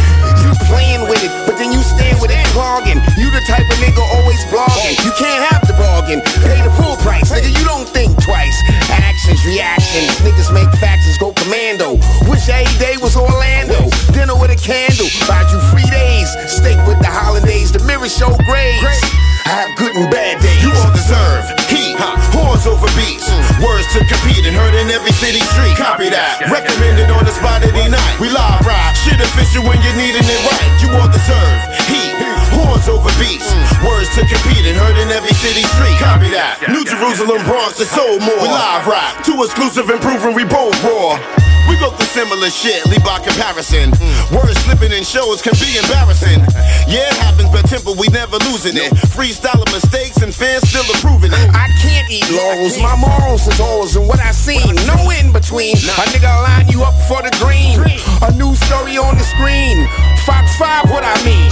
Playing 0.67 1.05
with 1.07 1.23
it, 1.23 1.33
but 1.47 1.57
then 1.61 1.73
you 1.73 1.81
stand 1.83 2.21
with 2.21 2.33
it 2.33 2.41
clogging. 2.57 2.99
You 3.21 3.29
the 3.31 3.45
type 3.45 3.69
of 3.69 3.77
nigga 3.79 4.01
always 4.17 4.41
blogging. 4.49 4.97
You 5.05 5.13
can't 5.21 5.43
have 5.53 5.63
the 5.69 5.77
bargain. 5.77 6.25
Pay 6.43 6.65
the 6.65 6.73
full 6.81 6.97
price, 7.05 7.31
nigga. 7.31 7.53
You 7.53 7.65
don't 7.65 7.89
think 7.89 8.17
twice. 8.23 8.57
Actions, 8.91 9.45
reactions. 9.45 10.11
Niggas 10.25 10.53
make 10.53 10.71
factions 10.81 11.19
go 11.19 11.33
commando. 11.33 12.01
Wish 12.33 12.49
A 12.49 12.65
Day 12.81 12.97
was 12.97 13.17
Orlando. 13.17 13.89
Dinner 14.13 14.35
with 14.41 14.51
a 14.51 14.61
candle. 14.61 15.07
Buyed 15.29 15.47
you 15.53 15.61
free 15.69 15.89
days. 15.93 16.29
Steak 16.49 16.81
with 16.89 16.99
the 16.99 17.11
holidays. 17.11 17.73
The 17.73 17.85
mirror 17.85 18.09
show 18.09 18.33
grades. 18.49 19.36
I 19.47 19.63
have 19.63 19.79
good 19.79 19.95
and 19.95 20.11
bad 20.11 20.43
days. 20.43 20.59
You 20.59 20.75
all 20.75 20.91
deserve 20.91 21.47
heat, 21.71 21.95
horns 22.35 22.67
over 22.67 22.91
beats. 22.99 23.31
Words 23.63 23.87
to 23.95 24.03
compete 24.03 24.43
and 24.43 24.59
heard 24.59 24.75
in 24.75 24.91
every 24.91 25.15
city 25.15 25.39
street. 25.55 25.79
Copy 25.79 26.11
that. 26.11 26.51
Recommended 26.51 27.15
on 27.15 27.23
the 27.23 27.31
spot 27.31 27.63
any 27.63 27.87
night. 27.87 28.15
We 28.19 28.27
live 28.27 28.67
ride. 28.67 28.99
Shit 29.07 29.23
official 29.23 29.63
when 29.63 29.79
you're 29.87 29.95
needing 29.95 30.27
it 30.27 30.41
right. 30.51 30.71
You 30.83 30.91
all 30.99 31.07
deserve 31.07 31.59
heat, 31.87 32.19
horns 32.59 32.91
over 32.91 33.07
beats. 33.23 33.47
Words 33.87 34.11
to 34.19 34.27
compete 34.27 34.67
and 34.67 34.75
heard 34.75 34.99
in 34.99 35.15
every 35.15 35.31
city 35.39 35.63
street. 35.79 35.95
Copy 36.03 36.27
that. 36.35 36.67
New 36.67 36.83
Jerusalem, 36.83 37.39
Bronx, 37.47 37.79
the 37.79 37.87
soul 37.87 38.19
more. 38.19 38.43
We 38.43 38.51
live 38.51 38.83
ride. 38.91 39.15
Too 39.23 39.39
exclusive 39.47 39.87
and 39.95 40.03
proven 40.03 40.35
we 40.35 40.43
both 40.43 40.75
raw. 40.83 41.46
We 41.69 41.75
go 41.79 41.91
through 41.91 42.07
similar 42.15 42.51
shit, 42.51 42.87
leave 42.87 43.05
by 43.05 43.19
comparison. 43.21 43.91
Words 44.33 44.59
slipping 44.65 44.93
in 44.93 45.03
shows 45.03 45.43
can 45.43 45.55
be 45.59 45.77
embarrassing. 45.77 46.41
Yeah, 46.87 47.11
it 47.11 47.19
happens, 47.19 47.51
but 47.51 47.67
tempo, 47.67 47.93
we 47.99 48.09
never 48.09 48.39
losing 48.47 48.79
it. 48.79 48.95
Freestyling 49.11 49.69
mistakes 49.75 50.23
and 50.23 50.35
fans 50.35 50.69
still 50.69 50.87
approving 50.97 51.33
it. 51.35 51.49
I 51.53 51.67
can't 51.83 52.09
eat 52.11 52.27
laurels. 52.31 52.79
My 52.79 52.95
morals 52.97 53.47
is 53.47 53.59
always 53.61 53.97
and 53.97 54.07
what 54.07 54.21
I 54.21 54.31
seen. 54.31 54.75
No 54.87 54.97
in 55.11 55.33
between. 55.33 55.77
A 55.77 56.05
nigga 56.15 56.31
line 56.47 56.69
you 56.69 56.85
up 56.85 56.95
for 57.11 57.21
the 57.23 57.33
green. 57.43 57.83
A 58.23 58.31
new 58.39 58.55
story 58.55 58.97
on 58.97 59.19
the 59.19 59.27
screen. 59.27 59.87
Fox 60.25 60.55
5, 60.59 60.91
what 60.91 61.05
I 61.05 61.15
mean. 61.23 61.51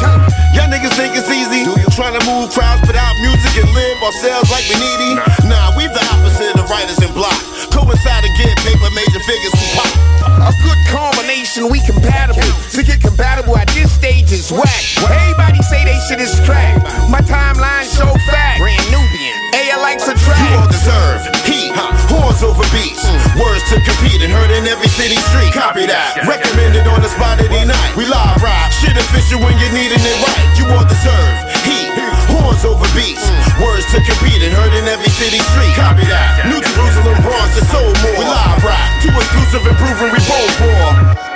Y'all 0.54 0.70
niggas 0.70 0.94
think 0.94 1.14
it's 1.14 1.30
easy. 1.30 1.66
Trying 1.94 2.18
to 2.18 2.24
move 2.26 2.50
crowds, 2.50 2.82
put 2.86 2.96
out 2.96 3.14
music 3.22 3.62
and 3.62 3.70
live 3.74 3.98
ourselves 4.02 4.50
like 4.50 4.66
we 4.70 4.76
needy. 4.78 5.14
Nah, 5.46 5.74
we 5.76 5.86
the 5.86 6.02
opposite 6.10 6.58
of 6.58 6.68
writers 6.70 6.98
and 6.98 7.14
block. 7.14 7.38
Coincide 7.70 8.22
to 8.22 8.30
get 8.38 8.56
paper, 8.62 8.90
major 8.94 9.22
figures 9.22 9.54
who 9.54 9.66
pop. 9.78 10.03
A 10.44 10.52
good 10.60 10.80
combination, 10.92 11.68
we 11.68 11.80
compatible. 11.84 12.44
To 12.76 12.82
get 12.82 13.00
compatible 13.00 13.56
at 13.56 13.68
this 13.72 13.92
stage 13.92 14.32
is 14.32 14.52
whack. 14.52 14.82
Everybody 15.00 15.62
say 15.62 15.84
they 15.84 15.98
shit 16.08 16.20
is 16.20 16.36
track. 16.44 16.82
My 17.08 17.20
timeline 17.24 17.88
show 17.88 18.12
fact. 18.28 18.60
Brand 18.60 18.84
Nubian. 18.92 19.36
AL 19.54 19.80
likes 19.80 20.08
a 20.08 20.14
track. 20.14 20.40
You 20.40 20.60
all 20.60 20.68
deserve 20.68 21.20
heat, 21.48 21.72
huh? 21.72 21.94
horns 22.12 22.42
over 22.42 22.64
beats. 22.74 23.04
Words 23.40 23.64
to 23.72 23.80
compete 23.82 24.20
and 24.20 24.32
heard 24.32 24.50
in 24.52 24.66
every 24.68 24.88
city 24.88 25.16
street. 25.32 25.52
Copy 25.52 25.86
that. 25.86 26.24
Recommended 26.28 26.86
on 26.86 27.00
the 27.00 27.10
spot 27.10 27.40
any 27.40 27.64
night. 27.64 27.92
We 27.96 28.04
live 28.06 28.40
ride. 28.42 28.70
Shit 28.70 28.96
official 28.96 29.40
when 29.40 29.56
you're 29.58 29.74
needing 29.74 30.00
it 30.00 30.18
right. 30.24 30.48
You 30.58 30.64
all 30.72 30.86
deserve 30.86 31.36
heat, 31.64 32.03
horns 32.34 32.64
over 32.64 32.86
beats. 32.94 33.22
Words 33.62 33.86
to 33.94 34.02
compete 34.02 34.42
and 34.42 34.52
heard 34.54 34.74
in 34.74 34.84
every 34.90 35.10
city 35.10 35.38
street. 35.38 35.74
Copy 35.78 36.06
that. 36.10 36.50
New 36.50 36.58
Jerusalem, 36.58 37.18
bronze 37.22 37.54
the 37.54 37.64
soul 37.70 37.90
more. 38.02 38.18
We 38.18 38.26
live 38.26 38.62
ride. 38.66 38.90
Too 39.02 39.14
exclusive 39.14 39.62
proven 39.78 40.08
we 40.10 40.20
both 40.26 40.54
raw. 40.60 41.33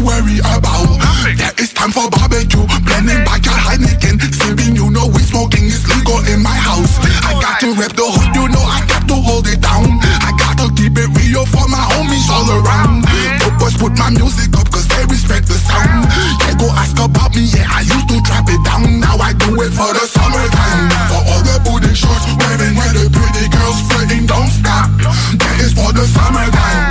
About? 0.00 0.88
Yeah, 1.36 1.52
it's 1.60 1.72
time 1.72 1.92
for 1.92 2.08
barbecue. 2.08 2.64
Blending 2.84 3.24
back 3.24 3.44
your 3.44 3.54
Heineken. 3.54 4.16
Sipping, 4.32 4.76
you 4.76 4.90
know 4.90 5.06
we 5.12 5.20
smoking 5.20 5.64
is 5.64 5.84
legal 5.88 6.18
in 6.32 6.42
my 6.42 6.56
house. 6.56 6.96
I 7.24 7.36
got 7.40 7.60
to 7.60 7.74
rep 7.76 7.92
the 7.92 8.08
hood, 8.08 8.32
you 8.34 8.48
know 8.48 8.64
I 8.64 8.80
got 8.88 9.04
to 9.08 9.16
hold 9.20 9.46
it 9.46 9.60
down. 9.60 10.00
I 10.24 10.32
got 10.40 10.56
to 10.64 10.72
keep 10.72 10.96
it 10.96 11.08
real 11.12 11.44
for 11.44 11.68
my 11.68 11.82
homies 11.92 12.28
all 12.32 12.48
around. 12.48 13.04
Dope 13.40 13.58
boys 13.60 13.76
put 13.76 13.92
my 13.98 14.10
music 14.10 14.56
up 14.56 14.70
cause 14.72 14.88
they 14.88 15.04
respect 15.12 15.46
the 15.48 15.60
sound. 15.60 16.08
Yeah, 16.48 16.56
go 16.56 16.72
ask 16.72 16.96
about 16.96 17.36
me, 17.36 17.44
yeah, 17.52 17.68
I 17.68 17.84
used 17.84 18.08
to 18.08 18.16
trap 18.24 18.48
it 18.48 18.60
down. 18.64 19.00
Now 19.00 19.20
I 19.20 19.36
do 19.36 19.52
it 19.60 19.72
for 19.76 19.92
the 19.92 20.04
summertime. 20.08 20.88
For 21.12 21.20
all 21.28 21.42
the 21.44 21.56
booty 21.60 21.92
shorts 21.92 22.24
wearing 22.40 22.72
where 22.72 22.92
the 22.96 23.04
pretty 23.12 23.46
girls 23.52 23.78
flirting, 23.88 24.24
don't 24.24 24.48
stop. 24.48 24.88
That 25.36 25.56
is 25.60 25.76
for 25.76 25.92
the 25.92 26.08
summertime. 26.08 26.89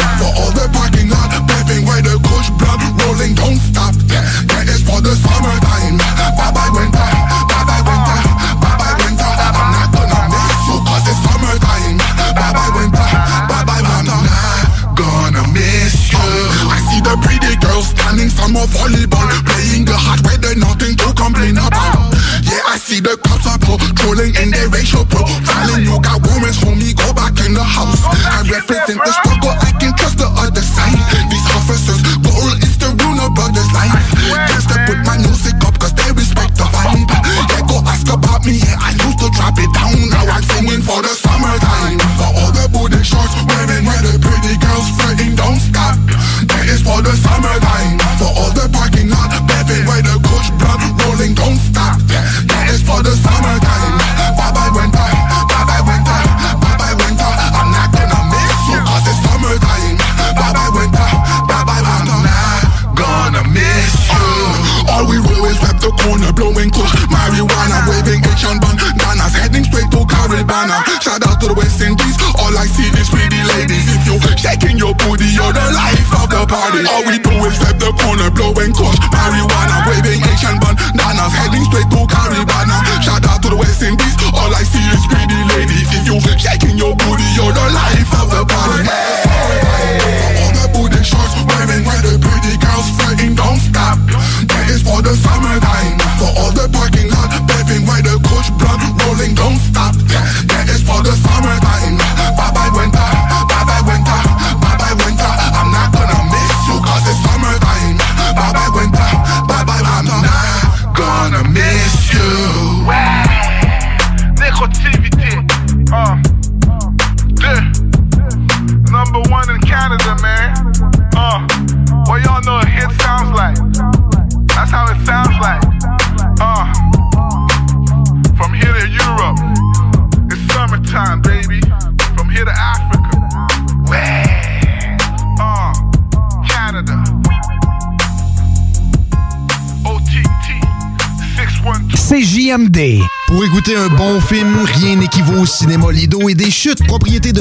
Lido 146.65 146.81
et 146.81 146.87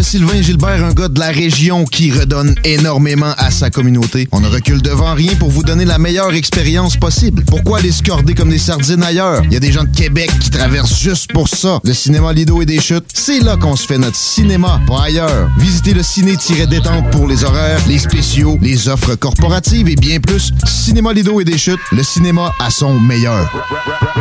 Sylvain 0.08 0.40
Gilbert, 0.40 0.82
un 0.82 0.94
gars 0.94 1.08
de 1.08 1.20
la 1.20 1.28
région 1.28 1.84
qui 1.84 2.10
redonne 2.10 2.54
énormément 2.64 3.34
à 3.36 3.50
sa 3.50 3.68
communauté. 3.68 4.26
On 4.32 4.40
ne 4.40 4.48
recule 4.48 4.80
devant 4.80 5.12
rien 5.12 5.34
pour 5.34 5.50
vous 5.50 5.62
donner 5.62 5.84
la 5.84 5.98
meilleure 5.98 6.32
expérience 6.32 6.96
possible. 6.96 7.44
Pourquoi 7.46 7.80
aller 7.80 7.92
se 7.92 8.02
corder 8.02 8.32
comme 8.32 8.48
des 8.48 8.58
sardines 8.58 9.02
ailleurs? 9.02 9.42
Il 9.44 9.52
y 9.52 9.56
a 9.56 9.60
des 9.60 9.70
gens 9.70 9.84
de 9.84 9.94
Québec 9.94 10.30
qui 10.40 10.48
traversent 10.48 10.98
juste 10.98 11.30
pour 11.30 11.46
ça. 11.46 11.78
Le 11.84 11.92
cinéma 11.92 12.32
Lido 12.32 12.62
et 12.62 12.64
des 12.64 12.80
chutes, 12.80 13.04
c'est 13.12 13.40
là 13.40 13.58
qu'on 13.58 13.76
se 13.76 13.86
fait 13.86 13.98
notre 13.98 14.16
cinéma, 14.16 14.80
pas 14.86 15.02
ailleurs. 15.02 15.50
Visitez 15.58 15.92
le 15.92 16.02
ciné-détente 16.02 17.10
pour 17.10 17.28
les 17.28 17.44
horaires, 17.44 17.80
les 17.86 17.98
spéciaux, 17.98 18.58
les 18.62 18.88
offres 18.88 19.14
corporatives 19.14 19.90
et 19.90 19.96
bien 19.96 20.20
plus. 20.20 20.52
Cinéma 20.64 21.12
Lido 21.12 21.38
et 21.38 21.44
des 21.44 21.58
chutes, 21.58 21.80
le 21.92 22.02
cinéma 22.02 22.54
à 22.60 22.70
son 22.70 22.98
meilleur. 22.98 23.52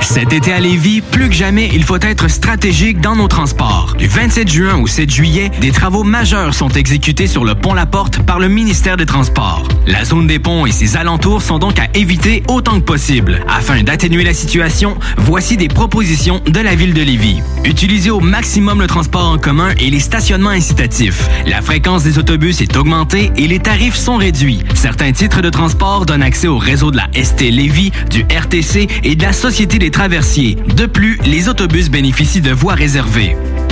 Cet 0.01 0.33
été 0.33 0.51
à 0.51 0.59
Lévis, 0.59 0.99
plus 0.99 1.29
que 1.29 1.35
jamais, 1.35 1.69
il 1.73 1.85
faut 1.85 1.99
être 2.01 2.27
stratégique 2.27 2.99
dans 2.99 3.15
nos 3.15 3.29
transports. 3.29 3.95
Du 3.97 4.07
27 4.07 4.49
juin 4.49 4.77
au 4.81 4.88
7 4.88 5.09
juillet, 5.09 5.49
des 5.61 5.71
travaux 5.78 6.03
majeurs 6.03 6.55
sont 6.55 6.69
exécutés 6.69 7.28
sur 7.28 7.45
le 7.45 7.53
pont 7.53 7.75
La 7.75 7.86
Porte 7.86 8.23
par 8.23 8.39
le 8.39 8.47
ministère 8.47 8.97
des 8.97 9.05
Transports. 9.05 9.67
La 9.86 10.03
zone 10.05 10.25
des 10.25 10.39
ponts 10.39 10.65
et 10.65 10.71
ses 10.71 10.97
alentours 10.97 11.43
sont 11.43 11.59
donc 11.59 11.78
à 11.78 11.88
éviter 11.93 12.41
autant 12.47 12.80
que 12.80 12.86
possible. 12.86 13.45
Afin 13.47 13.84
d'atténuer 13.84 14.23
la 14.23 14.34
situation, 14.34 14.97
voici 15.17 15.55
des 15.55 15.67
propositions 15.67 16.41
de 16.47 16.59
la 16.59 16.73
ville 16.73 16.95
de 16.95 17.03
Lévis. 17.03 17.41
Utilisez 17.63 18.09
au 18.09 18.19
maximum 18.19 18.82
le 18.82 18.88
transport 18.88 19.30
en 19.30 19.38
commun 19.38 19.69
et 19.80 19.91
les 19.91 19.99
stationnements 19.99 20.49
incitatifs. 20.49 21.30
La 21.45 21.61
fréquence 21.61 22.03
des 22.03 22.17
autobus 22.17 22.59
est 22.59 22.75
augmentée 22.75 23.32
et 23.38 23.47
les 23.47 23.59
tarifs 23.59 23.95
sont 23.95 24.17
réduits. 24.17 24.63
Certains 24.73 25.11
titres 25.11 25.41
de 25.41 25.51
transport 25.51 26.07
donnent 26.07 26.23
accès 26.23 26.47
au 26.47 26.57
réseau 26.57 26.89
de 26.89 26.97
la 26.97 27.07
ST 27.13 27.51
Lévis, 27.51 27.91
du 28.09 28.23
RTC 28.23 28.88
et 29.03 29.15
de 29.15 29.21
la 29.21 29.32
Société 29.32 29.78
des 29.78 29.91
traversiers. 29.91 30.57
De 30.75 30.88
plus, 30.88 31.19
les 31.23 31.49
autobus 31.49 31.91
bénéficient 31.91 32.41
de 32.41 32.51
voies 32.51 32.73
réservées. 32.73 33.38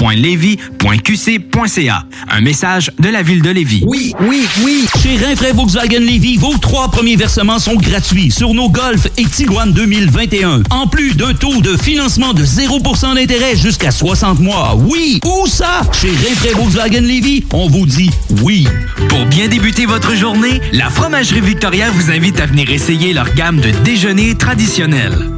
www.levy.qc.ca. 0.00 2.04
Un 2.28 2.40
message 2.40 2.90
de 2.98 3.08
la 3.08 3.22
ville 3.22 3.42
de 3.42 3.50
Lévis. 3.50 3.82
Oui, 3.86 4.14
oui, 4.20 4.46
oui. 4.62 4.86
Chez 5.02 5.16
Rinfraie 5.16 5.52
Volkswagen 5.52 6.00
Lévis, 6.00 6.36
vos 6.36 6.56
trois 6.58 6.90
premiers 6.90 7.16
versements 7.16 7.58
sont 7.58 7.76
gratuits 7.76 8.30
sur 8.30 8.54
nos 8.54 8.70
Golf 8.70 9.08
et 9.18 9.24
Tiguan 9.24 9.72
2021. 9.72 10.62
En 10.70 10.86
plus 10.86 11.14
d'un 11.14 11.34
taux 11.34 11.60
de 11.60 11.76
financement 11.76 12.32
de 12.32 12.44
0% 12.44 13.14
d'intérêt 13.14 13.56
jusqu'à 13.56 13.90
60 13.90 14.40
mois. 14.40 14.76
Oui, 14.76 15.20
où 15.24 15.46
ça? 15.46 15.82
Chez 15.92 16.10
Rinfraie 16.10 16.54
Volkswagen 16.54 17.02
Lévis, 17.02 17.44
on 17.52 17.68
vous 17.68 17.86
dit 17.86 18.10
oui. 18.42 18.66
Pour 19.08 19.26
bien 19.26 19.48
débuter 19.48 19.86
votre 19.86 20.14
journée, 20.14 20.60
la 20.72 20.90
Fromagerie 20.90 21.40
Victoria 21.40 21.90
vous 21.90 22.10
invite 22.10 22.40
à 22.40 22.46
venir 22.46 22.70
essayer 22.70 23.12
leur 23.12 23.32
gamme 23.34 23.60
de 23.60 23.70
déjeuners 23.84 24.36
traditionnels. 24.36 25.30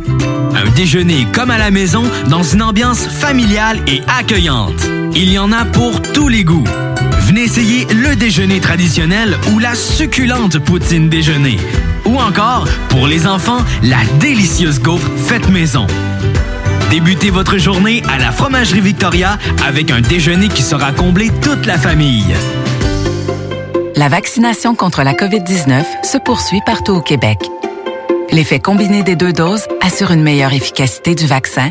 Un 0.55 0.69
déjeuner 0.71 1.27
comme 1.33 1.51
à 1.51 1.59
la 1.59 1.71
maison 1.71 2.05
dans 2.29 2.43
une 2.43 2.63
ambiance 2.63 3.07
familiale 3.07 3.79
et 3.87 4.03
accueillante. 4.07 4.52
Il 5.15 5.33
y 5.33 5.39
en 5.39 5.53
a 5.53 5.65
pour 5.65 6.03
tous 6.03 6.29
les 6.29 6.45
goûts. 6.45 6.65
Venez 7.21 7.43
essayer 7.43 7.87
le 7.87 8.17
déjeuner 8.17 8.61
traditionnel 8.61 9.39
ou 9.53 9.59
la 9.59 9.75
succulente 9.75 10.59
poutine 10.59 11.09
déjeuner. 11.09 11.59
Ou 12.05 12.19
encore, 12.19 12.67
pour 12.89 13.07
les 13.07 13.27
enfants, 13.27 13.61
la 13.83 14.05
délicieuse 14.19 14.81
gaufre 14.81 15.11
faite 15.17 15.49
maison. 15.49 15.87
Débutez 16.91 17.31
votre 17.31 17.57
journée 17.57 18.03
à 18.11 18.19
la 18.19 18.33
Fromagerie 18.33 18.81
Victoria 18.81 19.39
avec 19.67 19.91
un 19.91 20.01
déjeuner 20.01 20.49
qui 20.49 20.63
sera 20.63 20.93
comblé 20.93 21.31
toute 21.41 21.65
la 21.65 21.79
famille. 21.79 22.35
La 23.97 24.09
vaccination 24.09 24.75
contre 24.75 25.03
la 25.03 25.15
COVID-19 25.15 25.85
se 26.05 26.19
poursuit 26.19 26.61
partout 26.67 26.93
au 26.93 27.01
Québec. 27.01 27.39
L'effet 28.31 28.61
combiné 28.61 29.03
des 29.03 29.17
deux 29.17 29.33
doses 29.33 29.67
assure 29.81 30.11
une 30.11 30.23
meilleure 30.23 30.53
efficacité 30.53 31.15
du 31.15 31.27
vaccin, 31.27 31.71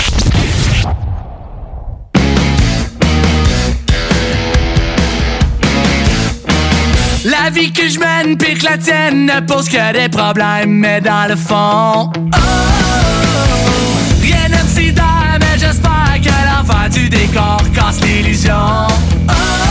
vie 7.51 7.71
que 7.71 7.87
je 7.89 7.99
mène 7.99 8.37
pire 8.37 8.57
que 8.57 8.65
la 8.65 8.77
tienne 8.77 9.25
ne 9.25 9.41
pose 9.41 9.67
que 9.67 9.93
des 9.93 10.09
problèmes, 10.09 10.71
mais 10.71 11.01
dans 11.01 11.27
le 11.27 11.35
fond, 11.35 12.11
oh, 12.13 12.37
rien 14.21 14.47
ne 14.49 14.91
donne, 14.91 15.39
mais 15.39 15.59
j'espère 15.59 16.19
que 16.23 16.29
l'enfant 16.29 16.89
du 16.89 17.09
décor 17.09 17.61
casse 17.73 18.01
l'illusion. 18.01 18.87
Oh, 19.27 19.70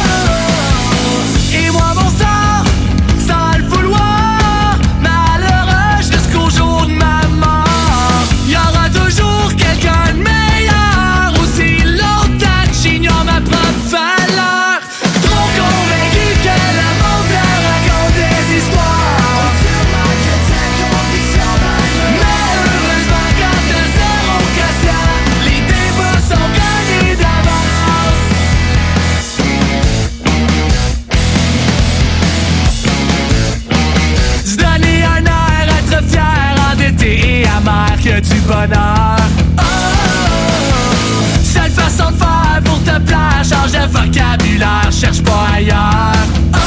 plaire, 43.40 43.44
change 43.44 43.88
vocabulaire, 43.90 44.90
cherche 44.90 45.22
pas 45.22 45.48
ailleurs. 45.54 46.12
Oh, 46.52 46.58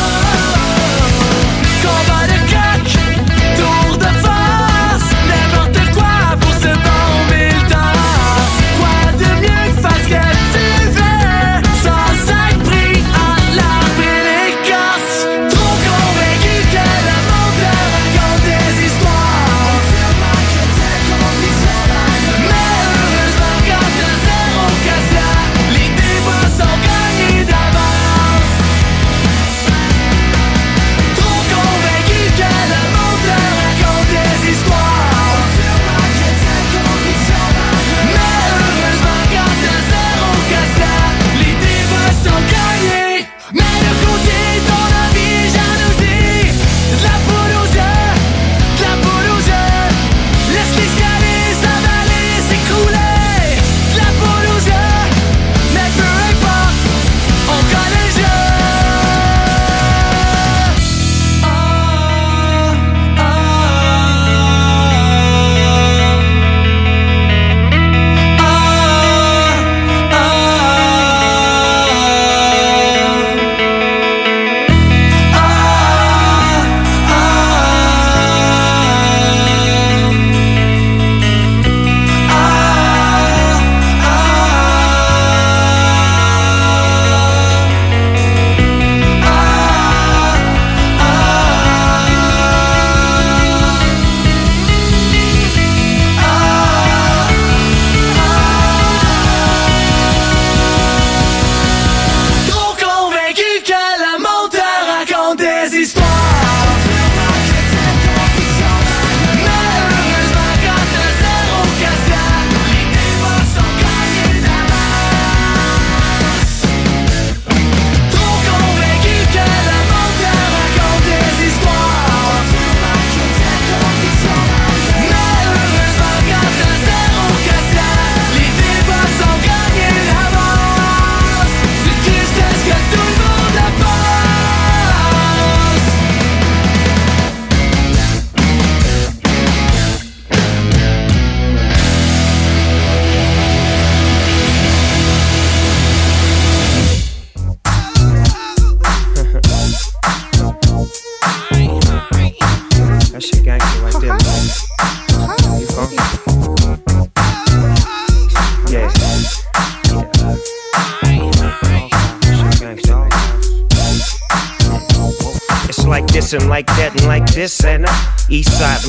combat 1.81 2.27
de 2.27 2.32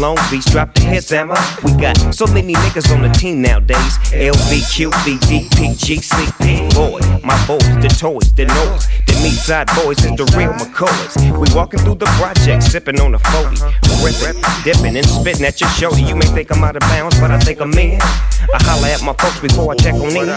Long 0.04 0.18
Beach, 0.30 0.44
drop 0.52 0.74
the 0.74 0.82
hits, 0.82 1.10
Emma. 1.12 1.34
We 1.64 1.72
got 1.80 1.96
so 2.12 2.26
many 2.26 2.52
niggas 2.52 2.94
on 2.94 3.00
the 3.00 3.08
team 3.08 3.40
nowadays. 3.40 3.96
GCP, 5.80 6.74
boy, 6.74 7.00
my 7.24 7.34
boys, 7.46 7.64
the 7.80 7.88
toys, 7.88 8.30
the 8.34 8.44
noise. 8.44 8.86
The 9.06 9.14
East 9.24 9.46
Side 9.46 9.66
boys 9.74 10.04
is 10.04 10.12
the 10.12 10.28
real 10.36 10.52
McCoys. 10.52 11.16
We 11.40 11.48
walking 11.56 11.80
through 11.80 11.94
the 11.94 12.10
project, 12.20 12.64
sipping 12.64 13.00
on 13.00 13.14
a 13.14 13.18
40, 13.18 13.64
ripping, 14.04 14.42
dipping, 14.62 14.94
and 14.94 15.06
spitting 15.08 15.46
at 15.46 15.58
your 15.58 15.70
shoulder. 15.70 16.00
You 16.00 16.16
may 16.16 16.26
think 16.36 16.52
I'm 16.52 16.62
out 16.62 16.76
of 16.76 16.82
bounds, 16.82 17.18
but 17.18 17.30
I 17.30 17.38
think 17.38 17.62
I'm 17.62 17.72
in. 17.72 17.98
I 18.54 18.62
holla 18.62 18.88
at 18.88 19.02
my 19.02 19.12
folks 19.14 19.40
before 19.40 19.72
I 19.72 19.76
check 19.76 19.94
on 19.94 20.14
in. 20.14 20.30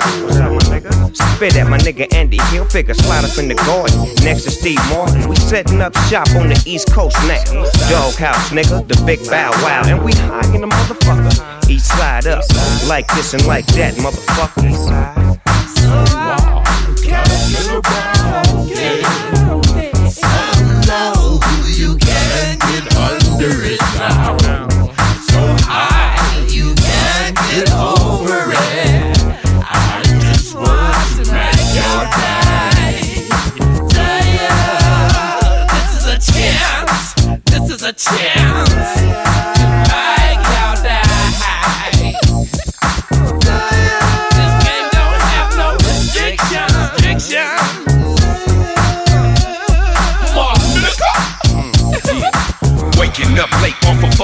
Spit 1.14 1.56
at 1.56 1.70
my 1.70 1.78
nigga 1.78 2.12
Andy 2.16 2.40
Hill, 2.50 2.66
figure 2.66 2.96
slide 2.96 3.24
up 3.24 3.38
in 3.38 3.48
the 3.48 3.54
garden 3.54 4.10
next 4.26 4.44
to 4.46 4.52
Steve 4.52 4.82
Martin. 4.90 5.30
We 5.30 5.36
setting 5.36 5.82
up 5.82 5.96
shop 6.10 6.28
on 6.36 6.50
the 6.50 6.60
East 6.66 6.92
Coast 6.92 7.16
now. 7.28 7.44
Doghouse, 7.90 8.50
nigga, 8.50 8.88
the 8.88 9.00
big 9.06 9.20
bow 9.30 9.52
wow, 9.62 9.84
and 9.86 10.04
we 10.04 10.14
high 10.14 10.52
in 10.56 10.62
the 10.62 10.68
motherfucker. 10.68 11.70
East 11.70 11.90
side 11.96 12.26
up, 12.26 12.44
like 12.88 13.08
this 13.14 13.36
and 13.36 13.46
like 13.46 13.68
that, 13.78 13.94
motherfucker. 13.96 15.38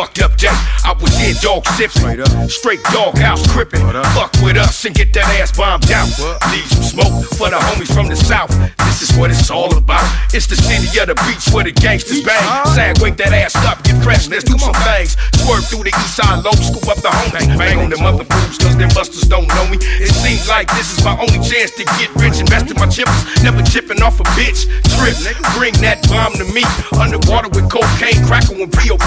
Fucked 0.04 0.22
up 0.22 0.36
day. 0.38 0.52
I 0.84 0.94
was 1.00 1.16
here 1.18 1.34
dog 1.42 1.66
sipping. 1.80 2.20
Straight 2.50 2.84
dog 2.92 3.18
house 3.18 3.46
crippin'. 3.48 3.82
Fuck 4.14 4.34
with 4.44 4.58
us 4.58 4.86
and 4.86 4.94
get 4.96 5.14
that 5.14 5.28
ass 5.40 5.56
bombed 5.56 5.90
out. 5.92 6.08
Leave 6.52 6.68
some 6.68 6.84
smoke 6.84 7.24
for 7.40 7.50
the 7.50 7.58
homies 7.58 7.94
from 7.94 8.08
the 8.08 8.16
south. 8.16 8.52
This 8.94 9.10
is 9.10 9.18
what 9.18 9.32
it's 9.32 9.50
all 9.50 9.76
about. 9.76 10.04
It's 10.34 10.48
the 10.48 10.56
city 10.56 10.88
of 11.00 11.08
the 11.08 11.16
beach 11.26 11.48
where 11.54 11.64
the 11.64 11.72
gangsters 11.72 12.22
bang. 12.22 12.44
Sag, 12.76 13.00
wake 13.02 13.18
that 13.18 13.34
ass 13.34 13.56
up, 13.66 13.84
get 13.84 13.98
fresh, 14.04 14.28
let's 14.30 14.44
do 14.44 14.58
some 14.60 14.76
things. 14.86 15.18
Swerve 15.42 15.66
through 15.66 15.88
the 15.88 15.94
east 15.96 16.16
side 16.16 16.44
low, 16.46 16.54
scoop 16.54 16.86
up 16.86 17.00
the 17.02 17.10
homies. 17.10 17.58
Bang 17.58 17.80
on 17.80 17.90
them 17.90 18.06
other 18.06 18.26
fools, 18.26 18.58
cause 18.60 18.78
them 18.78 18.90
busters 18.94 19.26
don't 19.26 19.48
know 19.48 19.66
me. 19.72 19.78
It 19.82 20.12
seems 20.12 20.12
like 20.48 20.68
this 20.76 20.91
is 20.98 21.03
my 21.03 21.15
only 21.20 21.40
chance 21.40 21.72
to 21.72 21.84
get 21.98 22.10
rich. 22.15 22.40
Invest 22.40 22.72
in 22.72 22.78
my 22.78 22.88
chips, 22.88 23.11
never 23.44 23.61
chipping 23.64 24.02
off 24.02 24.20
a 24.20 24.24
bitch. 24.36 24.68
Trip, 24.98 25.15
bring 25.56 25.74
that 25.86 26.03
bomb 26.10 26.34
to 26.40 26.45
me. 26.52 26.64
Underwater 26.99 27.49
with 27.49 27.70
cocaine, 27.70 28.20
cracker 28.26 28.53
with 28.53 28.72
POP. 28.72 29.02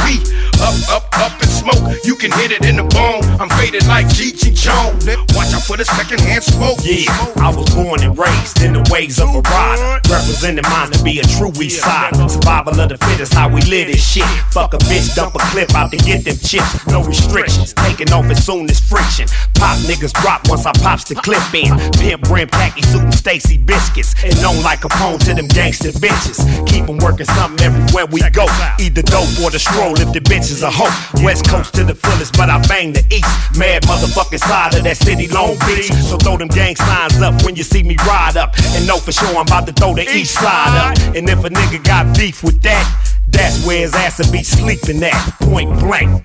Up, 0.63 0.77
up, 0.89 1.05
up 1.21 1.35
and 1.41 1.51
smoke. 1.51 1.83
You 2.05 2.17
can 2.17 2.33
hit 2.33 2.53
it 2.53 2.65
in 2.65 2.77
the 2.77 2.85
bone. 2.85 3.25
I'm 3.41 3.51
faded 3.59 3.87
like 3.87 4.07
and 4.07 4.57
Chong. 4.57 4.97
Watch 5.37 5.53
out 5.53 5.63
for 5.63 5.77
the 5.77 5.85
second 5.85 6.21
hand 6.21 6.45
smoke. 6.45 6.79
Yeah, 6.83 7.11
I 7.43 7.53
was 7.55 7.69
born 7.75 8.03
and 8.03 8.17
raised 8.17 8.63
in 8.63 8.73
the 8.73 8.83
ways 8.91 9.21
of 9.21 9.35
a 9.35 9.41
rider. 9.41 10.01
Representing 10.09 10.65
mine 10.71 10.91
to 10.93 11.03
be 11.03 11.21
a 11.21 11.25
true 11.37 11.53
east 11.61 11.83
side. 11.83 12.17
Survival 12.31 12.81
of 12.81 12.89
the 12.89 12.99
fittest, 12.99 13.35
how 13.35 13.49
we 13.49 13.61
live 13.69 13.89
this 13.89 14.01
shit. 14.01 14.25
Fuck 14.51 14.75
a 14.75 14.79
bitch, 14.89 15.15
dump 15.15 15.35
a 15.35 15.39
clip 15.53 15.75
out 15.75 15.91
to 15.91 15.99
get 15.99 16.25
them 16.25 16.37
chips. 16.39 16.87
No 16.87 17.05
restrictions, 17.05 17.75
taking 17.75 18.13
off 18.13 18.25
as 18.27 18.45
soon 18.45 18.71
as 18.71 18.81
friction. 18.81 19.29
Pop 19.55 19.77
niggas 19.85 20.13
drop 20.23 20.49
once 20.49 20.65
I 20.65 20.73
pops 20.73 21.05
the 21.05 21.15
clip 21.27 21.55
in. 21.55 21.75
Pimp 21.99 22.23
brim, 22.23 22.49
khaki 22.49 22.83
suit, 22.83 23.03
and 23.03 23.15
Stacy 23.15 23.59
biscuits. 23.59 24.15
And 24.23 24.41
known 24.41 24.63
like 24.63 24.81
Capone 24.81 25.19
to 25.27 25.35
them 25.35 25.49
gangster 25.49 25.91
bitches. 25.91 26.39
Keep 26.69 26.89
'em 26.89 26.99
working 26.99 27.27
something 27.27 27.67
everywhere 27.67 28.07
we 28.07 28.21
go. 28.31 28.47
Either 28.79 29.03
dope 29.03 29.29
or 29.43 29.51
the 29.51 29.59
stroll 29.59 29.99
if 30.01 30.13
the 30.13 30.21
bitch 30.21 30.49
is 30.55 30.63
a 30.63 30.71
hoe. 30.71 30.95
West 31.25 31.49
Coast 31.49 31.75
to 31.75 31.83
the 31.83 31.97
fullest, 31.97 32.37
but 32.39 32.49
I 32.49 32.59
bang 32.69 32.93
the 32.93 33.03
east. 33.11 33.27
Mad 33.57 33.83
motherfucking 33.83 34.39
side 34.39 34.75
of 34.77 34.85
that 34.85 34.99
city, 34.99 35.27
Long 35.27 35.57
Beach. 35.67 35.91
So 36.09 36.17
throw 36.17 36.37
them 36.37 36.49
gang 36.49 36.77
signs 36.77 37.21
up 37.21 37.43
when 37.43 37.57
you 37.57 37.65
see 37.65 37.83
me 37.83 37.97
ride 38.07 38.37
up. 38.37 38.55
And 38.77 38.87
know 38.87 38.99
for 38.99 39.11
sure 39.11 39.35
I'm 39.37 39.47
about 39.51 39.67
to 39.67 39.73
throw 39.73 39.95
the 39.95 40.07
east 40.09 40.35
side 40.35 40.77
up. 40.85 41.17
And 41.17 41.29
if 41.29 41.45
a 41.45 41.51
nigga 41.51 41.83
got 41.83 42.17
beef 42.17 42.45
with 42.45 42.63
that, 42.63 42.87
that's 43.27 43.67
where 43.67 43.81
his 43.81 43.95
ass 43.95 44.19
will 44.19 44.31
be 44.31 44.45
sleeping 44.45 45.03
at. 45.03 45.21
Point 45.41 45.71
blank. 45.81 46.25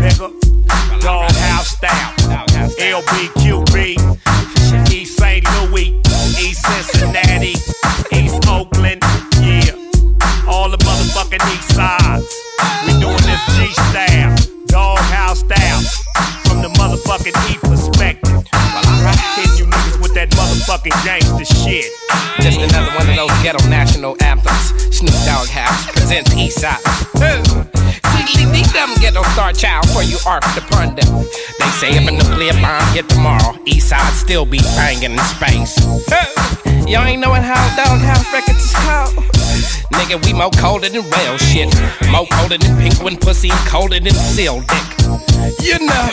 Nigga. 0.00 0.30
Doghouse 1.00 1.68
style. 1.68 2.14
LBQB. 2.78 4.35
East 5.78 6.40
East 6.40 6.66
Cincinnati. 6.66 7.54
East 8.12 8.48
Oakland. 8.48 9.02
Yeah. 9.40 9.76
All 10.48 10.70
the 10.70 10.78
motherfucking 10.78 11.42
east 11.52 11.74
sides. 11.74 12.26
We 12.86 12.92
doing 13.00 13.16
this 13.16 13.42
G 13.56 13.72
style. 13.72 14.36
Doghouse 14.66 15.40
style. 15.40 15.82
From 16.46 16.62
the 16.62 16.68
motherfucking 16.78 17.36
E 17.50 17.58
perspective. 17.58 18.44
Hitting 19.36 19.58
you 19.58 19.66
niggas 19.66 20.00
with 20.00 20.14
that 20.14 20.30
motherfucking 20.30 21.04
gangster 21.04 21.44
shit. 21.44 21.92
Just 22.40 22.60
another 22.60 22.92
one 22.96 23.08
of 23.08 23.16
those 23.16 23.42
ghetto 23.42 23.66
national 23.68 24.16
anthems. 24.22 24.72
Snoop 24.96 25.14
Dogg 25.24 25.48
House 25.48 25.90
presents 25.92 26.32
Eastside. 26.34 27.65
Sweetly 28.26 28.50
need 28.50 28.66
them 28.66 28.92
ghetto 29.00 29.22
star 29.34 29.52
child 29.52 29.88
for 29.90 30.02
you 30.02 30.18
arc 30.26 30.42
to 30.54 30.60
ponder. 30.62 31.02
They 31.02 31.70
say 31.78 31.94
if 31.94 32.08
a 32.08 32.10
nuclear 32.10 32.54
bomb 32.54 32.82
hit 32.92 33.08
tomorrow, 33.08 33.54
Eastside 33.66 34.12
still 34.14 34.44
be 34.44 34.58
banging 34.74 35.12
in 35.12 35.18
space. 35.30 35.78
Y'all 36.88 37.06
ain't 37.06 37.20
knowing 37.20 37.42
how 37.42 37.62
Dog 37.76 38.00
House 38.00 38.26
Records 38.32 38.64
is 38.64 38.72
called. 38.74 39.14
Nigga, 39.94 40.24
we 40.24 40.32
more 40.32 40.50
colder 40.58 40.88
than 40.88 41.02
whale 41.02 41.38
shit. 41.38 41.72
More 42.10 42.26
colder 42.32 42.58
than 42.58 42.76
penguin 42.76 43.16
pussy 43.16 43.50
colder 43.70 44.00
than 44.00 44.14
seal 44.14 44.60
dick. 44.60 44.86
You 45.62 45.78
know, 45.86 46.10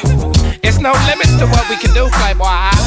it's 0.61 0.79
no 0.79 0.91
limits 1.09 1.35
to 1.37 1.47
what 1.47 1.67
we 1.67 1.77
can 1.77 1.93
do, 1.95 2.09
Playboy. 2.13 2.77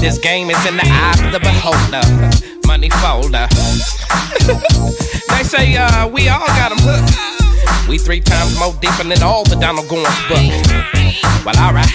This 0.00 0.18
game 0.18 0.48
is 0.48 0.66
in 0.66 0.76
the 0.76 0.86
eye 0.86 1.20
of 1.22 1.32
the 1.32 1.40
beholder. 1.40 2.04
Money 2.66 2.88
folder. 2.88 3.46
they 5.36 5.42
say 5.42 5.76
uh, 5.76 6.08
we 6.08 6.28
all 6.28 6.46
got 6.56 6.72
'em 6.72 6.78
hooked. 6.80 7.45
We 7.88 7.98
three 7.98 8.20
times 8.20 8.58
more 8.58 8.74
deeper 8.80 9.04
than 9.04 9.22
all 9.22 9.44
the 9.44 9.54
Donald 9.54 9.86
Goins 9.86 10.28
book. 10.28 11.44
Well, 11.44 11.56
alright. 11.56 11.92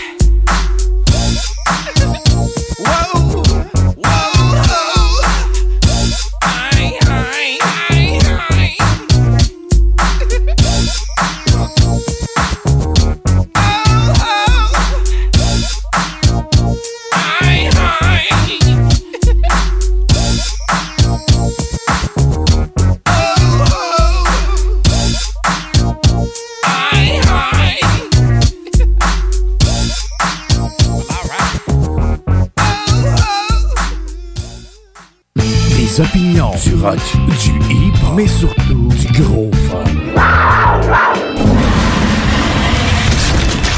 Des 35.91 35.99
opinions, 35.99 36.51
du 36.63 36.76
rock, 36.76 36.99
du 37.43 37.51
hip, 37.69 37.93
mais 38.15 38.26
surtout 38.26 38.88
du 38.88 39.22
gros 39.22 39.51
fun. 39.69 39.84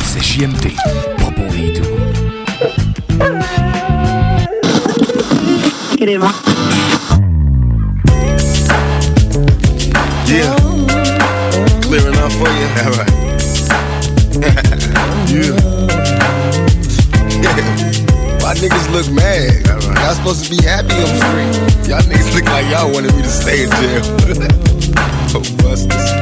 C'est 0.03 0.23
JMT, 0.23 0.76
pas 1.18 1.31
pour 1.31 1.52
les 1.56 1.72
doux. 1.72 1.81
Yeah. 10.27 10.56
Clear 11.81 12.07
enough 12.10 12.34
for 12.34 12.48
you? 12.48 12.68
All 12.84 12.91
right. 12.94 13.11
yeah. 15.77 15.83
Why 18.54 18.60
niggas 18.70 18.86
look 18.94 19.10
mad? 19.10 19.66
Y'all 19.98 20.14
supposed 20.14 20.46
to 20.46 20.50
be 20.54 20.62
happy 20.62 20.94
on 20.94 21.10
the 21.10 21.22
street. 21.26 21.90
Y'all 21.90 22.06
niggas 22.06 22.38
look 22.38 22.46
like 22.54 22.70
y'all 22.70 22.86
wanted 22.94 23.10
me 23.18 23.26
to 23.26 23.34
stay 23.34 23.66
in 23.66 23.70
jail. 23.82 23.98
oh, 25.34 25.42
busters. 25.58 26.14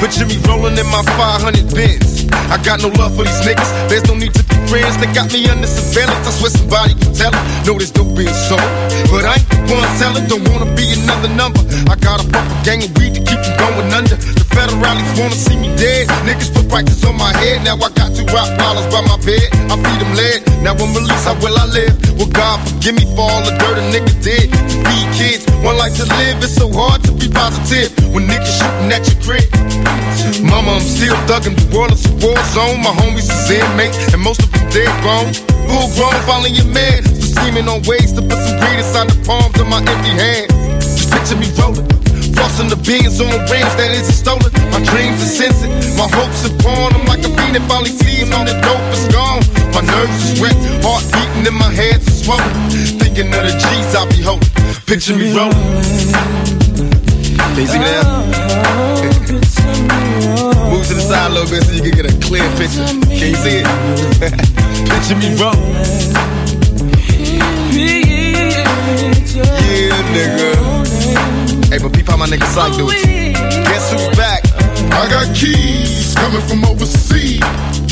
Picture 0.00 0.24
me 0.24 0.40
rolling 0.48 0.80
in 0.80 0.88
my 0.88 1.04
500 1.20 1.68
bins. 1.76 2.24
I 2.48 2.56
got 2.64 2.80
no 2.80 2.88
love 2.96 3.12
for 3.20 3.28
these 3.28 3.36
niggas. 3.44 3.68
There's 3.92 4.08
no 4.08 4.16
need 4.16 4.32
to 4.32 4.40
be 4.48 4.56
friends. 4.64 4.96
They 4.96 5.12
got 5.12 5.28
me 5.28 5.44
under 5.52 5.68
surveillance. 5.68 6.24
I 6.24 6.32
swear 6.40 6.56
somebody 6.56 6.96
can 6.96 7.12
tell 7.12 7.36
it. 7.36 7.44
No, 7.68 7.76
this 7.76 7.92
dope 7.92 8.16
being 8.16 8.32
sold. 8.48 8.64
But 9.12 9.28
I 9.28 9.44
ain't 9.44 9.48
the 9.52 9.60
one 9.68 9.84
selling. 10.00 10.24
Don't 10.24 10.48
wanna 10.48 10.72
be 10.72 10.88
another 11.04 11.28
number. 11.28 11.60
I 11.92 12.00
got 12.00 12.24
a 12.24 12.26
proper 12.32 12.56
gang 12.64 12.80
of 12.80 12.96
weed 12.96 13.12
to 13.12 13.20
keep 13.20 13.36
them 13.44 13.60
going 13.60 13.92
under. 13.92 14.16
The 14.16 14.47
federalities 14.58 15.14
wanna 15.14 15.38
see 15.38 15.54
me 15.54 15.70
dead. 15.78 16.10
Niggas 16.26 16.50
put 16.50 16.66
prices 16.68 17.04
on 17.06 17.16
my 17.16 17.30
head. 17.38 17.62
Now 17.62 17.78
I 17.78 17.88
got 17.94 18.10
two 18.10 18.26
rock 18.34 18.50
dollars 18.58 18.86
by 18.90 19.02
my 19.06 19.18
bed. 19.22 19.46
I 19.70 19.74
feed 19.78 19.98
them 20.02 20.12
lead. 20.18 20.38
Now 20.66 20.74
I'm 20.74 20.90
released. 20.90 21.26
How 21.30 21.38
will 21.38 21.54
I 21.54 21.66
live? 21.70 21.94
Well, 22.18 22.32
God 22.34 22.58
forgive 22.66 22.98
me 22.98 23.06
for 23.14 23.22
all 23.30 23.42
the 23.46 23.54
dirt 23.54 23.78
a 23.78 23.84
nigga 23.94 24.14
did. 24.18 24.50
To 24.50 24.76
be 24.90 24.98
kids, 25.14 25.46
one 25.62 25.78
life 25.78 25.94
to 26.02 26.06
live. 26.18 26.42
It's 26.42 26.58
so 26.58 26.66
hard 26.74 27.06
to 27.06 27.12
be 27.14 27.30
positive 27.30 27.94
when 28.10 28.26
niggas 28.26 28.50
shooting 28.58 28.90
at 28.90 29.06
your 29.06 29.18
crib. 29.22 29.46
Mama, 30.42 30.82
I'm 30.82 30.82
still 30.82 31.14
thugging. 31.30 31.54
The 31.54 31.66
world 31.70 31.92
is 31.92 32.02
a 32.10 32.14
war 32.18 32.38
zone. 32.50 32.82
My 32.82 32.90
homies 32.98 33.30
is 33.30 33.50
inmates, 33.50 34.12
and 34.12 34.22
most 34.22 34.42
of 34.42 34.50
them 34.50 34.66
dead 34.74 34.90
grown. 35.02 35.30
Full 35.70 35.88
grown, 35.94 36.18
following 36.26 36.54
your 36.54 36.70
man. 36.74 37.06
So 37.06 37.38
scheming 37.38 37.68
on 37.68 37.82
ways 37.86 38.10
to 38.12 38.22
put 38.22 38.38
some 38.42 38.58
greed 38.58 38.82
inside 38.82 39.06
the 39.10 39.18
palms 39.22 39.54
of 39.60 39.68
my 39.68 39.78
empty 39.78 40.14
hands. 40.18 40.50
Just 40.82 41.10
picture 41.12 41.38
me 41.38 41.46
rolling. 41.54 41.97
The 42.68 42.76
beans 42.84 43.16
on 43.22 43.30
rims 43.48 43.74
that 43.80 43.96
isn't 43.96 44.12
stolen. 44.12 44.52
My 44.68 44.76
dreams 44.84 45.24
are 45.24 45.34
sensing. 45.40 45.72
My 45.96 46.04
hopes 46.04 46.44
are 46.44 46.52
born. 46.60 46.92
I'm 46.92 47.08
like 47.08 47.24
a 47.24 47.32
fiend 47.32 47.56
that 47.56 47.64
finally 47.64 47.88
sees 47.88 48.28
on 48.28 48.44
the 48.44 48.52
dope 48.60 48.84
is 48.92 49.08
gone. 49.08 49.40
My 49.72 49.80
nerves 49.80 50.12
is 50.28 50.36
wrecked. 50.36 50.60
Heart 50.84 51.08
beating 51.08 51.48
in 51.48 51.56
my 51.56 51.72
head 51.72 52.04
is 52.04 52.20
swollen. 52.26 52.44
Thinking 53.00 53.32
of 53.32 53.40
the 53.40 53.56
G's 53.56 53.96
I'll 53.96 54.04
be 54.12 54.20
holding. 54.20 54.52
Picture 54.84 55.16
me 55.16 55.32
rolling. 55.32 55.56
See 57.56 57.80
that? 57.80 58.04
Move 60.68 60.84
to 60.92 60.92
the 60.92 61.00
side 61.00 61.30
a 61.30 61.32
little 61.32 61.48
bit 61.48 61.64
so 61.64 61.72
you 61.72 61.80
can 61.80 61.96
get 61.96 62.04
a 62.04 62.12
clear 62.20 62.44
picture. 62.60 62.84
Can 62.84 63.32
you 63.32 63.38
see 63.40 63.64
it? 63.64 63.68
picture 64.92 65.16
me 65.16 65.32
rolling. 65.40 65.72
Yeah, 69.72 69.96
nigga. 70.12 70.67
Hey, 71.68 71.76
but 71.76 71.92
peep 71.92 72.08
how 72.08 72.16
my 72.16 72.26
niggas 72.26 72.56
like 72.56 72.74
do 72.76 72.86
oh, 72.86 72.90
it. 72.90 73.34
Guess 73.34 73.92
who's 73.92 74.16
back? 74.16 74.42
I 74.90 75.06
got 75.10 75.36
keys 75.36 76.14
coming 76.14 76.40
from 76.48 76.64
overseas. 76.64 77.87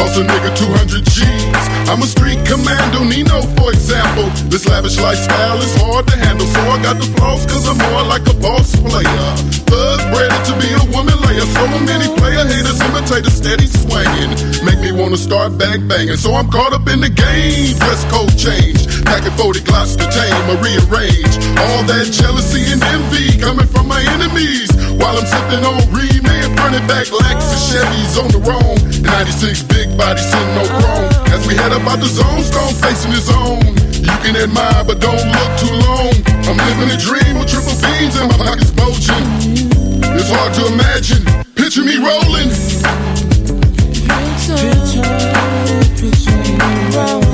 Cost 0.00 0.16
a 0.16 0.24
nigga 0.24 0.48
200 0.56 1.04
G's. 1.12 1.64
I'm 1.92 2.00
a 2.00 2.08
street 2.08 2.40
commando, 2.48 3.04
Nino, 3.04 3.44
for 3.60 3.68
example. 3.68 4.32
This 4.48 4.64
lavish 4.64 4.96
lifestyle 4.96 5.60
is 5.60 5.76
hard 5.76 6.08
to 6.08 6.16
handle, 6.16 6.46
so 6.46 6.60
I 6.72 6.80
got 6.80 6.96
the 6.96 7.04
flaws, 7.20 7.44
cause 7.44 7.68
I'm 7.68 7.76
more 7.76 8.08
like 8.08 8.24
a 8.24 8.32
boss 8.40 8.72
player. 8.80 9.28
Thug 9.68 10.00
bred 10.08 10.32
to 10.48 10.56
be 10.56 10.72
a 10.72 10.84
woman 10.96 11.20
layer. 11.28 11.44
So 11.52 11.68
many 11.84 12.08
player 12.16 12.48
haters 12.48 12.80
imitate 12.80 13.28
a 13.28 13.30
steady 13.30 13.68
swinging. 13.68 14.32
Make 14.64 14.80
me 14.80 14.88
wanna 14.88 15.20
start 15.20 15.58
bang 15.60 15.84
banging, 15.86 16.16
so 16.16 16.32
I'm 16.32 16.48
caught 16.48 16.72
up 16.72 16.88
in 16.88 17.04
the 17.04 17.12
game. 17.12 17.76
Dress 17.76 18.00
code 18.08 18.32
change, 18.40 19.04
packing 19.04 19.36
40 19.36 19.60
glocks 19.68 20.00
to 20.00 20.08
tame 20.08 20.48
or 20.48 20.56
rearrange. 20.64 21.36
All 21.60 21.84
that 21.92 22.08
jealousy 22.08 22.64
and 22.72 22.80
envy 22.88 23.36
coming 23.36 23.68
from 23.68 23.84
my 23.86 24.00
enemies. 24.16 24.72
While 24.96 25.20
I'm 25.20 25.28
sipping 25.28 25.60
on 25.60 25.84
remade, 25.92 26.56
running 26.56 26.86
back 26.88 27.12
Lexus 27.12 27.68
Chevys 27.68 28.16
on 28.16 28.32
the 28.32 28.40
roam. 28.48 28.80
96 29.02 29.62
big 29.64 29.89
body, 30.00 30.22
sitting 30.24 30.54
no 30.56 30.64
chrome. 30.64 31.12
As 31.28 31.46
we 31.46 31.54
head 31.54 31.72
up 31.72 31.84
out 31.84 32.00
the 32.00 32.08
zone, 32.08 32.42
stone 32.42 32.72
facing 32.80 33.12
his 33.12 33.28
own. 33.28 33.60
You 34.00 34.16
can 34.24 34.34
admire, 34.34 34.82
but 34.88 34.98
don't 34.98 35.20
look 35.36 35.52
too 35.60 35.74
long. 35.84 36.16
I'm 36.48 36.56
living 36.56 36.88
a 36.96 36.96
dream 36.96 37.38
with 37.38 37.52
triple 37.52 37.76
beans 37.84 38.16
and 38.16 38.32
my 38.32 38.38
pockets 38.40 38.72
bulging. 38.72 39.24
It's 40.16 40.30
hard 40.32 40.52
to 40.56 40.62
imagine. 40.72 41.22
Picture 41.54 41.84
me 41.84 41.96
rolling. 42.00 42.50
I 46.92 47.29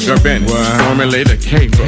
to 0.00 0.06
get 0.06 0.16
the 0.16 0.16
fuck 0.16 0.20
up 0.20 0.26
in 0.26 0.48
Formulate 0.86 1.30
a 1.30 1.36
caper 1.36 1.84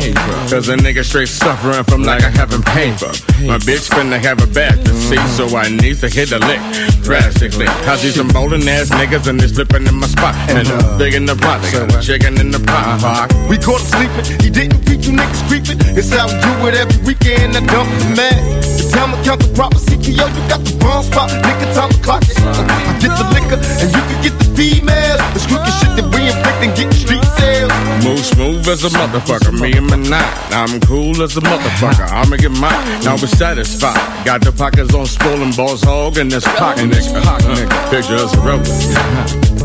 Cause 0.50 0.68
a 0.68 0.76
nigga 0.76 1.04
straight 1.04 1.28
suffering 1.28 1.84
from 1.84 2.02
like 2.02 2.22
I 2.22 2.30
haven't 2.30 2.64
paper 2.66 3.12
My 3.44 3.58
bitch 3.58 3.88
finna 3.90 4.20
have 4.20 4.42
a 4.42 4.46
back 4.46 4.76
to 4.84 4.92
see 4.94 5.16
mm. 5.16 5.28
So 5.36 5.56
I 5.56 5.68
need 5.68 5.98
to 5.98 6.08
hit 6.08 6.32
a 6.32 6.38
lick 6.38 6.60
Drastically 7.02 7.66
I 7.66 7.96
see 7.96 8.10
some 8.10 8.28
bowling 8.28 8.68
ass 8.68 8.90
niggas 8.90 9.26
and 9.26 9.40
they 9.40 9.48
slipping 9.48 9.86
in 9.86 9.94
my 9.94 10.06
spot 10.06 10.34
And 10.50 10.68
I'm 10.68 10.98
big 10.98 11.14
in 11.14 11.26
the 11.26 11.36
pot 11.36 11.62
They 11.62 11.72
got 11.72 11.94
a 11.94 12.00
chicken 12.00 12.38
in 12.38 12.50
the 12.50 12.60
pot 12.60 12.84
uh-huh. 12.84 13.26
Fuck. 13.26 13.50
We 13.50 13.58
caught 13.58 13.80
him 13.80 13.90
sleeping. 13.90 14.24
He 14.40 14.50
didn't 14.50 14.84
beat 14.86 15.06
you 15.06 15.12
niggas 15.12 15.42
creeping. 15.48 15.78
It's 15.96 16.10
how 16.10 16.26
we 16.26 16.36
do 16.40 16.52
it 16.68 16.74
every 16.74 17.00
weekend. 17.04 17.56
I 17.56 17.60
dump 17.60 17.88
the 18.00 18.16
man. 18.16 18.38
The 18.60 18.84
time 18.92 19.10
to 19.12 19.18
count 19.24 19.40
the 19.42 19.50
proper 19.54 19.76
CPO. 19.76 20.24
You 20.24 20.42
got 20.48 20.60
the 20.64 20.72
wrong 20.84 21.02
spot. 21.02 21.30
Nigga, 21.30 21.66
time 21.74 21.90
to 21.90 22.00
clock 22.00 22.22
it. 22.24 22.36
I 22.38 22.96
get 23.00 23.12
the 23.16 23.26
liquor 23.34 23.58
and 23.58 23.88
you 23.90 24.02
can 24.08 24.18
get 24.22 24.34
the 24.38 24.48
female. 24.56 25.18
The 25.34 25.40
crooked 25.48 25.74
shit 25.80 25.92
that 25.98 26.06
we 26.12 26.20
inflict 26.28 26.60
and 26.64 26.72
get 26.76 26.92
street 26.94 27.23
sales. 27.23 27.23
Move 28.04 28.18
smooth 28.18 28.68
as 28.68 28.84
a 28.84 28.88
motherfucker, 28.90 29.58
me 29.58 29.72
and 29.78 29.86
my 29.86 29.96
night. 29.96 30.52
I'm 30.52 30.78
cool 30.80 31.22
as 31.22 31.38
a 31.38 31.40
motherfucker, 31.40 32.06
I'ma 32.06 32.36
get 32.36 32.50
mine. 32.50 33.02
Now 33.02 33.12
we're 33.12 33.28
satisfied. 33.28 34.26
Got 34.26 34.42
the 34.42 34.52
pockets 34.52 34.92
on 34.94 35.06
swollen 35.06 35.52
balls, 35.52 35.82
hog, 35.82 36.18
and 36.18 36.30
this 36.30 36.44
pocket 36.44 36.90
nigga. 36.90 37.22
Uh, 37.24 37.90
Picture 37.90 38.16
us 38.16 38.34
a 38.34 38.40
rover. 38.40 38.64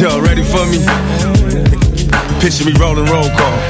Y'all 0.00 0.20
ready 0.20 0.42
for 0.44 0.64
me? 0.66 0.78
Picture 2.40 2.64
me 2.66 2.72
rolling 2.78 3.06
roll 3.06 3.28
call. 3.36 3.63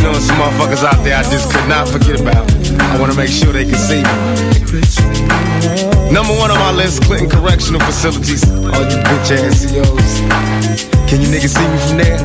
You 0.00 0.06
know, 0.06 0.14
some 0.14 0.36
motherfuckers 0.36 0.82
out 0.82 1.04
there 1.04 1.14
I 1.18 1.22
just 1.24 1.52
could 1.52 1.68
not 1.68 1.86
forget 1.86 2.18
about. 2.22 2.48
I 2.80 2.98
wanna 2.98 3.14
make 3.14 3.28
sure 3.28 3.52
they 3.52 3.66
can 3.66 3.76
see 3.76 4.00
me. 4.00 4.08
Number 6.10 6.32
one 6.40 6.50
on 6.50 6.58
my 6.58 6.72
list, 6.72 7.02
Clinton 7.04 7.28
Correctional 7.28 7.80
Facilities. 7.82 8.48
All 8.48 8.80
you 8.80 8.96
bitch 9.04 9.30
ass 9.36 9.60
CEOs. 9.60 10.20
Can 11.04 11.20
you 11.20 11.28
niggas 11.28 11.52
see 11.52 11.68
me 11.68 11.76
from 11.84 11.98
there? 12.00 12.16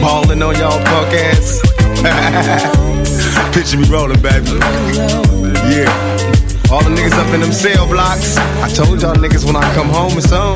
Balling 0.00 0.42
on 0.42 0.56
y'all 0.56 0.82
punk 0.88 1.12
ass. 1.20 1.60
Picture 3.52 3.76
me 3.76 3.86
rolling, 3.90 4.22
baby. 4.22 4.48
Yeah. 5.68 5.92
All 6.72 6.80
the 6.80 6.88
niggas 6.96 7.12
up 7.12 7.28
in 7.34 7.42
them 7.42 7.52
cell 7.52 7.86
blocks. 7.88 8.38
I 8.64 8.70
told 8.70 9.02
y'all 9.02 9.16
niggas 9.16 9.44
when 9.44 9.54
I 9.54 9.74
come 9.74 9.90
home 9.90 10.16
it's 10.16 10.32
on. 10.32 10.54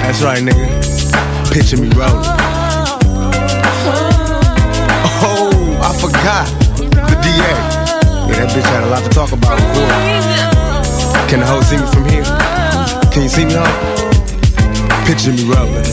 That's 0.00 0.22
right, 0.22 0.42
nigga. 0.42 1.52
Picture 1.52 1.76
me 1.76 1.90
rolling. 1.90 2.45
The 6.26 6.32
DA. 7.22 7.54
Yeah, 8.26 8.34
that 8.34 8.50
bitch 8.50 8.66
had 8.66 8.82
a 8.82 8.90
lot 8.90 9.04
to 9.04 9.10
talk 9.10 9.30
about. 9.30 9.62
Boy. 9.70 9.86
Can 11.30 11.38
the 11.38 11.46
hoe 11.46 11.62
see 11.62 11.76
me 11.76 11.86
from 11.86 12.04
here? 12.10 12.24
Can 13.12 13.22
you 13.22 13.28
see 13.28 13.44
me, 13.44 13.54
hoe? 13.54 13.70
Picture 15.06 15.30
me 15.30 15.44
rolling. 15.46 15.86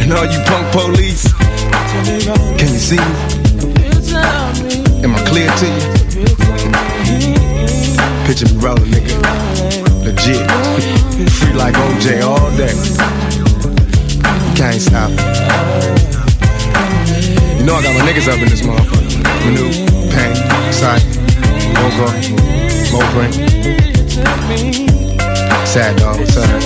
And 0.00 0.10
all 0.14 0.24
you 0.24 0.40
punk 0.48 0.72
police, 0.72 1.28
can 2.56 2.72
you 2.72 2.80
see 2.80 2.96
me? 2.96 3.12
Am 5.04 5.12
I 5.14 5.20
clear 5.28 5.52
to 5.60 5.66
you? 5.68 5.84
Picture 8.24 8.48
me 8.48 8.56
rolling, 8.56 8.88
nigga. 8.88 9.20
Legit. 10.02 10.48
Free 11.32 11.52
like 11.52 11.74
OJ 11.74 12.24
all 12.24 12.50
day. 12.56 12.72
Can't 14.56 14.80
stop. 14.80 15.12
Know 17.68 17.74
I 17.74 17.82
got 17.82 17.94
my 17.98 18.00
niggas 18.10 18.28
up 18.32 18.40
in 18.40 18.48
this 18.48 18.62
motherfucker. 18.62 19.20
Manu, 19.44 19.68
Pain, 20.08 20.34
Sight, 20.72 21.02
Mogo, 21.76 22.08
Moprin. 22.88 23.32
Sad 25.66 25.98
dog, 25.98 26.26
sad. 26.28 26.62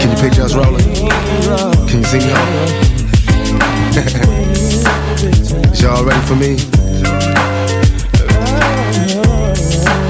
Can 0.00 0.10
you 0.10 0.16
picture 0.16 0.40
us 0.40 0.54
rolling? 0.54 0.82
Can 1.86 1.98
you 1.98 2.04
see 2.04 2.20
me 2.20 2.32
on? 2.32 2.38
Y'all 5.76 6.02
ready 6.02 6.22
for 6.26 6.34
me? 6.34 6.56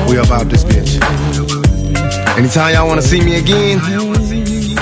We 0.08 0.18
about 0.18 0.50
this 0.50 0.62
bitch. 0.62 1.00
Anytime 2.38 2.74
y'all 2.74 2.86
wanna 2.86 3.02
see 3.02 3.20
me 3.20 3.38
again, 3.38 3.80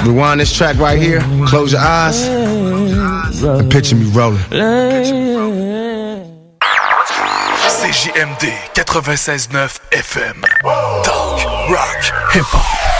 rewind 0.04 0.38
this 0.40 0.52
track 0.52 0.76
right 0.76 1.00
here, 1.00 1.20
close 1.46 1.72
your 1.72 1.80
eyes, 1.80 2.28
and 3.42 3.70
picture 3.70 3.96
me 3.96 4.04
rolling. 4.12 4.38
CJMD 7.80 8.74
96.9 8.74 9.80
FM. 9.90 10.42
Talk, 11.04 11.70
rock, 11.70 12.02
hip-hop. 12.32 12.99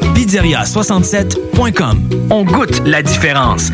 Pizzeria67.com. 0.21 2.27
On 2.29 2.43
goûte 2.43 2.83
la 2.85 3.01
différence. 3.01 3.71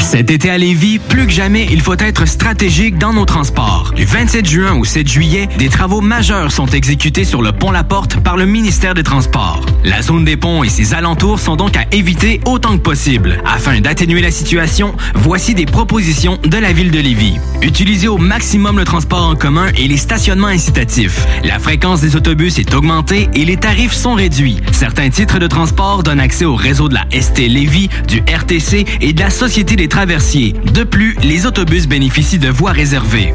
Cet 0.00 0.32
été 0.32 0.50
à 0.50 0.58
Lévis, 0.58 0.98
plus 0.98 1.26
que 1.26 1.32
jamais, 1.32 1.68
il 1.70 1.80
faut 1.80 1.96
être 1.96 2.26
stratégique 2.26 2.98
dans 2.98 3.12
nos 3.12 3.24
transports. 3.24 3.92
Du 3.94 4.04
27 4.04 4.46
juin 4.46 4.76
au 4.76 4.84
7 4.84 5.06
juillet, 5.06 5.48
des 5.56 5.68
travaux 5.68 6.00
majeurs 6.00 6.50
sont 6.50 6.66
exécutés 6.66 7.24
sur 7.24 7.40
le 7.40 7.52
pont 7.52 7.70
La 7.70 7.84
Porte 7.84 8.16
par 8.16 8.36
le 8.36 8.46
ministère 8.46 8.94
des 8.94 9.04
Transports. 9.04 9.64
La 9.84 10.00
zone 10.00 10.24
des 10.24 10.38
ponts 10.38 10.64
et 10.64 10.70
ses 10.70 10.94
alentours 10.94 11.38
sont 11.38 11.56
donc 11.56 11.76
à 11.76 11.84
éviter 11.92 12.40
autant 12.46 12.78
que 12.78 12.82
possible. 12.82 13.42
Afin 13.44 13.82
d'atténuer 13.82 14.22
la 14.22 14.30
situation, 14.30 14.94
voici 15.14 15.54
des 15.54 15.66
propositions 15.66 16.38
de 16.42 16.56
la 16.56 16.72
ville 16.72 16.90
de 16.90 16.98
Lévis. 16.98 17.36
Utilisez 17.60 18.08
au 18.08 18.16
maximum 18.16 18.78
le 18.78 18.84
transport 18.84 19.28
en 19.28 19.34
commun 19.34 19.66
et 19.76 19.86
les 19.86 19.98
stationnements 19.98 20.48
incitatifs. 20.48 21.26
La 21.44 21.58
fréquence 21.58 22.00
des 22.00 22.16
autobus 22.16 22.58
est 22.58 22.74
augmentée 22.74 23.28
et 23.34 23.44
les 23.44 23.58
tarifs 23.58 23.92
sont 23.92 24.14
réduits. 24.14 24.56
Certains 24.72 25.10
titres 25.10 25.38
de 25.38 25.46
transport 25.46 26.02
donnent 26.02 26.18
accès 26.18 26.46
au 26.46 26.56
réseau 26.56 26.88
de 26.88 26.94
la 26.94 27.04
ST 27.20 27.46
Lévis, 27.46 27.90
du 28.08 28.20
RTC 28.20 28.86
et 29.02 29.12
de 29.12 29.20
la 29.20 29.28
Société 29.28 29.76
des 29.76 29.88
traversiers. 29.88 30.54
De 30.72 30.84
plus, 30.84 31.14
les 31.22 31.44
autobus 31.44 31.86
bénéficient 31.86 32.38
de 32.38 32.48
voies 32.48 32.72
réservées. 32.72 33.34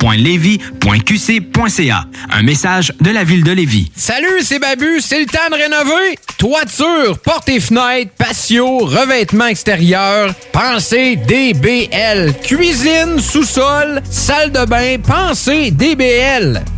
ville.levy.qc.ca. 0.01 2.05
Un 2.31 2.43
message 2.43 2.93
de 2.99 3.11
la 3.11 3.23
ville 3.23 3.43
de 3.43 3.51
Lévis. 3.51 3.91
Salut, 3.95 4.41
c'est 4.41 4.59
Babu, 4.59 4.99
c'est 4.99 5.19
le 5.19 5.25
temps 5.25 5.49
de 5.49 5.55
rénover. 5.55 6.17
Toiture, 6.37 7.19
portes 7.19 7.49
et 7.49 7.59
fenêtres, 7.59 8.11
patio, 8.17 8.79
revêtement 8.79 9.47
extérieur. 9.47 10.33
Pensez 10.51 11.15
DBL. 11.15 12.33
Cuisine, 12.43 13.19
sous-sol, 13.19 14.01
salle 14.09 14.51
de 14.51 14.65
bain, 14.65 14.97
pensez 14.99 15.71
DBL. 15.71 16.63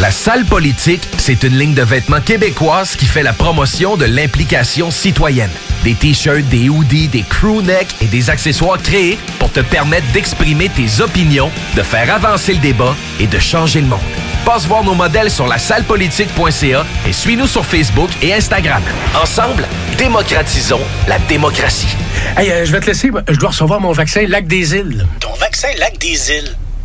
La 0.00 0.10
salle 0.10 0.44
politique, 0.44 1.08
c'est 1.18 1.44
une 1.44 1.56
ligne 1.56 1.72
de 1.72 1.82
vêtements 1.82 2.20
québécoise 2.20 2.96
qui 2.96 3.06
fait 3.06 3.22
la 3.22 3.32
promotion 3.32 3.96
de 3.96 4.04
l'implication 4.04 4.90
citoyenne. 4.90 5.50
Des 5.84 5.94
t-shirts, 5.94 6.48
des 6.48 6.68
hoodies, 6.68 7.06
des 7.06 7.22
crew 7.22 7.62
necks 7.62 7.94
et 8.00 8.06
des 8.06 8.28
accessoires 8.28 8.82
créés 8.82 9.18
pour 9.38 9.52
te 9.52 9.60
permettre 9.60 10.06
d'exprimer 10.12 10.68
tes 10.68 11.00
opinions, 11.00 11.48
de 11.76 11.82
faire 11.82 12.12
avancer 12.12 12.54
le 12.54 12.58
débat 12.58 12.96
et 13.20 13.28
de 13.28 13.38
changer 13.38 13.82
le 13.82 13.86
monde. 13.86 14.00
Passe 14.44 14.66
voir 14.66 14.82
nos 14.82 14.94
modèles 14.94 15.30
sur 15.30 15.46
la 15.46 15.58
sallepolitique.ca 15.58 16.84
et 17.06 17.12
suis-nous 17.12 17.46
sur 17.46 17.64
Facebook 17.64 18.10
et 18.20 18.34
Instagram. 18.34 18.82
Ensemble, 19.22 19.64
démocratisons 19.96 20.82
la 21.06 21.20
démocratie. 21.20 21.96
Hey, 22.36 22.50
euh, 22.50 22.64
je 22.64 22.72
vais 22.72 22.80
te 22.80 22.86
laisser. 22.86 23.12
Je 23.28 23.36
dois 23.36 23.50
recevoir 23.50 23.80
mon 23.80 23.92
vaccin 23.92 24.26
Lac 24.26 24.48
des 24.48 24.74
Îles. 24.74 25.06
Ton 25.20 25.34
vaccin 25.34 25.68
Lac 25.78 25.98
des 25.98 26.30
Îles. 26.32 26.56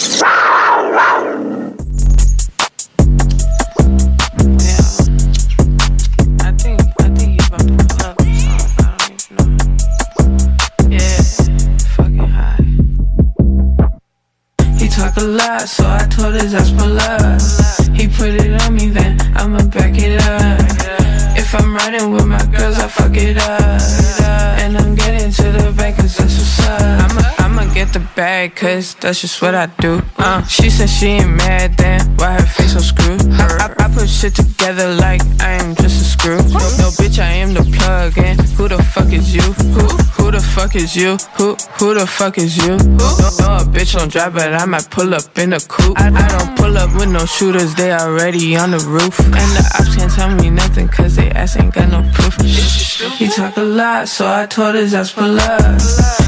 So 0.00 0.24
I 0.24 0.94
don't 8.00 8.28
even 8.28 9.36
know. 9.36 9.44
Yeah, 10.88 11.20
fucking 11.96 12.28
high. 12.32 12.64
He 14.78 14.88
talk 14.88 15.16
a 15.16 15.20
lot, 15.20 15.68
so 15.68 15.84
I 15.86 16.06
told 16.08 16.34
his 16.34 16.54
ass 16.54 16.70
pull 16.70 16.98
up. 16.98 17.40
He 17.94 18.08
put 18.08 18.30
it 18.30 18.62
on 18.62 18.74
me, 18.74 18.88
then 18.88 19.20
I'ma 19.36 19.62
back 19.66 19.98
it 19.98 20.18
up. 20.22 20.60
If 21.36 21.54
I'm 21.54 21.74
riding 21.76 22.10
with 22.10 22.26
my 22.26 22.42
girls, 22.46 22.78
I 22.78 22.88
fuck 22.88 23.14
it 23.16 23.36
up. 23.36 23.80
And 24.60 24.78
I'm 24.78 24.94
getting 24.94 25.30
to 25.30 25.42
the 25.42 25.72
bank, 25.76 25.96
cause 25.96 26.16
that's 26.16 26.38
what's 26.38 26.60
up. 26.60 27.39
I'ma, 27.60 27.74
get 27.74 27.92
the 27.92 28.00
bag, 28.16 28.56
cause 28.56 28.94
that's 28.94 29.20
just 29.20 29.42
what 29.42 29.54
I 29.54 29.66
do. 29.66 30.00
Uh, 30.16 30.42
she 30.44 30.70
said 30.70 30.88
she 30.88 31.06
ain't 31.06 31.36
mad, 31.36 31.76
then 31.76 32.00
why 32.16 32.32
her 32.32 32.46
face 32.46 32.72
so 32.72 32.78
screwed? 32.78 33.20
I, 33.32 33.74
I, 33.78 33.84
I 33.84 33.94
put 33.94 34.08
shit 34.08 34.34
together 34.34 34.94
like 34.94 35.20
I 35.40 35.52
am 35.60 35.74
just 35.74 36.00
a 36.00 36.04
screw. 36.04 36.38
No, 36.38 36.64
no 36.80 36.88
bitch, 36.96 37.18
I 37.18 37.32
am 37.42 37.52
the 37.52 37.64
plug, 37.76 38.16
and 38.16 38.40
who 38.56 38.68
the 38.68 38.82
fuck 38.82 39.12
is 39.12 39.34
you? 39.34 39.42
Who, 39.42 39.86
who 40.16 40.30
the 40.30 40.40
fuck 40.40 40.74
is 40.74 40.96
you? 40.96 41.16
Who, 41.36 41.54
who 41.78 41.94
the 41.94 42.06
fuck 42.06 42.38
is 42.38 42.56
you? 42.56 42.78
No, 42.78 43.08
no, 43.40 43.56
a 43.60 43.64
bitch 43.68 43.92
don't 43.92 44.10
drive, 44.10 44.32
but 44.32 44.54
I 44.54 44.64
might 44.64 44.88
pull 44.90 45.14
up 45.14 45.38
in 45.38 45.52
a 45.52 45.60
coupe. 45.60 46.00
I, 46.00 46.08
I 46.08 46.28
don't 46.28 46.56
pull 46.56 46.78
up 46.78 46.94
with 46.94 47.10
no 47.10 47.26
shooters, 47.26 47.74
they 47.74 47.92
already 47.92 48.56
on 48.56 48.70
the 48.70 48.78
roof. 48.78 49.18
And 49.20 49.50
the 49.56 49.76
ops 49.78 49.96
can't 49.96 50.12
tell 50.12 50.34
me 50.34 50.48
nothing, 50.48 50.88
cause 50.88 51.16
they 51.16 51.30
ass 51.32 51.58
ain't 51.58 51.74
got 51.74 51.90
no 51.90 52.08
proof. 52.14 52.36
He 53.18 53.28
talk 53.28 53.56
a 53.58 53.62
lot, 53.62 54.08
so 54.08 54.26
I 54.26 54.46
told 54.46 54.76
his 54.76 54.94
ass 54.94 55.12
pull 55.12 55.38
up. 55.38 55.80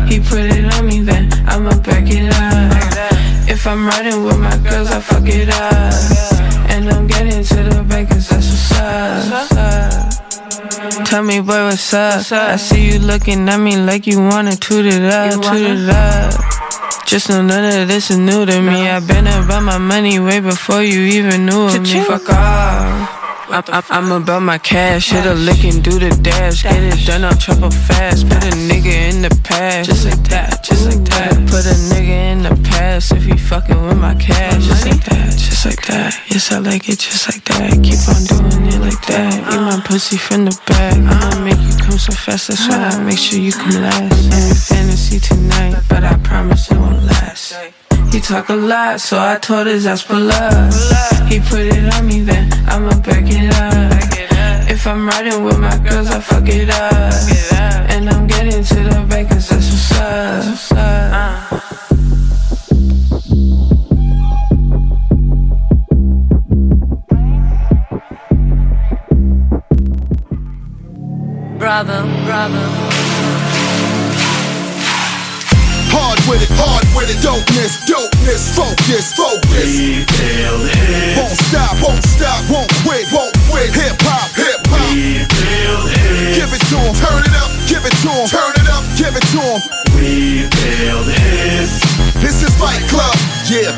He 0.09 0.21
put 0.21 0.41
it 0.41 0.65
on 0.75 0.87
me, 0.87 1.01
then 1.01 1.22
I'ma 1.47 1.77
back 1.81 2.05
it 2.07 2.33
up. 2.33 3.49
If 3.49 3.67
I'm 3.67 3.87
riding 3.87 4.25
with 4.25 4.39
my 4.39 4.57
girls, 4.59 4.91
I 4.91 5.01
fuck 5.01 5.27
it 5.27 5.49
up. 5.49 6.71
And 6.71 6.89
I'm 6.89 7.07
getting 7.07 7.45
to 7.45 7.63
the 7.75 7.85
bank, 7.89 8.11
cause 8.11 8.29
that's 8.29 8.71
what's 9.31 9.53
up. 9.53 11.05
Tell 11.05 11.23
me, 11.23 11.41
boy, 11.41 11.65
what's 11.65 11.93
up? 11.93 12.33
I 12.33 12.57
see 12.57 12.93
you 12.93 12.99
looking 12.99 13.49
at 13.49 13.59
me 13.59 13.77
like 13.77 14.07
you 14.07 14.19
wanna 14.19 14.57
toot 14.57 14.87
it 14.87 15.05
up, 15.05 15.33
toot 15.43 15.63
it 15.63 15.89
up. 15.89 16.33
Just 17.07 17.29
know 17.29 17.43
none 17.43 17.83
of 17.83 17.89
this 17.89 18.11
is 18.11 18.19
new 18.19 18.47
to 18.47 18.63
me. 18.63 18.89
I've 18.89 19.07
been 19.07 19.27
about 19.27 19.63
my 19.63 19.79
money 19.79 20.19
way 20.19 20.41
before 20.41 20.83
you 20.83 21.01
even 21.01 21.47
knew 21.47 21.67
of 21.67 21.83
me. 21.83 22.05
Fuck 22.05 22.31
off. 22.31 23.22
I'm, 23.53 23.63
I'm, 23.69 23.85
I'm 23.91 24.23
about 24.23 24.41
my 24.41 24.57
cash, 24.57 25.11
hit 25.11 25.27
a 25.27 25.35
lick 25.35 25.63
and 25.65 25.85
do 25.85 25.99
the 25.99 26.09
dash. 26.23 26.63
Get 26.63 26.83
it 26.83 27.07
done, 27.07 27.23
I'll 27.23 27.37
trouble 27.37 27.71
fast. 27.71 28.27
Put 28.27 28.43
a 28.45 28.57
nigga 28.57 29.13
in 29.13 29.21
the 29.21 29.29
past, 29.45 29.91
just 29.91 30.07
like 30.07 30.25
that, 30.31 30.65
just 30.65 30.87
like 30.87 31.05
that. 31.11 31.35
Put 31.53 31.67
a 31.67 31.77
nigga 31.93 32.33
in 32.33 32.43
the 32.45 32.57
past 32.71 33.13
if 33.13 33.25
he 33.25 33.37
fucking 33.37 33.77
with 33.85 33.99
my 33.99 34.15
cash, 34.15 34.65
just 34.65 34.87
like 34.87 35.05
that, 35.05 35.33
just 35.37 35.67
like 35.67 35.87
that. 35.87 36.19
Yes, 36.29 36.51
I 36.51 36.61
like 36.61 36.89
it 36.89 36.99
just 36.99 37.29
like 37.29 37.45
that. 37.45 37.73
Keep 37.73 38.01
on 38.09 38.25
doing 38.25 38.73
it 38.73 38.81
like 38.81 39.07
that. 39.09 39.35
Eat 39.53 39.61
my 39.61 39.83
pussy 39.85 40.17
from 40.17 40.47
the 40.47 40.59
back. 40.67 40.97
I'ma 40.97 41.45
make 41.45 41.61
you 41.61 41.77
come 41.77 41.99
so 41.99 42.15
fast, 42.15 42.49
that's 42.49 42.67
why 42.67 42.89
I 42.89 43.05
make 43.05 43.19
sure 43.19 43.39
you 43.39 43.53
come 43.53 43.83
last. 43.83 44.33
Every 44.33 44.57
fantasy 44.57 45.21
tonight, 45.21 45.77
but 45.91 46.05
I 46.05 46.17
promise 46.25 46.71
it 46.71 46.79
won't 46.79 47.05
last. 47.05 47.55
He 48.13 48.21
talk 48.21 48.51
a 48.51 48.55
lot, 48.55 49.01
so 49.01 49.19
I 49.19 49.39
told 49.39 49.67
his 49.67 49.87
ass 49.87 50.03
pull 50.03 50.31
up. 50.31 50.71
He 51.31 51.41
put 51.41 51.61
it 51.61 51.95
on 51.95 52.07
me, 52.07 52.21
then 52.21 52.53
I'ma 52.69 53.01
back 53.01 53.25
it 53.25 53.51
up. 53.55 54.71
If 54.71 54.87
I'm 54.87 55.09
riding 55.09 55.43
with 55.43 55.59
my 55.59 55.79
girls, 55.79 56.11
I 56.11 56.21
fuck 56.21 56.47
it 56.47 56.69
up. 56.69 57.15
And 57.89 58.11
I'm 58.11 58.27
getting 58.27 58.63
to 58.63 58.75
the 58.75 59.07
bank, 59.09 59.31
cause 59.31 59.49
that's 59.49 59.71
what's 59.71 60.73
up. 60.73 61.63
Bravo, 71.59 72.25
bravo. 72.27 73.12
Hard 75.93 76.19
with 76.25 76.41
it, 76.41 76.49
hard 76.57 76.85
with 76.97 77.13
it, 77.13 77.21
dopeness, 77.21 77.77
dopeness, 77.85 78.49
focus, 78.57 79.13
focus. 79.13 79.69
We 79.77 80.05
Won't 81.17 81.37
stop, 81.37 81.77
won't 81.85 82.03
stop, 82.05 82.41
won't 82.49 82.73
quit, 82.81 83.05
won't 83.13 83.37
quit. 83.49 83.69
Hip 83.77 83.97
hop, 84.01 84.29
hip 84.33 84.61
hop. 84.73 84.89
We 84.89 85.25
Give 86.33 86.49
it 86.49 86.63
to 86.73 86.77
'em, 86.81 86.95
turn 86.97 87.23
it 87.29 87.35
up, 87.37 87.51
give 87.69 87.85
it 87.85 87.95
to 88.03 88.11
'em, 88.11 88.27
turn 88.29 88.53
it 88.57 88.69
up, 88.73 88.85
give 88.97 89.15
it 89.17 89.27
to 89.37 89.41
'em. 89.41 89.61
We 90.01 90.49
build 90.49 91.07
hits. 91.13 91.85
This 92.25 92.41
is 92.43 92.53
Fight 92.57 92.81
Club, 92.89 93.17
yeah. 93.53 93.73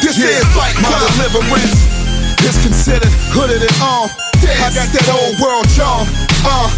This 0.00 0.18
is 0.18 0.44
Fight 0.54 0.74
Club. 0.78 0.94
My 0.94 1.26
deliverance 1.26 1.74
is 2.46 2.56
considered 2.62 3.12
hooded 3.34 3.62
and 3.62 3.82
on. 3.82 4.10
I 4.46 4.70
got 4.70 4.88
that 4.94 5.08
old 5.10 5.34
world 5.40 5.66
charm, 5.74 6.06
uh. 6.46 6.70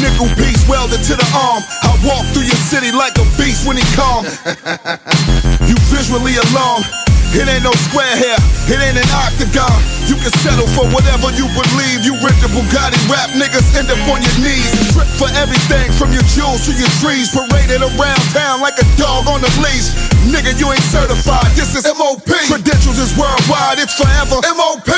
Nickel 0.00 0.28
piece 0.36 0.68
welded 0.68 1.02
to 1.04 1.14
the 1.16 1.28
arm. 1.34 1.62
I 1.82 1.92
walk 2.04 2.26
through 2.32 2.44
your 2.44 2.60
city 2.68 2.92
like 2.92 3.16
a 3.18 3.24
beast 3.38 3.66
when 3.66 3.76
he 3.76 3.84
calm. 3.94 4.24
you 5.68 5.76
visually 5.88 6.36
alarmed. 6.36 7.05
It 7.36 7.44
ain't 7.52 7.68
no 7.68 7.74
square 7.92 8.16
here, 8.16 8.40
it 8.64 8.80
ain't 8.80 8.96
an 8.96 9.04
octagon. 9.12 9.68
You 10.08 10.16
can 10.16 10.32
settle 10.40 10.64
for 10.72 10.88
whatever 10.88 11.28
you 11.36 11.44
believe. 11.52 12.00
You 12.00 12.16
rent 12.24 12.40
the 12.40 12.48
Bugatti 12.48 12.96
rap 13.12 13.28
niggas 13.36 13.76
end 13.76 13.92
up 13.92 14.00
on 14.08 14.24
your 14.24 14.36
knees. 14.40 14.72
Trip 14.96 15.04
for 15.20 15.28
everything 15.36 15.92
from 16.00 16.16
your 16.16 16.24
jewels 16.32 16.64
to 16.64 16.72
your 16.72 16.88
trees. 17.04 17.28
Paraded 17.36 17.84
around 17.84 18.22
town 18.32 18.64
like 18.64 18.80
a 18.80 18.88
dog 18.96 19.28
on 19.28 19.44
a 19.44 19.52
leash. 19.60 19.92
Nigga, 20.32 20.56
you 20.56 20.72
ain't 20.72 20.88
certified. 20.88 21.52
This 21.52 21.76
is 21.76 21.84
MOP. 21.84 22.24
Credentials 22.24 22.96
is 22.96 23.12
worldwide. 23.20 23.84
It's 23.84 23.92
forever. 24.00 24.40
MOP. 24.56 24.88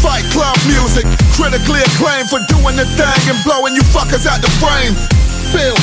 Fight 0.00 0.24
Club 0.32 0.56
music. 0.64 1.04
Critically 1.36 1.84
acclaimed 1.92 2.32
for 2.32 2.40
doing 2.48 2.80
the 2.80 2.88
thing 2.96 3.20
and 3.28 3.36
blowing 3.44 3.76
you 3.76 3.84
fuckers 3.92 4.24
out 4.24 4.40
the 4.40 4.48
frame. 4.64 4.96
Bill, 5.52 5.76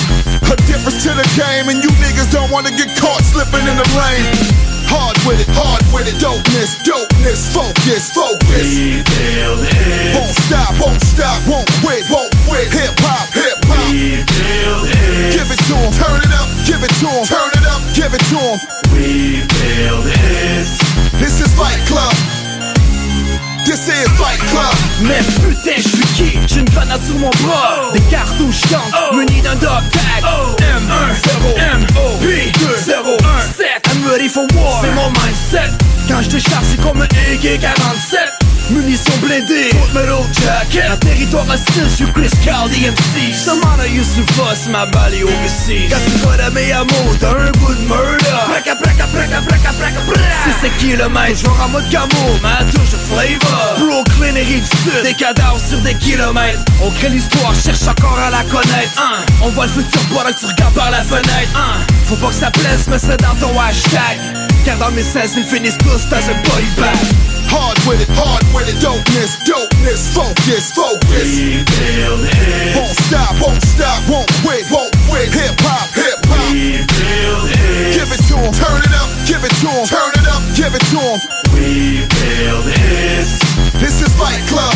a 0.50 0.58
difference 0.66 1.06
to 1.06 1.14
the 1.14 1.28
game, 1.38 1.70
and 1.70 1.78
you 1.86 1.94
niggas 2.02 2.34
don't 2.34 2.50
wanna 2.50 2.74
get 2.74 2.90
caught 2.98 3.22
slipping 3.22 3.62
in 3.70 3.78
the 3.78 3.86
lane. 3.94 4.69
Hard 4.90 5.18
with 5.26 5.40
it, 5.40 5.50
hard 5.54 5.86
with 5.94 6.10
it, 6.10 6.18
dopeness, 6.18 6.82
dopeness, 6.82 7.54
focus, 7.54 8.12
focus. 8.12 8.66
We 8.66 9.06
build 9.06 9.62
hits. 9.62 10.18
Won't 10.18 10.34
stop, 10.34 10.74
won't 10.82 11.02
stop, 11.02 11.40
won't 11.46 11.70
quit, 11.82 12.04
won't 12.10 12.34
quit. 12.50 12.68
Hip 12.74 12.98
hop, 13.06 13.30
hip 13.34 13.58
hop. 13.70 13.86
We 13.94 14.26
build 14.26 14.90
hits. 14.90 15.36
Give 15.38 15.50
it 15.54 15.62
to 15.70 15.76
'em, 15.78 15.92
turn 15.94 16.20
it 16.26 16.34
up, 16.34 16.50
give 16.66 16.82
it 16.82 16.94
to 17.02 17.08
'em, 17.08 17.24
turn 17.30 17.52
it 17.54 17.66
up, 17.70 17.82
give 17.94 18.14
it 18.18 18.24
to 18.34 18.40
'em. 18.42 18.58
We 18.94 19.46
build 19.46 20.06
hits. 20.10 20.82
This 21.22 21.40
is 21.40 21.54
Fight 21.54 21.80
Club. 21.86 22.16
This 23.66 23.88
is 23.88 24.10
Fight 24.18 24.40
Club. 24.50 24.74
Mais 25.02 25.22
putain, 25.46 25.78
je 25.78 25.88
suis 25.88 26.08
qui? 26.18 26.40
J'ai 26.48 26.60
une 26.62 26.70
grenade 26.70 27.02
sur 27.06 27.16
mon 27.20 27.30
bras 27.30 27.92
Des 27.94 28.02
cartouches 28.10 28.62
gangs 28.72 28.92
Muni 29.14 29.42
d'un 29.42 29.56
dog 29.56 29.84
tag 29.92 30.24
M1 30.58 31.14
0 31.14 31.56
M 31.58 31.86
O 31.96 32.18
P 32.20 32.52
2 32.60 32.76
0 32.84 33.18
1 33.24 33.42
7 33.56 33.79
I'm 33.79 33.79
ready 34.10 34.28
for 34.28 34.46
war. 34.56 34.82
C'est 34.82 34.92
mon 34.92 35.10
mindset. 35.12 35.72
Quand 36.08 36.22
je 36.22 36.30
décharge 36.30 36.66
c'est 36.72 36.82
comme 36.82 37.02
un 37.02 37.06
AK-47 37.06 38.49
Munitions 38.70 39.18
blindées. 39.22 39.70
Foot 39.72 39.94
metal 39.94 40.24
jacket. 40.42 40.92
Un 40.92 40.98
territoire 40.98 41.46
hostile, 41.50 41.84
je 41.86 41.96
suis 41.96 42.12
Chris 42.14 42.32
Carl 42.44 42.70
DMC 42.70 43.34
Samana 43.34 43.88
Yusufa, 43.88 44.56
c'est 44.56 44.70
ma 44.70 44.86
balle 44.86 45.14
overseas 45.24 45.90
Quand 45.90 45.98
tu 46.06 46.18
vois 46.20 46.38
la 46.38 46.50
meilleure 46.52 46.86
mot, 46.86 47.16
t'as 47.20 47.32
un 47.32 47.52
bout 47.60 47.74
de 47.74 47.82
murder 47.82 48.38
Praca, 48.48 48.76
praca, 48.76 49.08
praca, 49.08 49.42
praca, 49.42 49.72
praca, 49.74 50.00
praca 50.02 50.20
6 50.62 50.70
kilomètres, 50.80 51.40
je 51.44 51.48
en 51.48 51.70
mode 51.70 51.90
camo, 51.90 52.40
ma 52.42 52.64
touche 52.72 52.92
de 52.92 52.98
flavor. 52.98 53.76
Brooklyn 53.80 54.36
et 54.36 54.44
Rive-Sud, 54.44 55.04
des 55.04 55.14
cadavres 55.14 55.60
sur 55.60 55.80
des 55.80 55.96
kilomètres. 55.96 56.60
On 56.82 56.90
crée 56.92 57.10
l'histoire, 57.10 57.54
cherche 57.56 57.88
encore 57.88 58.18
à 58.20 58.30
la 58.30 58.44
connaître. 58.44 59.02
On 59.42 59.50
voit 59.50 59.66
le 59.66 59.72
futur 59.72 60.02
pendant 60.10 60.32
que 60.32 60.40
tu 60.40 60.46
regardes 60.46 60.74
par 60.74 60.92
la 60.92 61.04
fenêtre. 61.04 61.88
Faut 62.06 62.16
pas 62.16 62.28
que 62.28 62.34
ça 62.34 62.52
plaise, 62.52 62.86
mais 62.90 63.00
c'est 63.00 63.18
dans 63.18 63.36
ton 63.36 63.60
hashtag 63.60 64.49
Car 64.66 64.78
dans 64.78 64.92
mes 64.92 65.04
16, 65.04 65.34
ils 65.38 65.46
finissent 65.46 65.78
tous 65.78 66.08
dans 66.10 66.18
un 66.18 66.38
boy 66.44 66.64
band. 66.78 67.30
Hard 67.50 67.78
with 67.88 68.02
it, 68.02 68.10
hard 68.14 68.44
with 68.54 68.70
it, 68.70 68.80
dopeness, 68.80 69.40
dopeness, 69.46 70.14
focus, 70.14 70.72
focus. 70.72 71.26
We 71.26 71.64
build 71.66 72.26
hits. 72.30 72.76
Won't 72.76 72.96
stop, 73.08 73.34
won't 73.42 73.62
stop, 73.66 74.00
won't 74.08 74.30
quit, 74.44 74.70
won't 74.70 74.94
quit. 75.10 75.34
Hip 75.34 75.60
hop, 75.62 75.90
hip 75.96 76.20
hop. 76.30 76.52
We 76.52 76.86
build 76.86 77.50
hits. 77.50 77.98
Give 77.98 78.12
it 78.14 78.22
to 78.30 78.38
'em, 78.38 78.54
turn 78.54 78.82
it 78.86 78.94
up, 78.94 79.10
give 79.26 79.44
it 79.44 79.56
to 79.62 79.70
'em, 79.70 79.88
turn 79.88 80.12
it 80.14 80.28
up, 80.30 80.44
give 80.54 80.76
it 80.76 80.86
to 80.94 81.00
'em. 81.00 81.20
We 81.54 82.06
build 82.06 82.66
hits. 82.70 83.40
This 83.82 84.02
is 84.02 84.14
Fight 84.14 84.46
Club. 84.48 84.76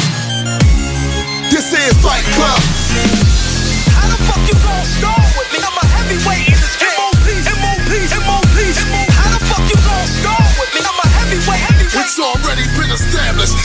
This 1.51 1.73
is 1.73 1.93
Fight 2.01 2.26
Club. 2.34 2.61
How 3.93 4.07
the 4.10 4.18
fuck 4.26 4.41
you 4.49 4.57
gon' 4.65 4.85
start 4.97 5.30
with 5.38 5.49
me? 5.53 5.60
I'm 5.61 5.77
a 5.77 5.85
heavyweight 5.93 6.62
already 12.24 12.64
been 12.80 12.91
established. 12.91 13.60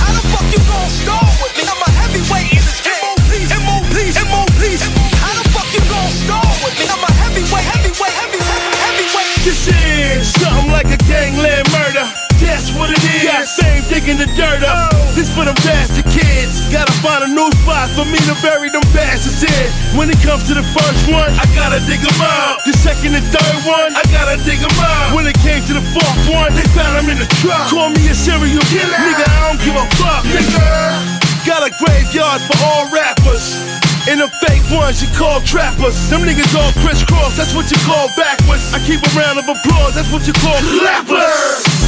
How 0.00 0.08
the 0.16 0.24
fuck 0.32 0.46
you 0.48 0.60
gon' 0.64 0.88
start 0.88 1.28
with 1.44 1.52
me? 1.52 1.68
I'm 1.68 1.82
a 1.84 1.90
heavyweight 2.00 2.48
in 2.56 2.64
this 2.64 2.80
game. 2.80 2.96
MOPs, 3.60 4.16
MOPs. 4.24 4.82
How 5.20 5.36
the 5.36 5.44
fuck 5.52 5.68
you 5.76 5.84
gon' 5.92 6.08
start 6.08 6.56
with 6.64 6.74
me? 6.80 6.88
I'm 6.88 7.04
a 7.04 7.12
heavyweight, 7.20 7.66
heavyweight, 7.76 8.14
heavyweight, 8.16 8.64
heavyweight. 8.88 9.28
This 9.44 9.68
is 9.68 10.32
something 10.32 10.72
like 10.72 10.88
a 10.88 10.96
gangland 11.04 11.63
what 12.84 12.92
it 12.92 13.00
is. 13.00 13.24
Got 13.24 13.48
fame 13.48 13.82
digging 13.88 14.18
the 14.20 14.28
dirt 14.36 14.60
up. 14.60 14.92
This 15.16 15.32
for 15.32 15.48
them 15.48 15.56
bastard 15.64 16.04
kids. 16.12 16.68
Gotta 16.68 16.92
find 17.00 17.24
a 17.24 17.30
new 17.32 17.48
spot 17.64 17.88
for 17.96 18.04
me 18.04 18.20
to 18.28 18.36
bury 18.44 18.68
them 18.68 18.84
bastards 18.92 19.40
in. 19.40 19.96
When 19.96 20.12
it 20.12 20.20
comes 20.20 20.44
to 20.52 20.54
the 20.54 20.66
first 20.76 21.08
one, 21.08 21.32
I 21.40 21.48
gotta 21.56 21.80
dig 21.88 22.04
'em 22.04 22.20
out. 22.20 22.60
The 22.68 22.76
second 22.76 23.16
and 23.16 23.24
third 23.32 23.56
one, 23.64 23.96
I 23.96 24.04
gotta 24.12 24.36
dig 24.44 24.60
'em 24.60 24.76
out. 24.76 25.16
When 25.16 25.24
it 25.24 25.38
came 25.40 25.64
to 25.64 25.74
the 25.80 25.86
fourth 25.96 26.22
one, 26.28 26.52
they 26.52 26.66
found 26.76 27.00
'em 27.00 27.08
in 27.08 27.18
the 27.18 27.30
truck. 27.40 27.72
Call 27.72 27.88
me 27.88 28.04
a 28.12 28.14
serial 28.14 28.64
killer. 28.68 29.00
Nigga, 29.00 29.24
I 29.24 29.38
don't 29.48 29.60
give 29.64 29.76
a 29.76 29.86
fuck, 29.96 30.22
nigga. 30.28 30.60
Got 31.48 31.62
a 31.64 31.70
graveyard 31.80 32.40
for 32.48 32.56
all 32.68 32.84
rappers. 32.92 33.44
And 34.06 34.20
the 34.20 34.28
fake 34.44 34.68
ones 34.68 35.00
you 35.00 35.08
call 35.16 35.40
trappers. 35.40 35.96
Them 36.10 36.20
niggas 36.28 36.52
all 36.60 36.72
crisscross, 36.84 37.36
that's 37.36 37.54
what 37.54 37.70
you 37.70 37.78
call 37.88 38.08
backwards. 38.16 38.74
I 38.74 38.78
keep 38.84 39.00
a 39.00 39.10
round 39.16 39.38
of 39.38 39.48
applause, 39.48 39.94
that's 39.94 40.10
what 40.12 40.26
you 40.26 40.34
call 40.34 40.60
clappers. 40.60 41.83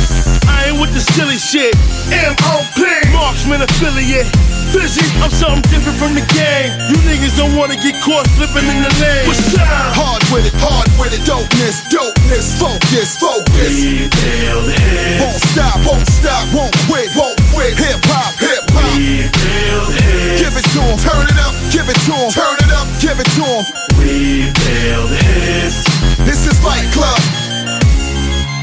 I 0.49 0.71
ain't 0.71 0.81
with 0.81 0.93
the 0.95 1.01
silly 1.15 1.39
shit. 1.39 1.75
M.O.P. 2.11 2.81
Marksman 3.13 3.63
affiliate. 3.63 4.27
Busy, 4.75 5.07
I'm 5.23 5.31
something 5.31 5.63
different 5.71 5.97
from 5.97 6.13
the 6.13 6.27
game. 6.35 6.75
You 6.91 6.99
niggas 7.07 7.39
don't 7.39 7.55
wanna 7.57 7.79
get 7.79 8.03
caught 8.03 8.27
slipping 8.35 8.67
in 8.67 8.83
the 8.83 8.93
lane. 8.99 9.27
What's 9.31 9.55
up? 9.55 9.63
Hard 9.95 10.23
with 10.35 10.45
it, 10.45 10.55
hard 10.59 10.91
with 10.99 11.15
it, 11.15 11.23
dopeness, 11.23 11.87
dopeness, 11.87 12.59
focus, 12.59 13.17
focus. 13.17 13.71
We 13.71 14.11
build 14.11 14.67
hits. 14.75 15.23
Won't 15.23 15.41
stop, 15.55 15.79
won't 15.87 16.07
stop, 16.11 16.45
won't 16.53 16.75
quit, 16.91 17.09
won't 17.15 17.39
quit. 17.55 17.79
Hip 17.79 18.03
hop, 18.11 18.35
hip 18.43 18.67
hop. 18.75 18.91
We 18.99 19.31
build 19.31 19.89
hits. 19.97 20.43
Give 20.43 20.55
it 20.59 20.67
to 20.75 20.81
'em, 20.83 20.99
turn 20.99 21.25
it 21.31 21.39
up, 21.47 21.55
give 21.71 21.87
it 21.89 21.99
to 22.11 22.13
'em, 22.13 22.31
turn 22.35 22.57
it 22.59 22.73
up, 22.75 22.87
give 23.01 23.19
it 23.23 23.31
to 23.39 23.45
'em. 23.47 23.65
We 24.03 24.51
build 24.51 25.11
hits. 25.15 25.87
This 26.27 26.45
is 26.45 26.59
Fight 26.59 26.85
Club. 26.93 27.46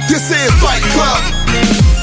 This 0.07 0.31
is 0.31 0.51
Fight 0.61 0.81
Club. 0.93 2.02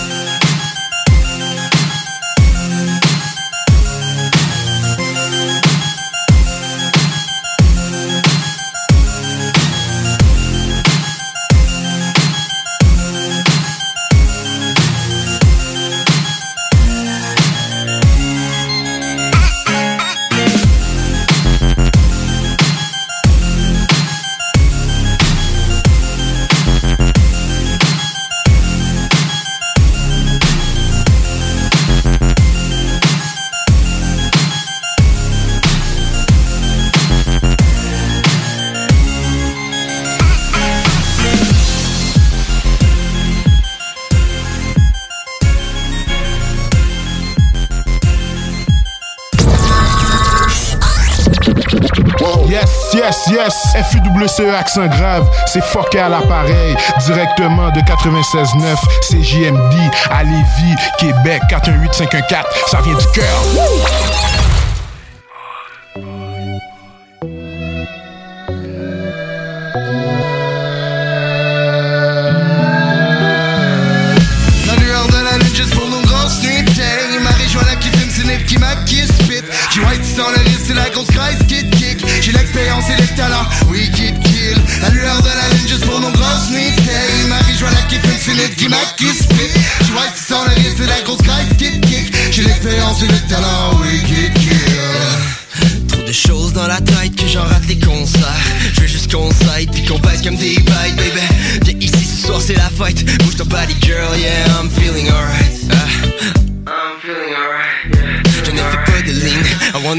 Yes. 53.51 53.91
FUWCE 53.91 54.55
accent 54.55 54.87
grave, 54.87 55.29
c'est 55.47 55.63
fucké 55.63 55.99
à 55.99 56.09
l'appareil. 56.09 56.77
Directement 57.05 57.71
de 57.71 57.81
96.9, 57.81 58.77
CJMD 59.03 59.75
à 60.11 60.23
Lévis, 60.23 60.77
Québec, 60.99 61.43
418-514. 61.51 62.45
Ça 62.67 62.81
vient 62.83 62.95
du 62.95 63.07
cœur. 63.13 64.50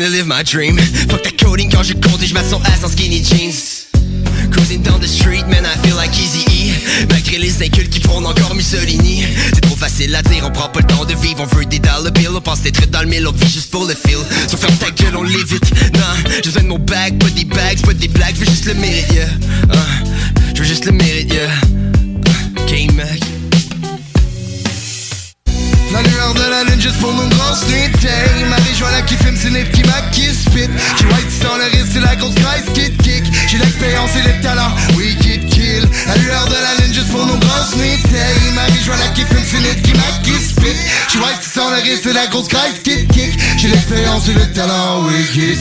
I 0.02 0.06
wanna 0.06 0.15
live 0.15 0.26
my 0.26 0.41
dream. 0.41 0.78
Fuck 1.10 1.22
ta 1.22 1.30
coding 1.45 1.69
quand 1.69 1.84
je 1.84 1.94
compte 1.94 2.23
et 2.23 2.26
je 2.26 2.34
son 2.34 2.60
ass 2.64 2.84
en 2.84 2.88
skinny 2.88 3.23
jeans. 3.23 3.86
Cruising 4.49 4.82
down 4.82 4.99
the 4.99 5.07
street, 5.07 5.45
man, 5.48 5.64
I 5.64 5.78
feel 5.86 5.95
like 5.95 6.11
Easy 6.18 6.44
E 6.49 7.06
Malgré 7.07 7.38
les 7.38 7.61
incultes 7.61 7.91
qui 7.91 7.99
prônent 7.99 8.26
encore 8.26 8.56
Mussolini. 8.56 9.23
C'est 9.53 9.61
trop 9.61 9.76
facile 9.76 10.15
à 10.15 10.23
dire, 10.23 10.44
on 10.44 10.49
prend 10.49 10.69
pas 10.69 10.80
le 10.80 10.88
temps 10.88 11.06
de 11.06 11.14
vivre. 11.14 11.41
On 11.41 11.56
veut 11.56 11.65
des 11.65 11.78
dollar 11.78 12.11
bills, 12.14 12.30
on 12.36 12.41
pense 12.41 12.65
être 12.65 12.90
dans 12.90 13.02
le 13.02 13.10
mille 13.10 13.28
On 13.28 13.32
vit 13.32 13.48
juste 13.48 13.69
pour 13.69 13.86
le 13.86 13.94
feel. 13.94 14.18
So 14.49 14.57
ferme 14.57 14.76
ta 14.78 14.90
gueule, 14.90 15.15
on 15.15 15.23
l'évite. 15.23 15.72
Non, 15.94 16.32
j'ai 16.34 16.41
besoin 16.41 16.64
de 16.64 16.68
mon 16.69 16.80
bag, 16.80 17.19
pas 17.19 17.30
des 17.30 17.45
bags, 17.45 17.82
pas 17.82 17.94
des 17.94 18.07
blagues 18.07 18.34
Je 18.34 18.40
veux 18.40 18.49
juste 18.49 18.65
le 18.65 18.73
mérite, 18.73 19.14
yeah. 19.14 19.28
Ah, 19.72 19.76
Je 20.56 20.61
veux 20.61 20.68
juste 20.68 20.86
le 20.86 20.94
mérite, 20.94 21.32
yeah. 21.32 21.52
Ah, 22.26 23.40
K-Mac 25.91 26.03
La 26.03 26.09
lueur 26.09 26.34
de 26.34 26.49
la 26.49 26.63
lune 26.63 26.81
juste 26.81 26.99
pour 26.99 27.13
nos 27.13 27.27
grosses 27.27 27.68
nuits 27.68 27.91
Il 28.39 28.45
m'a 28.47 28.55
rejoint 28.55 28.91
là 28.91 29.01
qui 29.01 29.15
fume, 29.15 29.35
c'est 29.35 29.49
Nip 29.49 29.72
qui 29.72 29.84
m'a 29.84 30.01
qui 30.11 30.34
spit 30.34 30.69
J'ai 30.97 31.05
white 31.05 31.31
sans 31.31 31.57
le 31.57 31.65
risque, 31.65 31.91
c'est 31.93 31.99
la 31.99 32.15
grosse 32.15 32.35
crise 32.35 32.73
kid 32.73 32.97
kick. 33.01 33.23
J'ai 33.47 33.57
l'expérience 33.57 34.11
et 34.15 34.27
le 34.27 34.41
talent, 34.41 34.72
oui 34.95 35.15
kid 35.19 35.47
La 36.07 36.15
lueur 36.18 36.45
de 36.48 36.53
la 36.53 36.84
lune 36.84 36.93
juste 36.93 37.11
pour 37.11 37.26
nos 37.26 37.38
grosses 37.38 37.76
nuits 37.77 37.99
Il 38.48 38.53
m'a 38.53 38.65
rejoint 38.65 38.98
là 38.98 39.07
qui 39.15 39.22
fume, 39.22 39.43
c'est 39.45 39.60
Nip 39.60 39.81
qui 39.81 39.93
m'a 39.93 40.03
qui 40.23 40.31
spit. 40.31 40.77
J'ai 41.11 41.19
white 41.19 41.41
sans 41.41 41.69
le 41.69 41.77
risque, 41.77 42.02
c'est 42.03 42.14
la 42.14 42.27
grosse 42.27 42.48
crise 42.48 42.80
kid 42.84 43.07
kick. 43.11 43.39
J'ai 43.57 43.68
l'expérience 43.68 44.27
et 44.30 44.34
le 44.34 44.52
talent, 44.53 45.03
oui 45.06 45.26
kill 45.34 45.57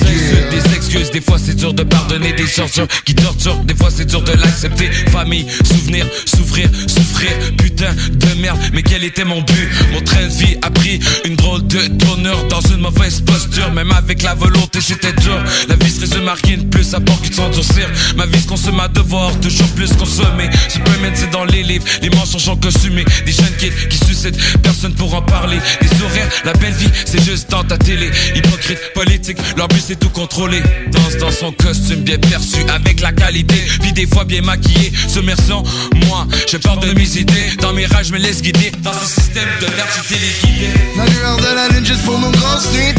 Des 0.50 0.74
excuses, 0.74 1.10
des 1.10 1.20
fois 1.20 1.38
c'est 1.44 1.54
dur 1.54 1.74
de 1.74 1.82
pardonner 1.82 2.32
des 2.32 2.44
tortures 2.44 2.86
qui 3.04 3.14
torturent, 3.14 3.62
des 3.64 3.74
fois 3.74 3.90
c'est 3.94 4.04
dur 4.06 4.22
de 4.22 4.32
l'accepter. 4.32 4.90
Famille, 5.10 5.46
souvenir, 5.64 6.06
souffrir, 6.24 6.68
souffrir, 6.86 7.30
putain 7.56 7.94
de 8.10 8.40
merde, 8.40 8.58
mais 8.72 8.82
quel 8.82 9.04
était 9.04 9.24
mon 9.24 9.42
but? 9.42 9.68
Mon 9.92 10.00
train 10.00 10.22
de 10.22 10.32
vie 10.32 10.56
a 10.62 10.70
pris 10.70 11.00
une 11.24 11.36
drôle 11.36 11.66
de 11.66 11.80
tournure 11.98 12.46
dans 12.48 12.60
une 12.60 12.80
mauvaise 12.80 13.20
posture, 13.20 13.70
même 13.72 13.92
avec 13.92 14.22
la 14.22 14.34
volonté 14.34 14.80
c'était 14.80 15.12
dur. 15.12 15.42
La 15.68 15.76
vie 15.76 15.90
se 15.90 16.00
résume 16.00 16.28
à 16.28 16.34
rien 16.34 16.58
de 16.58 16.64
plus 16.64 16.94
à 16.94 17.00
part 17.00 17.20
que 17.20 17.28
de 17.28 17.34
s'endurcir. 17.34 17.88
Ma 18.16 18.26
vie 18.26 18.40
se 18.40 18.46
consomme 18.46 18.80
à 18.80 18.88
devoir, 18.88 19.32
toujours 19.40 19.68
plus 19.68 19.90
consommer. 20.00 20.48
Superman 20.68 21.12
c'est 21.14 21.30
dans 21.30 21.44
les 21.44 21.62
livres, 21.62 21.84
les 22.02 22.10
mensonges 22.10 22.44
sont 22.44 22.56
consumés. 22.56 23.04
Des 23.26 23.32
jeunes 23.32 23.56
kids 23.58 23.88
qui 23.88 23.98
suscitent, 23.98 24.38
personne 24.62 24.94
pour 24.94 25.14
en 25.14 25.22
parler. 25.22 25.58
Des 25.82 25.88
sourires, 25.88 26.28
la 26.44 26.52
belle 26.54 26.72
vie 26.72 26.90
c'est 27.04 27.22
juste 27.22 27.50
dans 27.50 27.64
ta 27.64 27.76
télé. 27.76 28.10
Hypocrite, 28.34 28.80
politique, 28.94 29.38
leur 29.56 29.68
but 29.68 29.82
c'est 29.86 29.98
tout 29.98 30.08
contrôler. 30.10 30.62
Danse 30.92 31.16
dans 31.18 31.30
son 31.30 31.52
costume 31.52 32.00
bien 32.00 32.18
perçu 32.18 32.60
avec 32.68 33.00
la 33.00 33.12
qualité, 33.12 33.56
puis 33.80 33.92
des 33.92 34.06
fois 34.06 34.24
bien 34.24 34.42
maquillé. 34.42 34.92
Submersion, 35.08 35.62
moi, 36.06 36.26
j'ai 36.48 36.58
peur 36.58 36.78
de 36.78 36.92
mes 36.92 37.18
idées. 37.18 37.50
Dans 37.60 37.72
mes 37.72 37.86
rages, 37.86 38.06
je 38.06 38.12
me 38.12 38.18
laisse 38.18 38.42
guider. 38.42 38.72
Dans 38.82 38.92
ce 38.92 39.06
système 39.06 39.48
de 39.60 39.66
merde, 39.76 39.88
j'ai 40.08 40.16
téléguidé. 40.16 40.68
La 40.96 41.06
lueur 41.06 41.36
de 41.36 41.54
la 41.54 41.68
lune 41.68 41.86
juste 41.86 42.04
pour 42.04 42.18
mon 42.18 42.30
grosse 42.30 42.72
nuit 42.72 42.94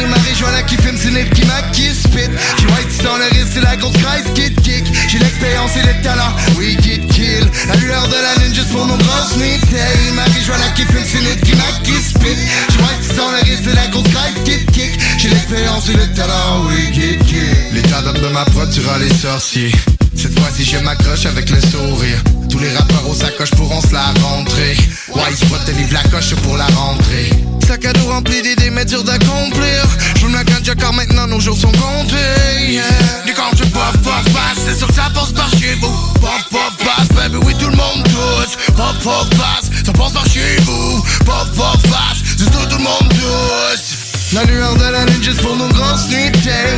Il 0.00 0.08
m'a 0.08 0.16
rejoint 0.16 0.52
là 0.52 0.62
qui 0.62 0.76
filme, 0.76 0.96
c'est 0.96 1.10
net 1.10 1.28
qui 1.34 1.44
m'a 1.44 1.62
qui 1.72 1.94
spit 1.94 2.30
J'ai 2.58 2.66
white 2.66 3.02
dans 3.04 3.16
le 3.16 3.24
risque, 3.24 3.52
c'est 3.54 3.60
la 3.60 3.76
grosse 3.76 3.96
crise 3.96 4.26
qui 4.34 4.54
kick 4.62 4.84
J'ai 5.08 5.18
l'expérience 5.18 5.72
et 5.76 5.86
le 5.86 6.02
talent, 6.02 6.32
te 6.54 7.06
kill. 7.12 7.50
La 7.68 7.76
lueur 7.76 8.06
de 8.08 8.14
la 8.14 8.42
lune 8.42 8.54
juste 8.54 8.70
pour 8.70 8.84
mon 8.84 8.96
grosse 8.96 9.36
nuit 9.36 9.58
Il 10.08 10.14
m'a 10.14 10.24
rejoint 10.24 10.58
là 10.58 10.68
qui 10.74 10.84
filme, 10.84 11.04
c'est 11.04 11.20
net 11.20 11.40
qui 11.42 11.54
m'a 11.54 11.70
qui 11.82 11.92
spit 11.92 12.36
J'ai 12.70 12.78
white 12.78 13.16
dans 13.16 13.30
le 13.30 13.38
risque, 13.48 13.62
c'est 13.64 13.74
la 13.74 13.86
qui 14.44 14.66
te 14.66 14.72
kick. 14.72 14.98
J'ai 15.18 15.28
l'expérience 15.28 15.88
et 15.88 15.94
le 15.94 16.12
talent, 16.14 16.64
oui 16.66 16.92
qui 16.92 17.18
te 17.18 17.24
kill. 17.24 17.56
L'état 17.72 18.02
d'homme 18.02 18.20
de 18.20 18.28
ma 18.28 18.44
prod, 18.44 18.70
tu 18.70 18.80
les 19.00 19.14
sorciers. 19.14 19.72
Cette 20.14 20.38
fois-ci 20.38 20.64
je 20.64 20.78
m'accroche 20.78 21.26
avec 21.26 21.50
le 21.50 21.60
sourire. 21.60 22.22
Tous 22.48 22.58
les 22.58 22.72
rappeurs 22.74 23.08
aux 23.08 23.14
sacoches 23.14 23.50
pourront 23.50 23.80
se 23.80 23.92
la 23.92 24.12
rentrer. 24.22 24.76
Spot 25.34 25.62
te 25.66 25.70
livre 25.72 25.92
la 25.92 26.02
coche 26.08 26.34
pour 26.36 26.56
la 26.56 26.66
rentrée 26.66 27.30
Sac 27.66 27.84
à 27.84 27.92
dos 27.92 28.06
rempli 28.08 28.42
d'idées 28.42 28.70
mais 28.70 28.84
dur 28.84 29.02
d'accomplir. 29.02 29.84
Je 30.20 30.26
me 30.26 30.34
la 30.34 30.44
gagne 30.44 30.62
car 30.78 30.92
maintenant 30.92 31.26
nos 31.26 31.40
jours 31.40 31.56
sont 31.56 31.72
comptés 31.72 32.68
yeah. 32.68 32.82
Du 33.26 33.34
quand 33.34 33.50
je 33.56 33.64
pop 33.64 33.92
pop 34.04 34.12
C'est 34.64 34.76
sûr 34.76 34.86
que 34.86 34.94
ça 34.94 35.10
passe 35.12 35.32
par 35.32 35.50
chez 35.50 35.74
vous. 35.80 36.12
Pop 36.20 36.30
pop 36.50 37.16
baby 37.16 37.36
oui 37.44 37.54
tout 37.58 37.68
le 37.68 37.76
monde 37.76 38.04
touche. 38.04 38.56
Pop 38.76 38.96
pop 39.02 39.28
passe 39.30 39.70
ça 39.84 39.92
passe 39.92 40.12
par 40.12 40.26
chez 40.26 40.56
vous. 40.64 41.02
Pop 41.24 41.48
pop 41.56 41.80
c'est 42.38 42.50
tout, 42.50 42.76
le 42.76 42.82
monde 42.82 43.08
touche. 43.08 44.06
La 44.32 44.44
lueur 44.44 44.74
de 44.74 44.82
la 44.82 45.04
lune 45.06 45.22
juste 45.22 45.40
pour 45.40 45.56
nos 45.56 45.68
grosses 45.68 46.08
nuits 46.08 46.30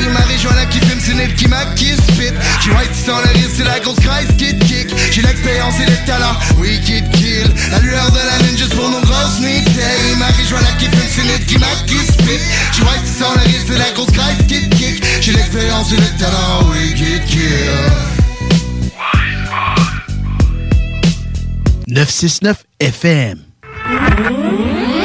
Il 0.03 0.11
m'a 0.11 0.21
rejoint 0.21 0.55
là 0.55 0.67
qui 0.67 0.79
filme, 0.81 1.01
c'est 1.01 1.15
net 1.15 1.35
qui 1.35 1.49
m'a 1.49 1.65
qui 1.75 1.97
spit 1.97 2.33
J'ai 2.61 2.71
white 2.71 2.95
sans 2.95 3.19
le 3.19 3.29
risque, 3.33 3.57
c'est 3.57 3.65
la 3.65 3.81
grosse 3.81 3.99
crise 3.99 4.29
qui 4.37 4.57
kick. 4.59 4.95
J'ai 5.11 5.23
l'expérience 5.23 5.75
et 5.81 5.91
le 5.91 6.07
talent, 6.07 6.37
oui 6.59 6.81
qui 6.81 7.03
kill. 7.19 7.51
La 7.73 7.79
lueur 7.81 8.11
de 8.13 8.19
la 8.19 8.47
lune 8.47 8.57
juste 8.59 8.75
pour 8.75 8.89
nos 8.91 8.98
969 22.19 22.65
FM 22.81 24.98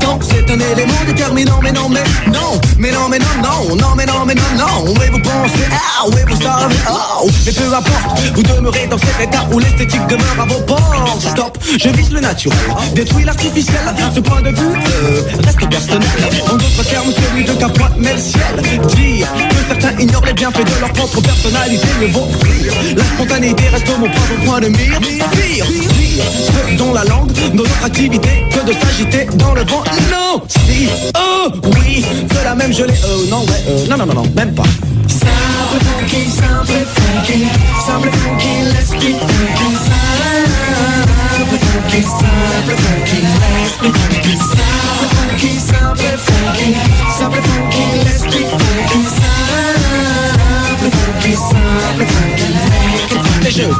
temps 0.00 0.18
C'est 0.22 0.50
un 0.50 0.58
élément 0.58 1.04
déterminant, 1.06 1.58
mais 1.62 1.72
non, 1.72 1.88
mais 1.88 2.02
non 2.32 2.60
Mais 2.78 2.90
non, 2.90 3.08
mais 3.08 3.18
non, 3.18 3.26
non, 3.42 3.76
non, 3.76 3.94
mais 3.96 4.06
non, 4.06 4.24
mais 4.26 4.34
non, 4.34 4.42
non. 4.58 4.94
Oui, 4.98 5.06
vous 5.10 5.20
pensez, 5.20 5.64
ah, 5.72 6.04
oui, 6.06 6.20
vous 6.28 6.42
savez, 6.42 6.74
oh 6.90 7.28
Mais 7.44 7.52
peu 7.52 7.74
importe, 7.74 8.20
vous 8.34 8.42
demeurez 8.42 8.86
dans 8.86 8.98
cet 8.98 9.28
état 9.28 9.46
où 9.52 9.58
l'esthétique 9.58 10.06
demeure 10.08 10.40
à 10.40 10.46
vos 10.46 10.60
portes. 10.62 11.20
Stop, 11.20 11.58
je 11.78 11.88
vise 11.90 12.12
le 12.12 12.20
naturel, 12.20 12.58
détruis 12.94 13.24
l'artificiel. 13.24 13.80
Ce 14.14 14.20
point 14.20 14.42
de 14.42 14.50
vue 14.50 14.74
euh, 14.74 15.22
reste 15.44 15.68
personnel. 15.68 16.08
En 16.50 16.56
d'autres 16.56 16.84
termes, 16.84 17.10
celui 17.12 17.44
de 17.44 17.52
Capois 17.52 17.90
mais 17.98 18.12
le 18.12 18.18
ciel 18.18 18.80
Dire 18.94 19.28
que 19.48 19.56
certains 19.68 19.98
ignorent 19.98 20.24
les 20.26 20.32
bienfaits 20.32 20.64
de 20.64 20.80
leur 20.80 20.92
propre 20.92 21.20
personnalité 21.20 21.86
Ne 22.00 22.06
vaut 22.08 22.28
La 22.96 23.04
spontanéité 23.04 23.68
reste 23.68 23.88
mon 23.98 24.08
propre 24.08 24.44
point 24.44 24.60
de 24.60 24.68
mire 24.68 25.00
Pire, 25.00 25.26
pire, 25.30 25.66
ce 26.26 26.76
dont 26.76 26.92
la 26.92 27.04
langue, 27.04 27.32
de 27.32 27.56
notre 27.56 27.84
activité 27.84 28.44
que 28.50 28.66
de 28.66 28.72
s'agiter 28.72 29.26
dans 29.34 29.45
le 29.54 29.62
vent. 29.64 29.84
Non, 30.10 30.42
si, 30.48 30.88
oh, 31.16 31.50
oui, 31.80 32.04
de 32.28 32.44
la 32.44 32.54
même 32.54 32.72
gelée. 32.72 32.94
Euh, 33.04 33.26
non, 33.30 33.40
ouais, 33.40 33.64
euh, 33.68 33.86
non, 33.88 33.96
non, 33.98 34.06
non, 34.06 34.14
non, 34.14 34.26
même 34.34 34.54
pas. 34.54 34.64
Simple 35.08 35.80
funky, 35.84 36.30
simple 36.30 36.84
funky, 36.94 37.46
simple 37.86 38.10
funky, 38.10 38.62
let's 38.72 38.90
be 38.90 39.14
funky. 39.14 39.68
Simple 41.36 41.58
funky, 41.58 42.02
simple 42.02 42.76
funky, 42.76 43.18
let's 43.22 43.76
be 43.80 43.88
funky. 43.90 44.34
Simple 44.36 45.08
funky, 45.14 45.52
simple 45.58 46.16
funky, 46.26 46.68
simple 47.18 47.42
funky, 47.42 47.84
let's 48.04 48.22
be 48.24 48.40
funky. 48.44 49.00
Simple 50.76 50.90
funky, 50.90 51.32
simple 51.34 52.06
funky, 52.06 52.48
make 52.54 53.12
it 53.12 53.20
funky. 53.22 53.44
Les 53.44 53.50
jeux, 53.50 53.74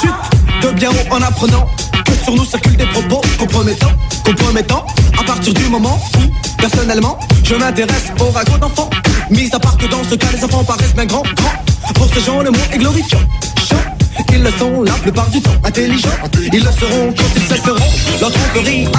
chute 0.00 0.22
de 0.62 0.68
bien 0.72 0.90
haut 0.90 1.08
en 1.14 1.22
apprenant 1.22 1.66
sur 2.24 2.34
nous 2.34 2.44
circulent 2.44 2.76
des 2.76 2.86
propos 2.86 3.20
compromettants, 3.38 3.92
compromettants, 4.24 4.86
à 5.18 5.24
partir 5.24 5.54
du 5.54 5.64
moment 5.68 5.98
où, 6.18 6.60
personnellement, 6.60 7.18
je 7.44 7.54
m'intéresse 7.54 8.12
aux 8.20 8.30
ragots 8.30 8.58
d'enfants. 8.58 8.90
Mis 9.30 9.48
à 9.52 9.58
part 9.58 9.76
que 9.76 9.86
dans 9.86 10.02
ce 10.04 10.14
cas, 10.14 10.28
les 10.32 10.44
enfants 10.44 10.64
paraissent 10.64 10.94
bien 10.94 11.06
grands, 11.06 11.22
grands. 11.36 11.92
Pour 11.94 12.08
ces 12.12 12.20
gens, 12.20 12.40
le 12.40 12.50
mot 12.50 12.58
est 12.72 12.78
glorifiant. 12.78 13.20
Ils 14.32 14.42
le 14.42 14.50
sont 14.52 14.82
la 14.82 14.92
plupart 14.92 15.28
du 15.30 15.40
temps 15.40 15.54
intelligents. 15.64 16.08
Ils 16.52 16.64
le 16.64 16.70
seront 16.70 17.12
quand 17.16 17.24
ils 17.36 17.42
cesseront. 17.42 17.76
Leur 18.20 18.30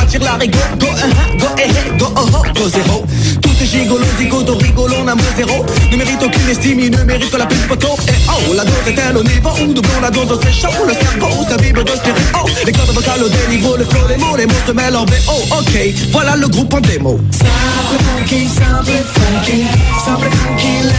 attire 0.01 0.21
la 0.21 0.33
rigueur. 0.33 0.61
Go 0.79 0.87
1, 0.87 1.37
go 1.37 1.47
eh, 1.57 1.97
go 1.97 2.05
oh, 2.15 2.25
oh, 2.33 2.43
go 2.53 2.69
zéro. 2.69 3.05
Tous 3.41 3.53
ces 3.57 3.65
gigolos, 3.65 4.05
zigotos, 4.17 4.57
rigolons, 4.57 5.03
n'a 5.03 5.15
zéro. 5.37 5.65
Ne 5.91 5.97
méritent 5.97 6.23
aucune 6.23 6.49
estime, 6.49 6.79
ils 6.79 6.91
ne 6.91 7.03
méritent 7.03 7.31
que 7.31 7.37
la 7.37 7.45
plus 7.45 7.57
poteau. 7.67 7.95
Et 8.07 8.11
oh, 8.27 8.53
la 8.53 8.63
dose 8.63 8.87
est-elle 8.87 9.17
au 9.17 9.23
niveau 9.23 9.49
où 9.61 9.73
doublons 9.73 10.01
la 10.01 10.09
dose 10.11 10.39
c'est 10.43 10.53
chaud 10.53 10.85
Le 10.87 10.93
cerveau 10.93 11.45
s'abîme 11.47 11.83
de 11.83 11.91
stéréo 11.91 12.45
Les 12.65 12.71
cordes 12.71 12.93
vocales 12.93 13.23
au 13.23 13.29
déniveau, 13.29 13.77
le 13.77 13.85
flow, 13.85 14.07
les 14.07 14.17
mots, 14.17 14.35
les 14.37 14.45
mots 14.45 14.53
se 14.65 14.71
mêlent 14.71 14.95
en 14.95 15.05
VO 15.05 15.57
Ok, 15.57 15.77
voilà 16.11 16.35
le 16.35 16.47
groupe 16.47 16.73
en 16.73 16.81
démo. 16.81 17.19
Simple 17.31 18.03
funky, 18.03 18.47
simple 18.47 18.91
funky 19.13 19.65
Simple 20.05 20.29
funky, 20.29 20.89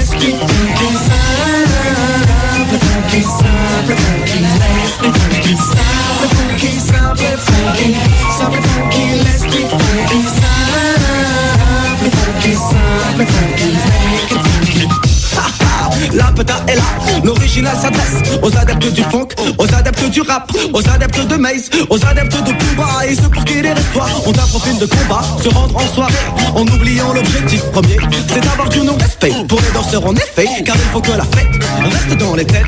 funky, 2.78 3.22
simple 3.22 3.96
funky 3.96 4.20
funky, 4.30 4.40
let's 4.42 4.96
be 4.98 5.08
funky. 5.10 5.54
Simple 5.56 6.28
funky, 6.36 6.70
simple 6.78 7.36
funky, 7.38 7.88
simple 8.36 8.62
funky, 8.62 9.04
let's 9.24 9.42
be 9.44 9.60
funky. 9.68 10.20
Simple 11.98 12.10
funky, 12.10 12.52
simple 12.54 13.26
funky, 13.26 13.68
make 13.74 14.32
it 14.32 14.36
funky. 14.36 14.49
La 16.12 16.32
peta 16.32 16.54
est 16.66 16.76
là, 16.76 16.82
l'original 17.24 17.76
s'adresse 17.76 18.38
aux 18.42 18.56
adeptes 18.56 18.92
du 18.92 19.02
funk, 19.04 19.28
aux 19.58 19.74
adeptes 19.74 20.10
du 20.10 20.22
rap, 20.22 20.50
aux 20.72 20.88
adeptes 20.88 21.26
de 21.26 21.36
Maze, 21.36 21.70
aux 21.88 22.04
adeptes 22.04 22.42
de 22.42 22.52
Pumba 22.52 23.06
et 23.06 23.14
ceux 23.14 23.28
pour 23.28 23.44
qui 23.44 23.60
les 23.60 23.68
espoirs 23.70 24.26
ont 24.26 24.32
un 24.32 24.46
profil 24.46 24.78
de 24.78 24.86
combat, 24.86 25.22
se 25.42 25.48
rendre 25.48 25.76
en 25.76 25.94
soirée 25.94 26.14
en 26.54 26.62
oubliant 26.62 27.12
l'objectif 27.12 27.62
premier, 27.72 27.98
c'est 28.28 28.40
d'avoir 28.40 28.68
du 28.68 28.80
non-respect 28.80 29.32
pour 29.48 29.60
les 29.60 29.70
danseurs 29.72 30.06
en 30.06 30.14
effet, 30.14 30.48
car 30.64 30.76
il 30.76 30.92
faut 30.92 31.00
que 31.00 31.12
la 31.12 31.24
fête 31.24 31.64
reste 31.82 32.18
dans 32.18 32.34
les 32.34 32.44
têtes. 32.44 32.66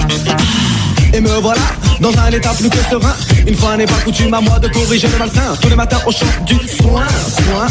Et 1.15 1.21
me 1.21 1.29
voilà 1.41 1.61
dans 2.01 2.13
un 2.19 2.31
état 2.31 2.51
plus 2.59 2.69
que 2.69 2.79
serein. 2.91 3.15
Une 3.47 3.55
fois 3.55 3.77
n'est 3.77 3.87
pas 3.87 4.01
coutume 4.05 4.33
à 4.35 4.41
moi 4.41 4.59
de 4.59 4.69
corriger 4.69 5.09
le 5.09 5.19
malsain. 5.19 5.55
Tous 5.61 5.69
les 5.69 5.77
matins 5.77 6.01
au 6.07 6.11
chant 6.11 6.27
du 6.47 6.55
soin, 6.55 7.07
soin. 7.29 7.67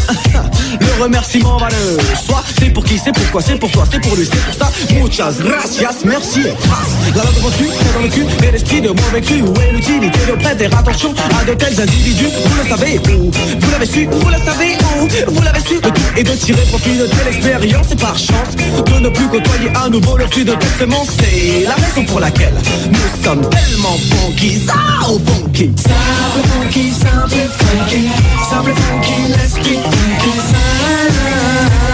Le 0.80 1.04
remerciement 1.04 1.58
va 1.58 1.68
le 1.70 1.98
soi 2.16 2.44
C'est 2.60 2.70
pour 2.70 2.84
qui, 2.86 2.98
c'est 2.98 3.12
pourquoi, 3.12 3.42
c'est 3.42 3.58
pour 3.58 3.72
toi, 3.72 3.84
c'est 3.92 4.00
pour 4.00 4.16
lui, 4.16 4.28
c'est 4.32 4.40
pour 4.40 4.54
ça. 4.54 4.72
Muchas 4.94 5.34
gracias, 5.44 6.06
merci 6.06 6.42
et 6.42 7.18
La 7.18 7.24
langue 7.24 7.44
reçue 7.44 7.70
dans 7.94 8.02
le 8.02 8.10
cul 8.10 8.26
et 8.48 8.52
l'esprit 8.52 8.82
de 8.82 8.90
mauvais 8.90 9.22
cru. 9.22 9.42
Où 9.42 9.54
est 9.62 9.72
l'utilité 9.74 10.20
de 10.30 10.34
prêter 10.42 10.66
attention 10.66 11.14
à 11.40 11.44
de 11.44 11.54
tels 11.54 11.82
individus? 11.82 12.30
Vous 12.46 12.64
le 12.64 12.70
savez 12.70 13.00
où? 13.00 13.32
Vous 13.32 13.72
l'avez 13.72 13.86
su, 13.86 14.08
vous 14.12 14.30
le 14.30 14.38
savez 14.38 14.78
où? 15.02 15.32
Vous 15.34 15.42
l'avez 15.42 15.60
su, 15.60 15.76
est 16.16 16.24
de 16.24 16.32
tirer 16.32 16.62
profit 16.70 16.98
de 16.98 17.08
telle 17.08 17.36
expérience 17.36 17.88
Et 17.92 17.96
par 17.96 18.18
chance. 18.18 18.56
De 18.86 19.00
ne 19.00 19.10
plus 19.10 19.28
côtoyer 19.28 19.72
à 19.76 19.90
nouveau 19.90 20.18
le 20.18 20.26
fruit 20.28 20.46
de 20.46 20.54
telle 20.54 20.70
semence. 20.80 21.08
C'est 21.20 21.64
la 21.64 21.76
raison 21.76 22.06
pour 22.06 22.20
laquelle 22.20 22.54
nous 22.92 23.24
sommes 23.24 23.31
sommes 23.32 23.49
tellement 23.49 23.98
funky, 24.10 24.52
so 24.60 24.74
funky. 25.20 25.72
Simple 25.78 26.44
funky, 26.52 26.91
simple 26.91 27.48
funky, 27.60 28.02
simple 28.49 28.76
funky, 28.76 29.16
let's 29.32 29.56
be 29.56 29.74
funky. 29.80 30.32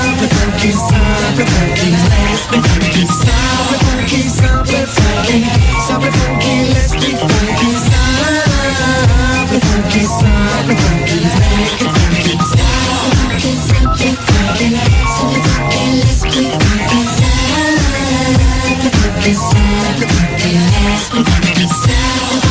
Simple 0.02 0.30
funky, 0.34 0.72
simple 0.72 1.46
funky, 1.54 1.88
let's 1.94 2.44
be 2.50 2.58
funky. 2.58 3.04
Simple 3.06 3.80
funky, 3.86 4.22
simple 4.38 4.78
funky, 4.96 5.38
simple 5.86 6.12
funky, 6.18 6.54
let's 6.74 6.94
be 6.94 7.10
funky. 7.22 7.70
Simple 7.86 9.62
funky, 9.68 10.02
simple 10.18 10.76
funky, 10.82 11.18
make 11.58 11.82
it 11.82 11.92
funky. 11.96 12.34
Simple 12.50 13.14
funky, 13.18 13.52
simple 13.54 13.92
funky, 14.50 14.68
let's 16.02 16.22
be 16.24 16.44
funky. 19.34 19.67
Funky, 20.98 22.47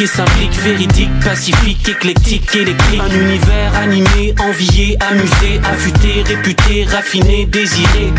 qui 0.00 0.06
s'implique, 0.06 0.54
véridique, 0.60 1.10
pacifique, 1.22 1.69
éclectique, 1.90 2.54
électrique. 2.54 3.00
Un 3.00 3.14
univers 3.14 3.74
animé, 3.82 4.34
envié, 4.40 4.96
amusé, 5.00 5.60
affûté, 5.64 6.22
réputé, 6.26 6.84
raffiné, 6.84 7.46
désiré. 7.46 8.12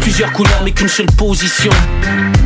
Plusieurs 0.00 0.32
couleurs 0.32 0.60
mais 0.64 0.72
qu'une 0.72 0.88
seule 0.88 1.10
position. 1.16 1.72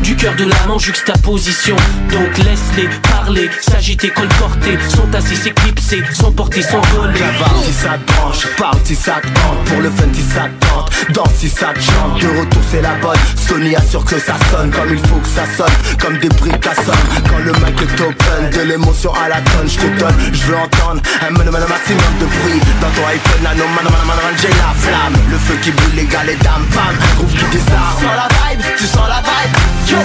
Du 0.03 0.15
cœur 0.15 0.35
de 0.37 0.45
l'âme 0.45 0.71
en 0.71 0.79
juxtaposition. 0.79 1.77
Donc 2.11 2.39
laisse-les 2.39 2.89
parler, 3.11 3.51
s'agiter, 3.61 4.11
colporter. 4.11 4.79
Sont 4.89 5.13
assis, 5.15 5.37
s'éclipser, 5.37 6.03
sont 6.15 6.33
portés, 6.33 6.63
s'envoler. 6.63 7.19
Cavale 7.19 7.63
si 7.65 7.73
ça 7.73 7.99
te 7.99 8.13
branche, 8.13 8.47
parle 8.57 8.79
si 8.85 8.95
ça 8.95 9.21
te 9.21 9.27
tente 9.27 9.65
Pour 9.67 9.81
le 9.81 9.91
fun 9.91 10.09
si 10.13 10.23
ça 10.23 10.49
te 10.49 10.67
tente, 10.67 10.91
danse 11.13 11.35
si 11.37 11.49
ça 11.49 11.73
te 11.75 11.81
chante 11.81 12.21
De 12.21 12.29
retour 12.41 12.63
c'est 12.71 12.83
la 12.83 12.95
bonne, 12.97 13.19
Sony 13.37 13.75
assure 13.77 14.05
que 14.05 14.19
ça 14.19 14.35
sonne 14.51 14.71
Comme 14.71 14.93
il 14.93 14.99
faut 14.99 15.17
que 15.17 15.29
ça 15.29 15.45
sonne, 15.57 15.73
comme 16.01 16.19
des 16.19 16.29
briques 16.29 16.67
à 16.67 16.75
somme 16.75 16.95
Quand 17.29 17.39
le 17.39 17.53
mic 17.53 17.83
est 17.83 18.01
open, 18.01 18.51
de 18.53 18.69
l'émotion 18.69 19.13
à 19.15 19.29
la 19.29 19.41
tonne 19.41 19.69
Je 19.69 19.79
te 19.79 19.99
donne, 19.99 20.15
je 20.33 20.53
entendre 20.89 21.03
un 21.27 21.31
monument 21.31 21.59
maximum 21.69 22.13
de 22.21 22.27
bruit 22.27 22.61
Dans 22.81 22.91
ton 22.91 23.07
iPhone 23.09 23.43
nano, 23.43 23.65
man, 23.75 23.85
man, 23.85 24.07
man, 24.07 24.35
j'ai 24.41 24.49
la 24.49 24.73
flamme 24.77 25.15
Le 25.31 25.39
feu 25.39 25.55
qui 25.63 25.71
brûle, 25.71 25.95
les 25.95 26.05
gars, 26.05 26.25
les 26.25 26.37
dames, 26.37 26.67
bam, 26.75 26.95
trouve 27.17 27.31
qui 27.31 27.45
désarme 27.53 27.97
Tu 27.99 28.05
sens 28.05 28.17
la 28.17 28.29
vibe, 28.29 28.63
tu 28.77 28.87
sens 28.87 29.09
la 29.09 29.21
vibe, 29.21 29.57
yo 29.91 29.99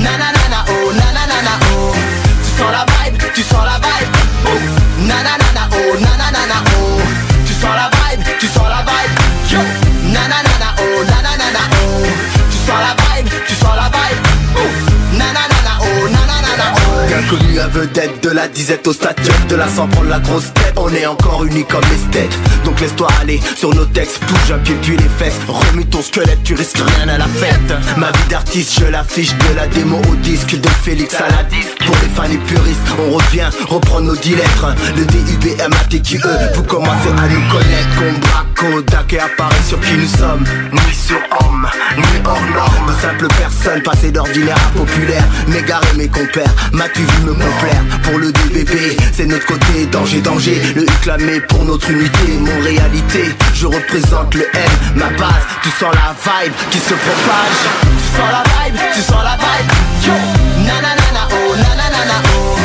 Nananana, 0.00 0.64
oh, 0.68 0.92
nananana, 0.92 1.54
oh 1.74 1.94
Tu 2.44 2.50
sens 2.58 2.72
la 2.72 2.84
vibe, 2.88 3.18
tu 3.34 3.42
sens 3.42 3.64
la 3.64 3.76
vibe, 3.84 4.16
oh 4.46 4.60
Nananana, 5.00 5.64
oh, 5.72 5.98
nananana, 6.00 6.58
oh 6.76 7.00
Tu 7.46 7.52
sens 7.52 7.74
la 7.76 7.90
vibe, 7.90 8.24
tu 8.38 8.46
sens 8.46 8.68
la 8.68 8.82
vibe, 8.88 9.16
yo 9.52 9.60
Nananana, 10.14 10.68
oh, 10.78 11.04
nananana, 11.04 11.62
oh 11.84 12.06
Tu 12.50 12.56
sens 12.66 12.80
la 12.80 12.92
vibe, 13.04 13.28
tu 13.46 13.54
sens 13.54 13.76
la 13.76 13.88
vibe, 13.92 14.26
oh 14.56 15.16
Nananana, 15.16 15.49
connu 17.28 17.58
à 17.58 17.66
vedette 17.68 18.22
de 18.22 18.30
la 18.30 18.48
disette 18.48 18.86
au 18.86 18.92
statuette 18.92 19.46
De 19.48 19.56
la 19.56 19.68
sans 19.68 19.86
prendre 19.88 20.08
la 20.08 20.20
grosse 20.20 20.52
tête. 20.54 20.74
On 20.76 20.88
est 20.92 21.06
encore 21.06 21.44
unis 21.44 21.64
comme 21.64 21.84
esthète 21.84 22.36
Donc 22.64 22.80
laisse-toi 22.80 23.08
aller 23.20 23.40
sur 23.56 23.74
nos 23.74 23.84
textes. 23.86 24.20
Touche 24.26 24.52
un 24.54 24.58
pied 24.58 24.76
puis 24.82 24.96
les 24.96 25.08
fesses. 25.18 25.38
Remue 25.48 25.86
ton 25.86 26.02
squelette, 26.02 26.42
tu 26.44 26.54
risques 26.54 26.78
rien 26.78 27.08
à 27.08 27.18
la 27.18 27.26
fête. 27.26 27.72
Ma 27.96 28.10
vie 28.12 28.28
d'artiste, 28.28 28.80
je 28.80 28.86
l'affiche 28.86 29.32
de 29.32 29.56
la 29.56 29.66
démo 29.68 30.00
au 30.10 30.16
disque 30.16 30.58
De 30.60 30.68
Félix 30.82 31.14
à 31.14 31.28
la 31.28 31.42
disque 31.44 31.78
Pour 31.84 31.96
les 32.02 32.08
fans 32.14 32.32
et 32.32 32.38
puristes, 32.38 32.80
on 32.98 33.16
revient 33.16 33.50
reprendre 33.66 34.06
nos 34.06 34.16
dix 34.16 34.34
lettres. 34.36 34.74
Le 34.96 35.04
D-U-B-M-A-T-Q-E 35.04 36.54
Vous 36.54 36.62
commencez 36.64 37.08
à 37.08 37.28
nous 37.28 37.48
connaître. 37.50 37.90
Combat, 37.98 38.46
Kodak 38.56 39.12
et 39.12 39.20
apparaît 39.20 39.62
sur 39.66 39.80
qui 39.80 39.94
nous 39.94 40.08
sommes. 40.08 40.44
Ni 40.72 40.94
sur 40.94 41.18
homme, 41.40 41.68
ni 41.96 42.04
hors 42.24 42.40
norme. 42.54 42.86
De 42.88 43.00
simples 43.00 43.28
personnes 43.38 43.82
passées 43.82 44.10
d'ordinaire 44.10 44.56
à 44.56 44.78
populaire. 44.78 45.24
M'égarer 45.48 45.92
mes 45.96 46.08
compères, 46.08 46.54
m'as-tu 46.72 47.09
complaire 47.34 47.84
Pour 48.02 48.18
le 48.18 48.32
DBB, 48.32 48.96
c'est 49.12 49.26
notre 49.26 49.46
côté 49.46 49.86
Danger, 49.90 50.20
danger, 50.20 50.60
le 50.74 50.86
clamé 51.02 51.40
pour 51.40 51.64
notre 51.64 51.90
unité 51.90 52.38
Mon 52.38 52.60
réalité, 52.62 53.24
je 53.54 53.66
représente 53.66 54.34
le 54.34 54.42
M 54.42 54.70
Ma 54.96 55.10
base, 55.10 55.44
tu 55.62 55.70
sens 55.70 55.94
la 55.94 56.14
vibe 56.24 56.52
qui 56.70 56.78
se 56.78 56.94
propage. 56.94 57.60
Tu 57.82 58.16
sens 58.16 58.30
la 58.32 58.42
vibe, 58.42 58.80
tu 58.94 59.00
sens 59.00 59.24
la 59.24 59.36
vibe. 59.36 60.06
Yo, 60.06 60.12
oh, 60.12 61.56
nananana, 61.56 62.22
oh. 62.34 62.56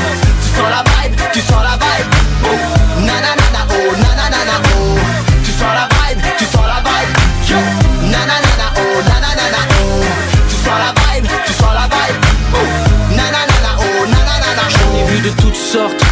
Tu 0.42 0.60
sens 0.60 0.70
la 0.70 0.84
vibe, 0.84 1.16
tu 1.34 1.40
sens 1.42 1.64
la 1.64 1.78
vibe 1.78 2.15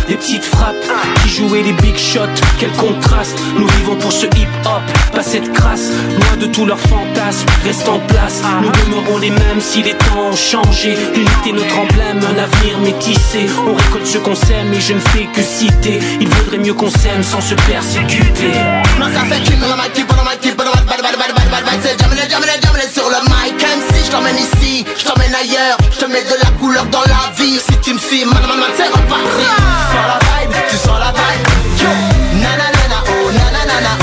des 0.07 0.17
petites 0.17 0.43
frappes 0.43 0.82
qui 1.21 1.29
jouaient 1.29 1.63
les 1.63 1.73
big 1.73 1.97
shots. 1.97 2.41
Quel 2.59 2.71
contraste, 2.73 3.37
nous 3.57 3.67
vivons 3.67 3.95
pour 3.95 4.11
ce 4.11 4.25
hip 4.25 4.47
hop, 4.65 4.81
pas 5.13 5.23
cette 5.23 5.51
crasse. 5.53 5.89
Loin 6.19 6.37
de 6.37 6.47
tous 6.47 6.65
leurs 6.65 6.79
fantasmes, 6.79 7.45
reste 7.63 7.87
en 7.87 7.99
place. 7.99 8.41
Nous 8.61 8.71
demeurons 8.71 9.17
les 9.17 9.31
mêmes 9.31 9.61
si 9.61 9.83
les 9.83 9.93
temps 9.93 10.29
ont 10.31 10.35
changé. 10.35 10.95
L'unité 11.15 11.51
notre 11.53 11.77
emblème, 11.77 12.19
un 12.19 12.37
avenir 12.41 12.79
métissé. 12.79 13.47
On 13.67 13.73
récolte 13.73 14.07
ce 14.07 14.17
qu'on 14.17 14.35
sème 14.35 14.73
et 14.73 14.81
je 14.81 14.93
ne 14.93 14.99
fais 14.99 15.27
que 15.33 15.41
citer. 15.41 15.99
Il 16.19 16.27
vaudrait 16.27 16.57
mieux 16.57 16.73
qu'on 16.73 16.89
s'aime 16.89 17.23
sans 17.23 17.41
se 17.41 17.55
persécuter. 17.55 18.53
Non 18.99 19.07
ça 19.13 19.25
fait 19.25 19.43
sur 22.93 23.09
le 23.09 23.19
mic 23.25 23.59
MC, 23.59 24.05
je 24.05 24.11
t'emmène 24.11 24.37
ici, 24.37 24.85
je 24.97 25.03
t'emmène 25.03 25.33
ailleurs, 25.33 25.77
je 25.91 25.99
te 25.99 26.05
mets 26.05 26.23
de 26.23 26.35
la 26.43 26.49
couleur 26.59 26.85
dans 26.85 27.01
la 27.01 27.33
vie 27.37 27.59
Si 27.59 27.75
tu 27.81 27.93
me 27.93 27.99
suis, 27.99 28.23
man, 28.25 28.41
man, 28.47 28.59
man, 28.59 28.69
c'est 28.77 28.87
reparti 28.87 29.43
Tu 29.43 29.95
sens 29.95 30.05
la 30.07 30.19
vibe, 30.21 30.53
tu 30.69 30.77
sens 30.77 30.92
vibe, 31.17 31.49
yo. 31.81 31.91
Nananana, 32.41 32.97
oh, 33.07 33.31
nananana, 33.31 33.91
oh 33.99 34.02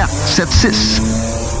681 0.07 1.60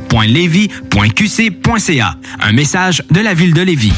ville.levy.qc.ca. 0.09 2.15
Un 2.39 2.53
message 2.53 3.03
de 3.11 3.21
la 3.21 3.33
ville 3.33 3.53
de 3.53 3.61
Lévis. 3.61 3.93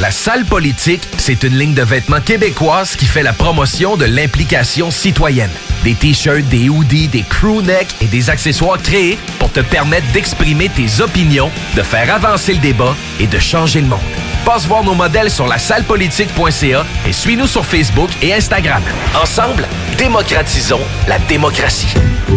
La 0.00 0.10
salle 0.10 0.44
politique, 0.44 1.02
c'est 1.18 1.42
une 1.42 1.58
ligne 1.58 1.74
de 1.74 1.82
vêtements 1.82 2.20
québécoise 2.20 2.96
qui 2.96 3.04
fait 3.04 3.22
la 3.22 3.32
promotion 3.32 3.96
de 3.96 4.04
l'implication 4.04 4.90
citoyenne. 4.90 5.50
Des 5.82 5.94
t-shirts, 5.94 6.48
des 6.48 6.68
hoodies, 6.68 7.08
des 7.08 7.22
crew 7.22 7.62
necks 7.62 7.94
et 8.00 8.06
des 8.06 8.30
accessoires 8.30 8.80
créés 8.80 9.18
pour 9.38 9.50
te 9.50 9.60
permettre 9.60 10.06
d'exprimer 10.12 10.68
tes 10.68 11.00
opinions, 11.00 11.50
de 11.76 11.82
faire 11.82 12.12
avancer 12.14 12.54
le 12.54 12.60
débat 12.60 12.94
et 13.18 13.26
de 13.26 13.38
changer 13.38 13.80
le 13.80 13.88
monde. 13.88 13.98
Passe 14.44 14.66
voir 14.66 14.84
nos 14.84 14.94
modèles 14.94 15.30
sur 15.30 15.46
la 15.46 15.58
sallepolitique.ca 15.58 16.86
et 17.06 17.12
suis-nous 17.12 17.46
sur 17.46 17.64
Facebook 17.64 18.10
et 18.22 18.32
Instagram. 18.32 18.82
Ensemble, 19.20 19.66
démocratisons 19.98 20.80
la 21.08 21.18
démocratie. 21.18 21.94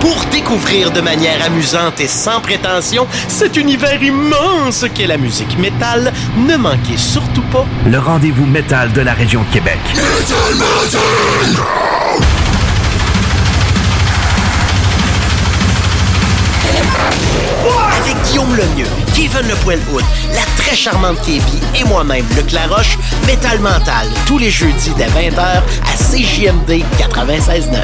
Pour 0.00 0.24
découvrir 0.30 0.90
de 0.92 1.00
manière 1.00 1.44
amusante 1.44 2.00
et 2.00 2.06
sans 2.06 2.40
prétention 2.40 3.06
cet 3.26 3.56
univers 3.56 4.02
immense 4.02 4.84
qu'est 4.94 5.06
la 5.06 5.16
musique 5.16 5.58
métal, 5.58 6.12
ne 6.36 6.56
manquez 6.56 6.96
surtout 6.96 7.42
pas 7.52 7.66
Le 7.86 7.98
rendez-vous 7.98 8.46
métal 8.46 8.92
de 8.92 9.00
la 9.00 9.14
région 9.14 9.42
de 9.42 9.52
Québec. 9.52 9.78
Guillaume 18.24 18.54
Lemieux, 18.56 18.86
Kevin 19.14 19.48
Le 19.48 20.34
la 20.34 20.42
très 20.56 20.74
charmante 20.74 21.20
Kébi 21.22 21.60
et 21.74 21.84
moi-même, 21.84 22.24
Luc 22.36 22.52
Laroche, 22.52 22.98
Métal 23.26 23.58
Mental, 23.60 24.08
tous 24.26 24.38
les 24.38 24.50
jeudis 24.50 24.92
dès 24.96 25.06
20h 25.06 25.40
à 25.40 25.96
CJMD 25.96 26.84
96.9. 26.98 27.78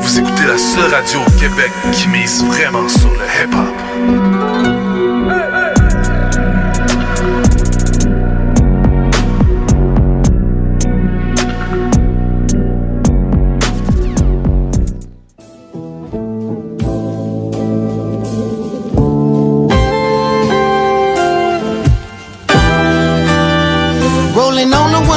Vous 0.00 0.18
écoutez 0.18 0.46
la 0.46 0.58
seule 0.58 0.94
radio 0.94 1.20
au 1.26 1.30
Québec 1.40 1.72
qui 1.92 2.08
mise 2.08 2.44
vraiment 2.44 2.88
sur 2.88 3.10
le 3.10 3.24
hip-hop. 3.42 4.35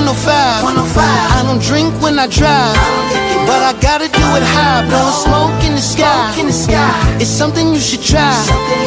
105. 0.09 0.65
105. 0.65 1.05
I 1.05 1.45
don't 1.45 1.61
drink 1.61 1.93
when 2.01 2.17
I 2.17 2.25
drive. 2.25 2.73
But 3.45 3.61
I 3.61 3.77
gotta 3.77 4.09
do 4.09 4.25
it 4.33 4.45
high, 4.57 4.81
blowing 4.89 5.13
smoke 5.13 5.53
in 5.61 5.77
the 5.77 5.85
sky. 5.85 6.33
In 6.33 6.47
the 6.49 6.57
sky. 6.65 6.89
It's 7.21 7.29
something 7.29 7.69
you 7.69 7.79
should 7.79 8.01
try. 8.01 8.33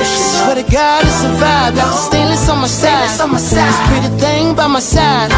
Swear 0.03 0.59
to 0.59 0.67
God, 0.67 1.07
it's 1.07 1.23
a 1.23 1.31
vibe. 1.39 1.79
Got 1.79 1.95
the 1.95 2.01
stainless 2.11 2.49
on 2.51 2.59
my 2.59 2.67
side. 2.67 3.07
This 3.07 3.79
pretty 3.87 4.11
thing 4.19 4.57
by 4.57 4.67
my 4.67 4.81
side. 4.83 5.31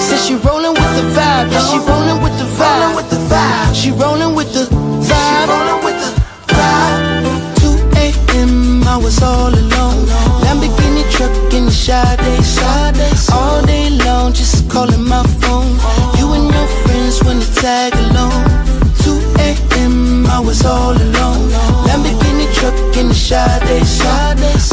Says 0.00 0.24
she 0.24 0.34
rolling 0.40 0.72
with 0.72 0.92
the 0.96 1.04
vibe. 1.12 1.52
Yeah, 1.52 1.60
she 1.60 1.76
rolling 1.76 2.24
with 2.24 2.36
the 2.40 2.48
vibe. 2.56 3.74
She 3.76 3.90
rolling 3.92 4.32
with 4.32 4.48
the 4.56 4.64
vibe. 4.64 5.44
Rolling 5.44 5.84
with 5.84 5.98
the 6.00 6.10
vibe. 6.56 7.28
2 7.60 8.00
a.m. 8.00 8.82
I 8.88 8.96
was 8.96 9.20
all 9.22 9.52
alone. 9.52 10.08
Lamborghini 10.40 11.04
truck 11.12 11.52
in 11.52 11.66
the 11.66 11.70
Sade 11.70 13.32
All 13.32 13.62
day 13.66 13.90
long, 13.90 14.32
just 14.32 14.57
calling 14.78 15.08
my 15.08 15.24
phone. 15.40 15.74
You 16.18 16.26
and 16.36 16.48
your 16.54 16.68
friends 16.82 17.16
wanna 17.24 17.48
tag 17.62 17.92
along. 18.04 18.44
2 19.02 19.18
a.m. 19.46 20.24
I 20.26 20.38
was 20.38 20.64
all 20.64 20.94
alone. 21.06 21.44
Lamborghini 21.86 22.46
truck 22.54 22.78
in 22.96 23.08
the 23.08 23.18
Sade 23.28 23.78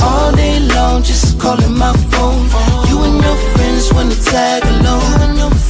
All 0.03 0.31
day 0.31 0.59
long, 0.75 1.01
just 1.01 1.39
calling 1.39 1.75
my 1.83 1.93
phone. 2.11 2.43
You 2.89 2.97
and 3.07 3.17
your 3.25 3.37
friends 3.53 3.91
wanna 3.93 4.17
tag 4.31 4.61
along. 4.75 5.64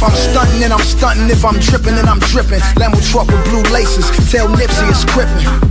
If 0.00 0.08
I'm 0.08 0.16
stunting, 0.16 0.60
then 0.60 0.72
I'm 0.72 0.80
stunting 0.80 1.28
if 1.28 1.44
I'm 1.44 1.58
dripping, 1.60 1.94
then 1.94 2.08
I'm 2.08 2.20
dripping. 2.20 2.60
Lambo 2.80 2.96
truck 3.10 3.26
with 3.26 3.44
blue 3.44 3.60
laces. 3.70 4.08
Tell 4.30 4.48
Nipsey 4.48 4.88
it's 4.88 5.04
crippin'. 5.04 5.70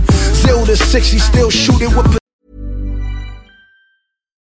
To 0.66 0.76
60, 0.76 1.18
still 1.18 1.50
shooting 1.50 1.96
with 1.96 2.19